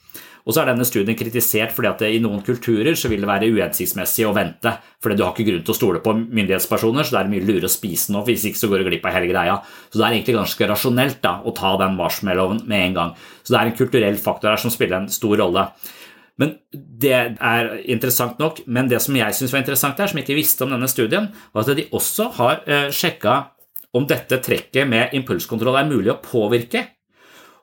Og 0.49 0.55
så 0.55 0.63
er 0.63 0.71
denne 0.71 0.85
studien 0.87 1.13
kritisert 1.13 1.75
fordi 1.75 1.89
at 1.91 1.99
i 2.07 2.21
noen 2.23 2.41
kulturer 2.41 2.95
så 2.97 3.11
vil 3.11 3.21
det 3.21 3.29
være 3.29 3.51
uhensiktsmessig 3.53 4.25
å 4.25 4.33
vente, 4.33 4.71
fordi 4.97 5.19
du 5.19 5.21
har 5.21 5.35
ikke 5.35 5.45
grunn 5.45 5.61
til 5.61 5.75
å 5.75 5.77
stole 5.77 6.01
på 6.01 6.15
myndighetspersoner, 6.17 7.05
så 7.05 7.13
det 7.13 7.19
er 7.19 7.29
mye 7.35 7.45
lurere 7.45 7.69
å 7.69 7.73
spise 7.73 8.15
nå, 8.15 8.23
hvis 8.25 8.47
ikke 8.49 8.57
så 8.63 8.69
går 8.71 8.81
du 8.81 8.87
glipp 8.87 9.05
av 9.05 9.13
hele 9.13 9.29
greia. 9.29 9.59
Så 9.91 10.01
det 10.01 10.07
er 10.07 10.15
egentlig 10.15 10.39
ganske 10.39 10.69
rasjonelt 10.71 11.19
da, 11.21 11.35
å 11.45 11.53
ta 11.53 11.75
den 11.83 11.93
marshmallowen 11.99 12.63
med 12.65 12.85
en 12.87 12.97
gang. 12.97 13.11
Så 13.43 13.53
det 13.53 13.59
er 13.59 13.69
en 13.69 13.77
kulturell 13.77 14.17
faktor 14.17 14.49
her 14.55 14.63
som 14.63 14.73
spiller 14.73 15.03
en 15.03 15.13
stor 15.13 15.37
rolle. 15.43 15.67
Men 16.39 16.55
Det 16.71 17.13
er 17.13 17.69
interessant 17.91 18.39
nok, 18.39 18.63
men 18.65 18.89
det 18.89 19.01
som 19.03 19.15
jeg 19.15 19.35
syns 19.35 19.53
var 19.53 19.61
interessant 19.61 19.99
her, 19.99 20.09
som 20.09 20.17
jeg 20.17 20.25
ikke 20.25 20.39
visste 20.39 20.65
om 20.65 20.73
denne 20.73 20.89
studien, 20.89 21.29
var 21.53 21.67
at 21.67 21.77
de 21.77 21.85
også 21.95 22.29
har 22.39 22.63
eh, 22.65 22.87
sjekka 22.95 23.35
om 23.93 24.07
dette 24.07 24.39
trekket 24.43 24.87
med 24.87 25.13
impulskontroll 25.17 25.77
er 25.77 25.87
mulig 25.89 26.11
å 26.13 26.19
påvirke. 26.23 26.85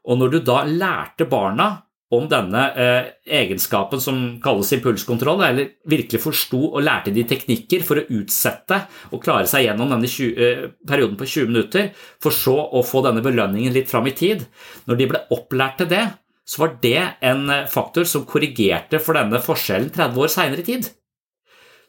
Og 0.07 0.21
når 0.21 0.37
du 0.37 0.39
da 0.47 0.63
lærte 0.69 1.27
barna 1.29 1.69
om 2.15 2.29
denne 2.31 2.61
eh, 2.79 3.09
egenskapen 3.41 4.01
som 4.03 4.19
kalles 4.43 4.71
impulskontroll, 4.77 5.41
eller 5.43 5.73
virkelig 5.91 6.21
forsto 6.23 6.61
og 6.69 6.85
lærte 6.87 7.11
de 7.15 7.25
teknikker 7.27 7.83
for 7.87 7.99
å 7.99 8.07
utsette 8.21 8.79
og 9.11 9.23
klare 9.25 9.49
seg 9.51 9.67
gjennom 9.67 9.91
denne 9.91 10.11
20, 10.11 10.37
eh, 10.39 10.69
perioden 10.87 11.17
på 11.19 11.27
20 11.27 11.51
minutter, 11.51 11.91
for 12.23 12.35
så 12.35 12.55
å 12.71 12.85
få 12.87 13.03
denne 13.07 13.25
belønningen 13.27 13.75
litt 13.75 13.91
fram 13.91 14.07
i 14.07 14.15
tid 14.15 14.47
Når 14.87 15.01
de 15.01 15.11
ble 15.11 15.25
opplært 15.35 15.81
til 15.83 15.91
det, 15.91 16.05
så 16.47 16.63
var 16.63 16.77
det 16.83 17.03
en 17.27 17.51
eh, 17.51 17.67
faktor 17.67 18.07
som 18.07 18.27
korrigerte 18.29 19.03
for 19.03 19.19
denne 19.19 19.43
forskjellen 19.43 19.91
30 19.91 20.23
år 20.23 20.31
seinere 20.31 20.63
i 20.63 20.71
tid. 20.71 20.91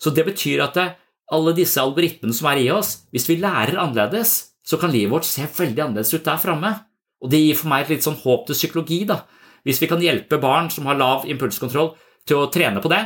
Så 0.01 0.09
det 0.09 0.26
betyr 0.26 0.65
at 0.65 0.78
det, 0.78 0.89
alle 1.30 1.53
disse 1.53 1.82
algoritmene 1.82 2.34
som 2.34 2.49
er 2.49 2.63
i 2.63 2.70
oss, 2.74 3.03
hvis 3.13 3.30
vi 3.30 3.38
lærer 3.41 3.78
annerledes, 3.78 4.55
så 4.65 4.80
kan 4.82 4.91
livet 4.91 5.13
vårt 5.13 5.28
se 5.28 5.45
veldig 5.45 5.84
annerledes 5.84 6.15
ut 6.15 6.26
der 6.26 6.41
framme. 6.41 6.74
Og 7.22 7.30
det 7.30 7.41
gir 7.43 7.57
for 7.57 7.70
meg 7.70 7.86
et 7.86 7.97
litt 7.97 8.05
sånn 8.05 8.18
håp 8.22 8.47
til 8.47 8.57
psykologi, 8.57 9.03
da 9.09 9.22
hvis 9.68 9.82
vi 9.84 9.89
kan 9.91 10.01
hjelpe 10.03 10.39
barn 10.39 10.72
som 10.72 10.88
har 10.88 10.99
lav 10.99 11.28
impulskontroll, 11.28 11.93
til 12.28 12.41
å 12.41 12.49
trene 12.51 12.82
på 12.84 12.91
det, 12.91 13.03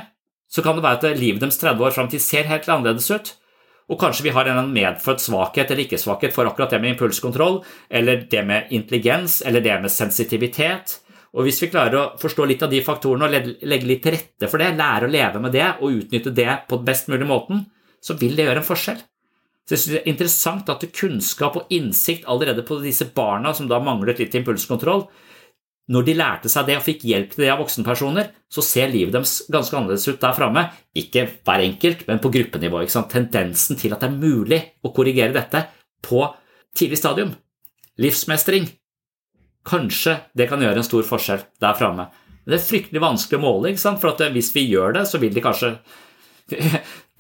så 0.52 0.64
kan 0.66 0.78
det 0.78 0.84
være 0.84 1.00
at 1.00 1.20
livet 1.20 1.44
deres 1.44 1.60
30 1.62 1.86
år 1.86 1.94
fram 1.96 2.10
til 2.12 2.22
ser 2.22 2.50
helt 2.50 2.68
annerledes 2.70 3.10
ut. 3.14 3.36
Og 3.92 4.00
kanskje 4.00 4.26
vi 4.26 4.34
har 4.36 4.48
en 4.48 4.72
medfødt 4.72 5.24
svakhet 5.24 5.72
eller 5.72 5.86
ikke-svakhet 5.86 6.34
for 6.36 6.48
akkurat 6.48 6.74
det 6.74 6.80
med 6.82 6.94
impulskontroll, 6.96 7.62
eller 7.90 8.26
det 8.32 8.44
med 8.48 8.72
intelligens, 8.74 9.42
eller 9.46 9.64
det 9.64 9.78
med 9.84 9.94
sensitivitet. 9.94 11.00
Og 11.32 11.48
hvis 11.48 11.62
vi 11.64 11.70
klarer 11.72 11.98
å 11.98 12.06
forstå 12.20 12.48
litt 12.48 12.64
av 12.66 12.72
de 12.72 12.82
faktorene 12.84 13.28
og 13.28 13.52
legge 13.68 13.88
litt 13.88 14.04
til 14.04 14.16
rette 14.18 14.50
for 14.52 14.60
det, 14.60 14.74
lære 14.80 15.08
å 15.08 15.12
leve 15.12 15.44
med 15.44 15.56
det 15.56 15.70
og 15.80 16.02
utnytte 16.02 16.34
det 16.36 16.50
på 16.68 16.82
best 16.88 17.12
mulig 17.12 17.28
måten, 17.28 17.66
så 18.04 18.18
vil 18.20 18.36
det 18.36 18.48
gjøre 18.48 18.64
en 18.64 18.68
forskjell. 18.68 19.00
Så 19.68 19.76
jeg 19.76 19.80
synes 19.80 19.94
Det 19.94 20.02
er 20.02 20.12
interessant 20.12 20.70
at 20.70 20.88
kunnskap 20.92 21.56
og 21.56 21.72
innsikt 21.72 22.26
allerede 22.28 22.66
på 22.68 22.82
disse 22.84 23.08
barna 23.16 23.54
som 23.54 23.70
da 23.70 23.80
manglet 23.80 24.20
litt 24.20 24.36
impulskontroll, 24.36 25.06
når 25.92 26.06
de 26.08 26.16
lærte 26.16 26.50
seg 26.52 26.68
det 26.70 26.78
og 26.80 26.86
fikk 26.86 27.04
hjelp 27.10 27.34
til 27.34 27.44
det 27.44 27.52
av 27.52 27.60
voksenpersoner, 27.60 28.30
så 28.52 28.64
ser 28.64 28.92
livet 28.92 29.16
deres 29.16 29.42
ganske 29.52 29.76
annerledes 29.76 30.08
ut 30.08 30.22
der 30.22 30.36
framme. 30.38 30.66
Ikke 30.98 31.26
hver 31.44 31.64
enkelt, 31.66 32.06
men 32.08 32.22
på 32.24 32.32
gruppenivå. 32.32 32.84
Tendensen 33.12 33.80
til 33.80 33.96
at 33.96 34.04
det 34.04 34.12
er 34.12 34.22
mulig 34.22 34.62
å 34.86 34.94
korrigere 34.96 35.36
dette 35.36 35.66
på 36.06 36.24
tidlig 36.78 37.02
stadium. 37.02 37.34
Livsmestring. 38.00 38.70
Kanskje 39.68 40.16
det 40.38 40.48
kan 40.50 40.64
gjøre 40.64 40.82
en 40.82 40.88
stor 40.88 41.04
forskjell 41.06 41.44
der 41.62 41.78
framme. 41.78 42.08
Det 42.48 42.58
er 42.58 42.66
fryktelig 42.66 43.04
vanskelig 43.04 43.38
å 43.38 43.44
måle, 43.44 43.76
for 44.02 44.26
hvis 44.34 44.56
vi 44.56 44.66
gjør 44.72 44.96
det, 44.98 45.06
så 45.10 45.20
vil 45.22 45.36
de 45.36 45.44
kanskje 45.44 45.76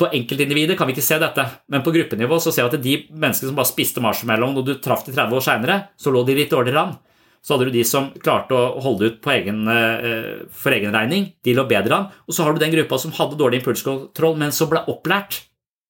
På 0.01 0.07
enkeltindivider 0.09 0.73
kan 0.75 0.89
vi 0.89 0.95
ikke 0.95 1.05
se 1.05 1.19
dette, 1.21 1.43
men 1.69 1.83
på 1.85 1.91
gruppenivå 1.93 2.39
så 2.41 2.49
ser 2.49 2.65
vi 2.65 2.71
at 2.79 2.83
de 2.83 2.93
menneskene 3.11 3.51
som 3.51 3.57
bare 3.59 3.69
spiste 3.69 4.01
marshmallow 4.01 4.55
og 4.57 4.65
du 4.65 4.71
traff 4.81 5.03
de 5.05 5.13
30 5.13 5.37
år 5.37 5.43
seinere, 5.45 5.75
så 5.93 6.09
lå 6.09 6.23
de 6.25 6.33
litt 6.39 6.49
dårligere 6.49 6.81
an. 6.81 6.95
Så 7.41 7.55
hadde 7.55 7.71
du 7.71 7.73
de 7.73 7.83
som 7.87 8.11
klarte 8.21 8.53
å 8.53 8.81
holde 8.83 9.09
ut 9.09 9.29
egen, 9.33 9.63
eh, 9.67 10.45
for 10.53 10.75
egen 10.75 10.93
regning. 10.93 11.31
De 11.43 11.55
lå 11.57 11.65
bedre 11.67 11.97
an. 11.97 12.09
Og 12.27 12.35
så 12.37 12.45
har 12.45 12.53
du 12.53 12.61
den 12.61 12.73
gruppa 12.73 12.99
som 13.01 13.13
hadde 13.17 13.39
dårlig 13.39 13.61
impulskontroll, 13.61 14.37
men 14.37 14.53
som 14.53 14.69
ble 14.69 14.83
opplært 14.87 15.41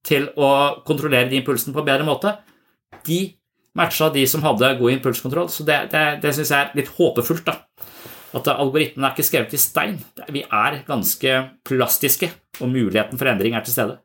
til 0.07 0.29
å 0.37 0.83
kontrollere 0.87 1.29
de 1.29 1.41
impulsene 1.41 1.75
på 1.75 1.83
en 1.83 1.89
bedre 1.91 2.07
måte. 2.07 2.37
De 3.05 3.35
matcha 3.75 4.09
de 4.13 4.23
som 4.27 4.43
hadde 4.45 4.77
god 4.79 4.95
impulskontroll. 4.95 5.49
Så 5.51 5.65
det, 5.67 5.91
det, 5.91 6.05
det 6.23 6.33
syns 6.35 6.53
jeg 6.53 6.59
er 6.59 6.77
litt 6.79 6.93
håpefullt. 6.97 7.45
da. 7.45 7.59
At 8.31 8.47
algoritmene 8.47 9.09
er 9.09 9.15
ikke 9.15 9.27
skrevet 9.27 9.57
i 9.57 9.59
stein. 9.59 9.99
Vi 10.31 10.45
er 10.47 10.81
ganske 10.87 11.35
plastiske, 11.67 12.31
og 12.61 12.71
muligheten 12.71 13.19
for 13.19 13.27
endring 13.27 13.57
er 13.57 13.65
til 13.67 13.75
stede. 13.75 13.99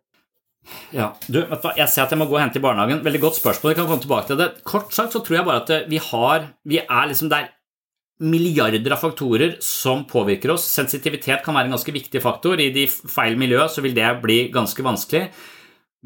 Ja, 0.94 1.12
du, 1.26 1.40
vet 1.40 1.60
du 1.60 1.66
hva, 1.66 1.74
Jeg 1.78 1.90
ser 1.92 2.06
at 2.06 2.14
jeg 2.14 2.20
må 2.20 2.28
gå 2.28 2.36
og 2.36 2.42
hente 2.42 2.60
i 2.60 2.64
barnehagen. 2.64 3.02
Veldig 3.04 3.22
godt 3.22 3.38
spørsmål. 3.38 3.72
Jeg 3.72 3.80
kan 3.80 3.90
komme 3.90 4.04
tilbake 4.04 4.30
til 4.30 4.40
det. 4.40 4.48
Kort 4.66 4.94
sagt 4.94 5.14
så 5.14 5.22
tror 5.24 5.40
jeg 5.40 5.48
bare 5.48 5.62
at 5.62 5.90
vi 5.90 6.00
har 6.02 6.50
Vi 6.66 6.80
er 6.82 7.10
liksom 7.10 7.30
der 7.32 7.52
milliarder 8.16 8.94
av 8.94 9.02
faktorer 9.02 9.58
som 9.60 10.06
påvirker 10.08 10.54
oss. 10.54 10.64
Sensitivitet 10.72 11.42
kan 11.44 11.56
være 11.56 11.68
en 11.68 11.76
ganske 11.76 11.92
viktig 11.92 12.22
faktor. 12.24 12.60
I 12.60 12.70
de 12.72 12.86
feil 12.88 13.36
miljø 13.36 13.66
så 13.68 13.84
vil 13.84 13.96
det 13.96 14.08
bli 14.22 14.38
ganske 14.54 14.84
vanskelig, 14.84 15.26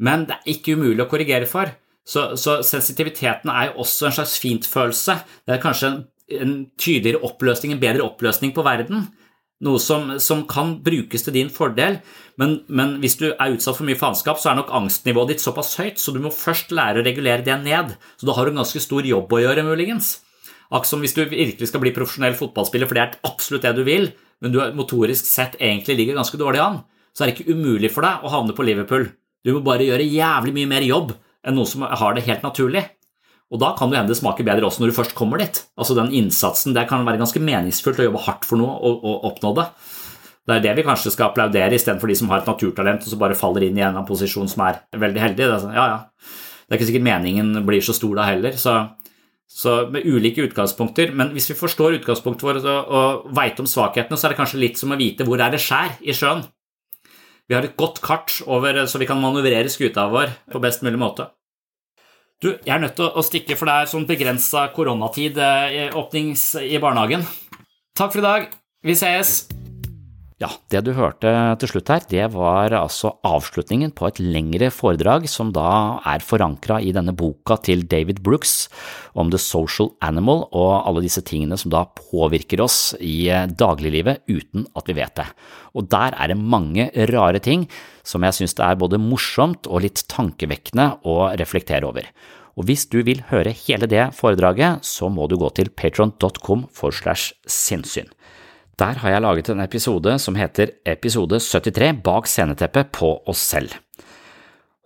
men 0.03 0.25
det 0.27 0.35
er 0.35 0.51
ikke 0.51 0.75
umulig 0.75 1.05
å 1.05 1.07
korrigere 1.11 1.47
for. 1.47 1.71
Så, 2.03 2.33
så 2.35 2.57
sensitiviteten 2.65 3.51
er 3.53 3.69
jo 3.69 3.85
også 3.85 4.09
en 4.09 4.17
slags 4.17 4.35
fintfølelse. 4.43 5.15
Det 5.47 5.55
er 5.55 5.63
kanskje 5.63 5.91
en, 5.91 5.97
en 6.35 6.53
tydeligere 6.75 7.23
oppløsning, 7.29 7.75
en 7.77 7.83
bedre 7.83 8.03
oppløsning 8.03 8.51
på 8.57 8.65
verden 8.65 9.07
noe 9.65 9.81
som, 9.81 10.09
som, 10.23 10.43
kan 10.49 10.75
brukes 10.83 11.25
til 11.25 11.35
din 11.35 11.51
fordel, 11.53 11.99
men, 12.41 12.57
men, 12.67 12.95
hvis 13.03 13.17
du 13.19 13.27
er 13.31 13.53
utsatt 13.53 13.77
for 13.77 13.85
mye 13.85 13.99
faenskap, 13.99 14.39
så 14.41 14.51
er 14.51 14.57
nok 14.57 14.73
angstnivået 14.73 15.35
ditt 15.35 15.43
såpass 15.43 15.75
høyt, 15.77 16.01
så 16.01 16.13
du 16.13 16.19
må 16.23 16.33
først 16.33 16.73
lære 16.73 17.01
å 17.01 17.05
regulere 17.05 17.45
det 17.45 17.59
ned. 17.61 17.93
Så 18.17 18.27
da 18.27 18.35
har 18.37 18.47
du 18.47 18.53
en 18.53 18.61
ganske 18.63 18.81
stor 18.81 19.05
jobb 19.05 19.31
å 19.31 19.41
gjøre, 19.43 19.65
muligens. 19.67 20.15
Akkurat 20.71 20.89
som 20.89 21.03
hvis 21.03 21.13
du 21.17 21.25
virkelig 21.25 21.69
skal 21.69 21.83
bli 21.83 21.93
profesjonell 21.93 22.37
fotballspiller, 22.39 22.89
for 22.89 22.97
det 22.97 23.03
er 23.03 23.17
absolutt 23.27 23.67
det 23.67 23.75
du 23.77 23.83
vil, 23.85 24.09
men 24.41 24.53
du 24.53 24.61
motorisk 24.77 25.27
sett 25.27 25.59
egentlig 25.59 25.99
ligger 25.99 26.17
ganske 26.17 26.39
dårlig 26.39 26.63
an, 26.63 26.79
så 27.13 27.23
er 27.23 27.29
det 27.29 27.37
ikke 27.37 27.53
umulig 27.53 27.91
for 27.93 28.07
deg 28.07 28.23
å 28.23 28.31
havne 28.31 28.55
på 28.57 28.65
Liverpool. 28.65 29.09
Du 29.43 29.53
må 29.53 29.61
bare 29.65 29.85
gjøre 29.85 30.07
jævlig 30.07 30.55
mye 30.55 30.69
mer 30.71 30.85
jobb 30.87 31.13
enn 31.45 31.57
noen 31.57 31.69
som 31.69 31.85
har 31.85 32.15
det 32.15 32.25
helt 32.25 32.45
naturlig. 32.45 32.85
Og 33.51 33.59
da 33.59 33.73
kan 33.75 33.91
det 33.91 33.99
hende 33.99 34.13
det 34.13 34.19
smaker 34.21 34.47
bedre 34.47 34.67
også 34.67 34.81
når 34.81 34.91
du 34.91 34.95
først 34.95 35.15
kommer 35.17 35.41
dit. 35.41 35.59
Altså 35.75 35.95
den 35.97 36.13
innsatsen, 36.15 36.73
Det 36.73 36.87
kan 36.87 37.03
være 37.05 37.19
ganske 37.19 37.39
meningsfullt 37.39 37.99
å 37.99 38.07
jobbe 38.07 38.23
hardt 38.23 38.47
for 38.47 38.61
noe 38.61 38.77
og, 38.79 39.03
og 39.03 39.25
oppnå 39.27 39.51
det. 39.59 39.67
Det 40.47 40.55
er 40.55 40.63
det 40.63 40.77
vi 40.79 40.85
kanskje 40.87 41.11
skal 41.13 41.29
applaudere, 41.29 41.75
istedenfor 41.75 42.09
de 42.09 42.15
som 42.17 42.31
har 42.31 42.41
et 42.41 42.47
naturtalent 42.49 43.03
og 43.03 43.11
så 43.11 43.19
bare 43.19 43.37
faller 43.37 43.67
inn 43.67 43.77
i 43.77 43.83
en 43.85 43.99
posisjon 44.07 44.49
som 44.49 44.63
er 44.65 44.79
veldig 45.03 45.21
heldig. 45.21 45.43
Det 45.43 45.51
er, 45.51 45.59
sånn, 45.61 45.75
ja, 45.75 45.83
ja. 45.91 45.99
det 46.65 46.73
er 46.73 46.79
ikke 46.79 46.87
sikkert 46.89 47.07
meningen 47.09 47.51
blir 47.67 47.83
så 47.85 47.95
stor 47.95 48.15
da 48.17 48.29
heller. 48.31 48.55
Så, 48.57 48.77
så, 49.51 49.75
med 49.91 50.07
ulike 50.07 50.47
utgangspunkter. 50.47 51.11
Men 51.13 51.35
hvis 51.35 51.51
vi 51.51 51.59
forstår 51.59 51.99
utgangspunktet 51.99 52.47
vårt 52.47 52.63
og, 52.63 52.95
og 52.95 53.35
veit 53.37 53.59
om 53.61 53.69
svakhetene, 53.69 54.17
så 54.17 54.27
er 54.27 54.33
det 54.33 54.39
kanskje 54.39 54.63
litt 54.63 54.81
som 54.81 54.95
å 54.95 54.99
vite 54.99 55.27
hvor 55.27 55.43
er 55.43 55.53
det 55.53 55.61
skjær 55.61 55.99
i 56.01 56.15
sjøen. 56.15 56.41
Vi 57.51 57.57
har 57.57 57.67
et 57.67 57.77
godt 57.77 57.99
kart 58.01 58.39
over, 58.47 58.79
så 58.87 58.97
vi 59.01 59.09
kan 59.09 59.19
manøvrere 59.21 59.69
skuta 59.69 60.07
vår 60.09 60.33
på 60.53 60.63
best 60.63 60.87
mulig 60.87 61.01
måte. 61.03 61.27
Du, 62.41 62.55
jeg 62.65 62.73
er 62.73 62.81
nødt 62.81 62.95
til 62.97 63.05
å 63.05 63.21
stikke, 63.21 63.53
for 63.53 63.69
det 63.69 63.73
er 63.77 63.89
sånn 63.91 64.07
begrensa 64.09 64.65
koronatid 64.73 65.37
eh, 65.37 65.93
åpnings 65.93 66.55
i 66.65 66.81
barnehagen. 66.81 67.27
Takk 67.93 68.15
for 68.15 68.23
i 68.23 68.25
dag. 68.25 68.53
Vi 68.81 68.97
ses. 68.97 69.43
Ja, 70.41 70.47
det 70.73 70.79
du 70.87 70.95
hørte 70.97 71.29
til 71.61 71.69
slutt 71.69 71.89
her, 71.91 72.05
det 72.09 72.23
var 72.33 72.73
altså 72.73 73.11
avslutningen 73.27 73.91
på 73.93 74.07
et 74.07 74.17
lengre 74.17 74.71
foredrag 74.73 75.27
som 75.29 75.51
da 75.53 75.99
er 76.09 76.23
forankra 76.25 76.79
i 76.81 76.89
denne 76.95 77.13
boka 77.13 77.59
til 77.61 77.83
David 77.85 78.23
Brooks 78.25 78.55
om 79.13 79.29
The 79.29 79.37
Social 79.37 79.91
Animal 80.01 80.47
og 80.49 80.71
alle 80.79 81.03
disse 81.05 81.21
tingene 81.29 81.59
som 81.61 81.69
da 81.69 81.83
påvirker 81.85 82.63
oss 82.65 82.95
i 82.97 83.29
eh, 83.29 83.45
dagliglivet 83.45 84.25
uten 84.31 84.65
at 84.73 84.89
vi 84.89 84.97
vet 84.97 85.13
det. 85.19 85.27
Og 85.77 85.91
der 85.93 86.17
er 86.17 86.33
det 86.33 86.41
mange 86.41 86.89
rare 87.13 87.43
ting 87.43 87.67
som 88.01 88.25
jeg 88.25 88.39
synes 88.39 88.57
det 88.57 88.65
er 88.65 88.81
både 88.81 88.97
morsomt 88.97 89.69
og 89.69 89.85
litt 89.85 90.07
tankevekkende 90.09 91.03
å 91.05 91.19
reflektere 91.37 91.85
over. 91.85 92.09
Og 92.57 92.65
hvis 92.65 92.87
du 92.89 93.03
vil 93.05 93.21
høre 93.29 93.53
hele 93.67 93.85
det 93.85 94.09
foredraget, 94.17 94.81
så 94.81 95.05
må 95.05 95.29
du 95.29 95.37
gå 95.37 95.53
til 95.53 95.69
patron.com 95.69 96.65
for 96.73 96.89
slash 96.89 97.37
sinnssyn. 97.45 98.09
Der 98.79 98.99
har 99.01 99.11
jeg 99.11 99.21
laget 99.21 99.49
en 99.51 99.63
episode 99.63 100.13
som 100.23 100.37
heter 100.39 100.71
Episode 100.87 101.39
73 101.43 101.91
Bak 102.03 102.29
sceneteppet 102.29 102.91
på 102.95 103.13
oss 103.29 103.41
selv. 103.53 103.75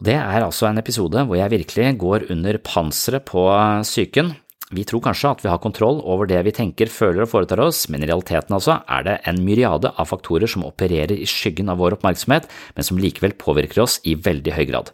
Det 0.02 0.16
er 0.18 0.44
altså 0.44 0.68
en 0.68 0.82
episode 0.82 1.22
hvor 1.24 1.38
jeg 1.38 1.54
virkelig 1.54 1.94
går 2.02 2.26
under 2.34 2.58
panseret 2.66 3.24
på 3.30 3.46
psyken. 3.86 4.34
Vi 4.76 4.84
tror 4.84 5.04
kanskje 5.06 5.30
at 5.30 5.44
vi 5.46 5.52
har 5.52 5.62
kontroll 5.62 6.02
over 6.02 6.26
det 6.28 6.42
vi 6.48 6.52
tenker, 6.58 6.90
føler 6.90 7.24
og 7.24 7.30
foretar 7.32 7.62
oss, 7.62 7.84
men 7.88 8.02
i 8.02 8.10
realiteten 8.10 8.58
altså 8.58 8.80
er 8.90 9.06
det 9.06 9.20
en 9.30 9.44
myriade 9.46 9.92
av 9.94 10.10
faktorer 10.10 10.50
som 10.50 10.66
opererer 10.66 11.14
i 11.14 11.30
skyggen 11.30 11.70
av 11.70 11.78
vår 11.80 12.00
oppmerksomhet, 12.00 12.50
men 12.74 12.88
som 12.88 13.00
likevel 13.00 13.38
påvirker 13.38 13.84
oss 13.86 14.00
i 14.04 14.18
veldig 14.18 14.56
høy 14.58 14.66
grad. 14.72 14.90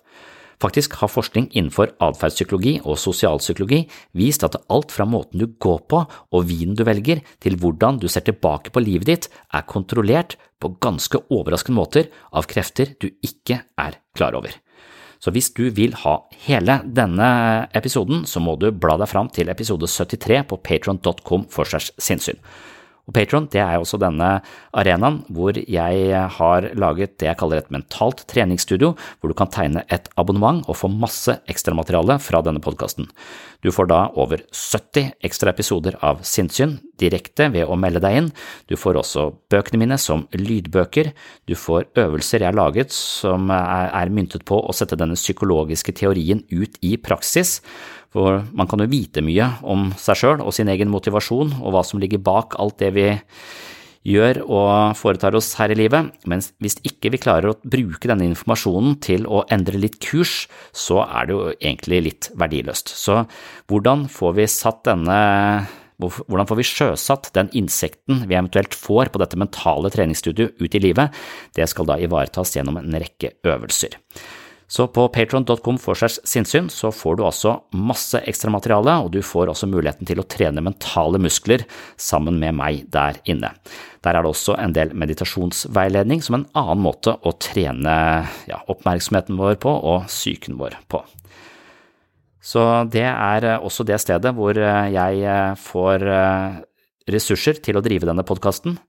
Faktisk 0.62 0.94
har 1.02 1.10
forskning 1.10 1.48
innenfor 1.58 1.96
atferdspsykologi 2.06 2.76
og 2.86 3.00
sosialpsykologi 3.02 3.82
vist 4.18 4.46
at 4.46 4.60
alt 4.70 4.94
fra 4.94 5.08
måten 5.10 5.42
du 5.42 5.48
går 5.58 5.80
på 5.90 6.04
og 6.06 6.48
vinen 6.50 6.78
du 6.78 6.84
velger, 6.86 7.24
til 7.42 7.58
hvordan 7.58 7.98
du 8.02 8.08
ser 8.12 8.26
tilbake 8.28 8.74
på 8.74 8.84
livet 8.84 9.10
ditt, 9.10 9.30
er 9.54 9.66
kontrollert 9.66 10.38
på 10.62 10.76
ganske 10.84 11.24
overraskende 11.34 11.80
måter 11.80 12.12
av 12.38 12.46
krefter 12.50 12.94
du 13.02 13.10
ikke 13.26 13.64
er 13.82 13.98
klar 14.14 14.38
over. 14.38 14.54
Så 15.22 15.34
hvis 15.34 15.52
du 15.54 15.68
vil 15.70 15.94
ha 16.02 16.16
hele 16.48 16.80
denne 16.86 17.32
episoden, 17.78 18.26
så 18.26 18.42
må 18.42 18.56
du 18.58 18.72
bla 18.74 18.98
deg 18.98 19.10
fram 19.10 19.30
til 19.34 19.50
episode 19.54 19.90
73 19.90 20.42
på 20.50 20.58
patron.com 20.66 21.46
for 21.50 21.70
segs 21.70 21.92
sinnssyn. 22.02 22.42
Og 23.08 23.16
Patron 23.16 23.48
er 23.52 23.80
også 23.80 24.00
denne 24.02 24.30
arenaen 24.78 25.22
hvor 25.34 25.58
jeg 25.58 26.26
har 26.38 26.70
laget 26.78 27.18
det 27.22 27.30
jeg 27.32 27.40
kaller 27.40 27.62
et 27.62 27.72
mentalt 27.74 28.26
treningsstudio, 28.32 28.94
hvor 29.20 29.32
du 29.32 29.38
kan 29.38 29.52
tegne 29.52 29.86
et 29.90 30.10
abonnement 30.18 30.64
og 30.68 30.78
få 30.78 30.92
masse 30.92 31.40
ekstramateriale 31.52 32.20
fra 32.22 32.44
denne 32.46 32.62
podkasten. 32.64 33.10
Du 33.62 33.70
får 33.74 33.90
da 33.92 34.00
over 34.18 34.42
70 34.50 35.12
ekstra 35.22 35.54
episoder 35.54 35.98
av 36.02 36.24
Sinnssyn 36.26 36.80
direkte 37.02 37.50
ved 37.54 37.70
å 37.70 37.78
melde 37.80 38.02
deg 38.04 38.18
inn. 38.18 38.30
Du 38.70 38.78
får 38.80 39.00
også 39.02 39.28
bøkene 39.52 39.82
mine 39.84 39.98
som 40.02 40.26
lydbøker. 40.34 41.12
Du 41.50 41.56
får 41.58 41.90
øvelser 42.02 42.42
jeg 42.42 42.50
har 42.50 42.58
laget 42.58 42.94
som 42.96 43.52
er 43.54 44.14
myntet 44.14 44.46
på 44.50 44.60
å 44.62 44.76
sette 44.76 44.98
denne 45.00 45.20
psykologiske 45.20 45.96
teorien 45.98 46.44
ut 46.52 46.78
i 46.86 46.96
praksis. 47.02 47.60
For 48.12 48.42
man 48.52 48.68
kan 48.68 48.84
jo 48.84 48.92
vite 48.92 49.24
mye 49.24 49.48
om 49.64 49.92
seg 50.00 50.20
sjøl 50.20 50.44
og 50.44 50.56
sin 50.56 50.72
egen 50.72 50.92
motivasjon 50.92 51.56
og 51.62 51.76
hva 51.76 51.84
som 51.88 52.02
ligger 52.02 52.24
bak 52.24 52.58
alt 52.60 52.82
det 52.82 52.92
vi 52.98 53.08
gjør 54.08 54.40
og 54.48 54.96
foretar 54.98 55.36
oss 55.38 55.54
her 55.60 55.72
i 55.74 55.78
livet, 55.78 56.10
men 56.26 56.42
hvis 56.64 56.80
ikke 56.88 57.12
vi 57.14 57.20
klarer 57.22 57.52
å 57.52 57.58
bruke 57.62 58.10
denne 58.10 58.26
informasjonen 58.26 58.98
til 59.04 59.28
å 59.30 59.44
endre 59.54 59.78
litt 59.78 60.00
kurs, 60.02 60.48
så 60.74 61.04
er 61.06 61.30
det 61.30 61.36
jo 61.36 61.52
egentlig 61.54 62.02
litt 62.08 62.32
verdiløst. 62.34 62.90
Så 62.98 63.22
hvordan 63.70 64.08
får 64.12 64.36
vi 64.40 64.50
satt 64.50 64.84
denne 64.90 65.20
hvordan 66.02 66.48
får 66.50 66.58
vi 66.58 66.66
sjøsatt 66.66 67.28
den 67.36 67.52
insekten 67.54 68.24
vi 68.26 68.34
eventuelt 68.34 68.74
får 68.74 69.12
på 69.14 69.22
dette 69.22 69.38
mentale 69.38 69.92
treningsstudioet 69.94 70.58
ut 70.58 70.78
i 70.78 70.82
livet? 70.82 71.14
Det 71.54 71.68
skal 71.70 71.86
da 71.86 72.00
ivaretas 72.02 72.56
gjennom 72.56 72.80
en 72.82 72.98
rekke 72.98 73.36
øvelser. 73.46 74.00
Så 74.72 74.86
på 74.88 75.04
patron.com 75.12 75.76
sinnssyn 76.24 76.70
så 76.72 76.94
får 76.96 77.18
du 77.20 77.26
altså 77.28 77.58
masse 77.76 78.22
ekstra 78.24 78.54
materiale, 78.54 78.94
og 79.04 79.10
du 79.12 79.20
får 79.20 79.52
også 79.52 79.68
muligheten 79.68 80.08
til 80.08 80.22
å 80.22 80.28
trene 80.32 80.64
mentale 80.64 81.20
muskler 81.20 81.66
sammen 82.00 82.40
med 82.40 82.56
meg 82.56 82.86
der 82.94 83.20
inne. 83.28 83.52
Der 84.00 84.16
er 84.16 84.24
det 84.24 84.32
også 84.32 84.56
en 84.56 84.72
del 84.78 84.94
meditasjonsveiledning 84.96 86.24
som 86.24 86.40
en 86.40 86.48
annen 86.56 86.86
måte 86.86 87.18
å 87.20 87.36
trene 87.36 87.98
ja, 88.48 88.62
oppmerksomheten 88.72 89.36
vår 89.42 89.60
på 89.60 89.76
og 89.76 90.08
psyken 90.08 90.56
vår 90.62 90.80
på. 90.88 91.04
Så 92.42 92.64
det 92.90 93.10
er 93.12 93.52
også 93.60 93.84
det 93.86 94.00
stedet 94.02 94.32
hvor 94.40 94.56
jeg 94.56 95.36
får 95.68 96.08
ressurser 97.12 97.60
til 97.60 97.76
å 97.76 97.84
drive 97.84 98.08
denne 98.08 98.24
podkasten. 98.24 98.80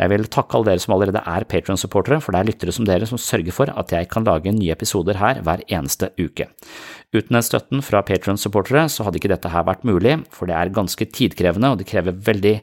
Jeg 0.00 0.12
vil 0.12 0.24
takke 0.32 0.56
alle 0.56 0.72
dere 0.72 0.82
som 0.82 0.94
allerede 0.96 1.20
er 1.28 1.46
Patron-supportere, 1.48 2.20
for 2.24 2.32
det 2.32 2.40
er 2.40 2.48
lyttere 2.48 2.74
som 2.74 2.88
dere 2.88 3.08
som 3.08 3.20
sørger 3.20 3.54
for 3.54 3.72
at 3.76 3.92
jeg 3.92 4.08
kan 4.12 4.24
lage 4.26 4.54
nye 4.54 4.72
episoder 4.72 5.20
her 5.20 5.42
hver 5.44 5.64
eneste 5.68 6.12
uke. 6.20 6.48
Uten 7.12 7.36
den 7.36 7.44
støtten 7.44 7.84
fra 7.84 8.00
Patron-supportere 8.08 8.86
så 8.88 9.04
hadde 9.06 9.20
ikke 9.20 9.32
dette 9.34 9.52
her 9.52 9.66
vært 9.68 9.86
mulig, 9.88 10.18
for 10.32 10.48
det 10.48 10.56
er 10.56 10.74
ganske 10.74 11.08
tidkrevende 11.12 11.74
og 11.74 11.80
det 11.82 11.90
krever 11.92 12.16
veldig 12.16 12.58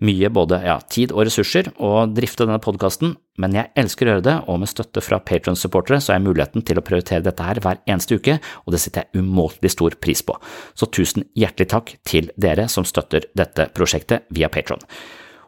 mye 0.00 0.30
både 0.32 0.60
ja, 0.64 0.78
tid 0.88 1.12
og 1.12 1.26
ressurser 1.28 1.68
å 1.76 2.06
drifte 2.08 2.46
denne 2.46 2.60
podkasten, 2.62 3.14
men 3.40 3.56
jeg 3.56 3.68
elsker 3.82 4.08
å 4.08 4.14
gjøre 4.14 4.26
det, 4.26 4.36
og 4.48 4.60
med 4.62 4.70
støtte 4.70 5.02
fra 5.04 5.20
Patron-supportere 5.20 6.00
så 6.00 6.14
har 6.14 6.20
jeg 6.20 6.28
muligheten 6.28 6.64
til 6.66 6.80
å 6.80 6.84
prioritere 6.84 7.24
dette 7.26 7.44
her 7.44 7.60
hver 7.60 7.82
eneste 7.84 8.16
uke, 8.16 8.38
og 8.64 8.74
det 8.74 8.80
setter 8.80 9.04
jeg 9.04 9.24
umåtelig 9.24 9.74
stor 9.76 9.96
pris 10.00 10.24
på. 10.24 10.36
Så 10.72 10.88
tusen 10.88 11.26
hjertelig 11.36 11.72
takk 11.74 11.96
til 12.08 12.30
dere 12.40 12.68
som 12.72 12.88
støtter 12.88 13.28
dette 13.36 13.68
prosjektet 13.76 14.30
via 14.32 14.48
Patron. 14.52 14.80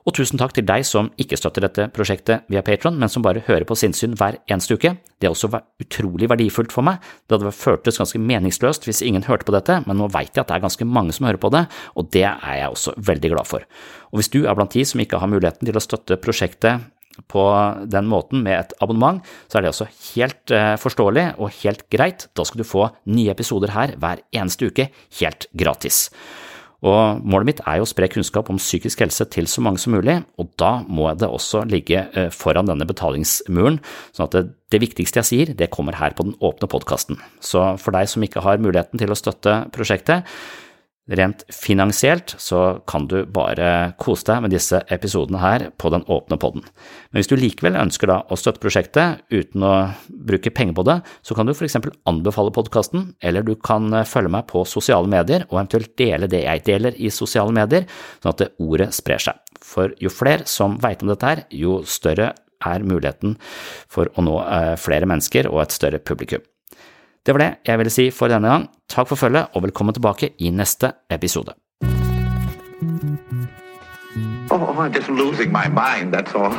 Og 0.03 0.17
tusen 0.17 0.41
takk 0.41 0.55
til 0.57 0.67
deg 0.67 0.85
som 0.87 1.11
ikke 1.21 1.39
støtter 1.39 1.63
dette 1.63 1.87
prosjektet 1.95 2.49
via 2.51 2.63
Patron, 2.67 2.97
men 2.99 3.11
som 3.13 3.23
bare 3.23 3.45
hører 3.47 3.67
på 3.69 3.77
sinnssyn 3.79 4.17
hver 4.19 4.41
eneste 4.51 4.75
uke. 4.75 4.97
Det 5.23 5.29
har 5.29 5.37
også 5.37 5.53
utrolig 5.83 6.29
verdifullt 6.33 6.75
for 6.75 6.87
meg. 6.87 7.03
Det 7.27 7.39
hadde 7.39 7.55
føltes 7.55 8.01
ganske 8.03 8.19
meningsløst 8.19 8.89
hvis 8.89 9.05
ingen 9.07 9.27
hørte 9.29 9.47
på 9.47 9.55
dette, 9.55 9.79
men 9.87 10.01
nå 10.01 10.11
veit 10.15 10.33
jeg 10.35 10.43
at 10.43 10.51
det 10.51 10.59
er 10.59 10.67
ganske 10.67 10.89
mange 10.89 11.15
som 11.15 11.29
hører 11.29 11.43
på 11.43 11.53
det, 11.55 11.67
og 11.95 12.11
det 12.15 12.27
er 12.27 12.57
jeg 12.59 12.75
også 12.75 12.97
veldig 12.99 13.35
glad 13.37 13.51
for. 13.53 13.69
Og 14.11 14.21
hvis 14.21 14.33
du 14.35 14.43
er 14.43 14.59
blant 14.59 14.75
de 14.75 14.85
som 14.89 15.03
ikke 15.03 15.23
har 15.23 15.31
muligheten 15.31 15.71
til 15.71 15.79
å 15.79 15.85
støtte 15.87 16.19
prosjektet 16.23 16.91
på 17.29 17.45
den 17.93 18.09
måten 18.09 18.43
med 18.43 18.59
et 18.59 18.77
abonnement, 18.83 19.21
så 19.47 19.59
er 19.59 19.65
det 19.65 19.73
også 19.73 19.89
helt 20.15 20.55
eh, 20.55 20.75
forståelig 20.81 21.27
og 21.39 21.53
helt 21.63 21.85
greit. 21.93 22.27
Da 22.37 22.47
skal 22.49 22.63
du 22.63 22.69
få 22.69 22.89
nye 23.13 23.33
episoder 23.35 23.75
her 23.77 23.95
hver 24.01 24.25
eneste 24.33 24.71
uke, 24.73 24.89
helt 25.21 25.47
gratis. 25.53 26.07
Og 26.83 27.23
målet 27.23 27.49
mitt 27.49 27.61
er 27.63 27.79
jo 27.79 27.87
å 27.87 27.91
spre 27.91 28.09
kunnskap 28.11 28.51
om 28.51 28.59
psykisk 28.59 29.05
helse 29.05 29.27
til 29.31 29.47
så 29.51 29.63
mange 29.63 29.79
som 29.83 29.95
mulig, 29.95 30.19
og 30.41 30.51
da 30.61 30.73
må 30.89 31.07
det 31.15 31.31
også 31.31 31.63
ligge 31.71 32.09
eh, 32.11 32.31
foran 32.35 32.67
denne 32.71 32.87
betalingsmuren, 32.89 33.79
sånn 34.11 34.27
at 34.27 34.35
det, 34.35 34.45
det 34.75 34.83
viktigste 34.83 35.23
jeg 35.23 35.29
sier, 35.29 35.55
det 35.59 35.71
kommer 35.75 35.99
her 36.01 36.17
på 36.19 36.27
den 36.27 36.35
åpne 36.43 36.71
podkasten. 36.73 37.21
Så 37.45 37.63
for 37.83 37.95
deg 37.95 38.11
som 38.11 38.27
ikke 38.27 38.43
har 38.43 38.63
muligheten 38.63 38.99
til 38.99 39.15
å 39.15 39.19
støtte 39.19 39.61
prosjektet, 39.75 40.27
Rent 41.13 41.45
finansielt 41.53 42.35
så 42.41 42.81
kan 42.89 43.07
du 43.11 43.23
bare 43.29 43.93
kose 44.01 44.25
deg 44.31 44.45
med 44.45 44.55
disse 44.55 44.81
episodene 44.95 45.41
her 45.43 45.67
på 45.77 45.91
den 45.93 46.05
åpne 46.09 46.39
podden. 46.41 46.65
Men 47.11 47.21
hvis 47.21 47.29
du 47.29 47.37
likevel 47.37 47.77
ønsker 47.77 48.09
da 48.09 48.21
å 48.33 48.39
støtte 48.39 48.63
prosjektet 48.63 49.21
uten 49.33 49.67
å 49.67 49.73
bruke 50.09 50.53
penger 50.55 50.77
på 50.79 50.87
det, 50.89 50.99
så 51.21 51.37
kan 51.37 51.49
du 51.49 51.53
f.eks. 51.53 51.77
anbefale 52.09 52.55
podkasten, 52.55 53.11
eller 53.21 53.45
du 53.45 53.55
kan 53.61 53.91
følge 54.09 54.33
meg 54.33 54.49
på 54.53 54.65
sosiale 54.69 55.11
medier 55.11 55.45
og 55.51 55.59
eventuelt 55.59 55.93
dele 56.01 56.31
det 56.33 56.45
jeg 56.47 56.65
deler 56.71 56.97
i 56.97 57.13
sosiale 57.13 57.53
medier, 57.55 57.85
sånn 58.23 58.33
at 58.33 58.45
det 58.45 58.53
ordet 58.63 58.93
sprer 58.97 59.21
seg. 59.29 59.43
For 59.63 59.93
jo 60.03 60.13
flere 60.13 60.49
som 60.51 60.79
veit 60.83 61.05
om 61.05 61.13
dette 61.13 61.29
her, 61.29 61.45
jo 61.53 61.83
større 61.89 62.33
er 62.63 62.87
muligheten 62.87 63.37
for 63.91 64.11
å 64.17 64.25
nå 64.25 64.39
eh, 64.47 64.73
flere 64.81 65.09
mennesker 65.11 65.51
og 65.51 65.65
et 65.65 65.77
større 65.77 66.03
publikum. 66.03 66.43
Det 67.27 67.35
var 67.35 67.39
det 67.39 67.55
jeg 67.67 67.79
ville 67.79 67.91
si 67.91 68.11
for 68.11 68.29
denne 68.29 68.49
gang. 68.49 68.65
Takk 68.91 69.09
for 69.09 69.17
følget, 69.17 69.47
og 69.55 69.63
velkommen 69.63 69.95
tilbake 69.95 70.31
i 70.39 70.51
neste 70.51 70.93
episode. 71.11 71.55
Oh, 74.51 74.79
I'm 74.79 74.93
just 74.93 75.09
losing 75.09 75.53
my 75.53 75.69
mind, 75.69 76.13
that's 76.13 76.35
all. 76.35 76.53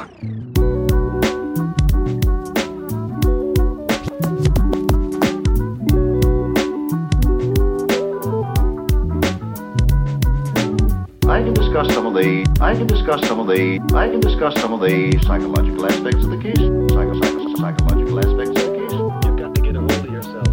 I 11.28 11.42
can 11.42 11.54
discuss 11.54 11.94
some 11.94 12.06
of 12.06 12.14
the 12.14 12.46
I 12.62 12.76
can 12.76 12.88
discuss 12.88 13.28
some 13.28 13.40
of 13.40 13.48
the 13.48 13.82
I 13.94 14.08
can 14.08 14.20
discuss 14.22 14.62
some 14.62 14.72
of 14.72 14.80
the 14.80 15.20
psychological 15.26 15.86
aspects 15.86 16.24
of 16.24 16.32
the 16.32 16.38
case. 16.38 16.58
Psycho, 16.94 17.14
psycho, 17.22 17.56
psychological 17.56 18.20
aspects 18.20 18.62
of 18.62 18.70
the 18.70 18.78
case. 18.80 18.94
You've 19.26 19.38
got 19.38 19.56
to 19.56 19.62
get 19.62 19.76
a 19.76 19.80
hold 19.80 19.92
of 19.92 20.06
yourself. 20.06 20.53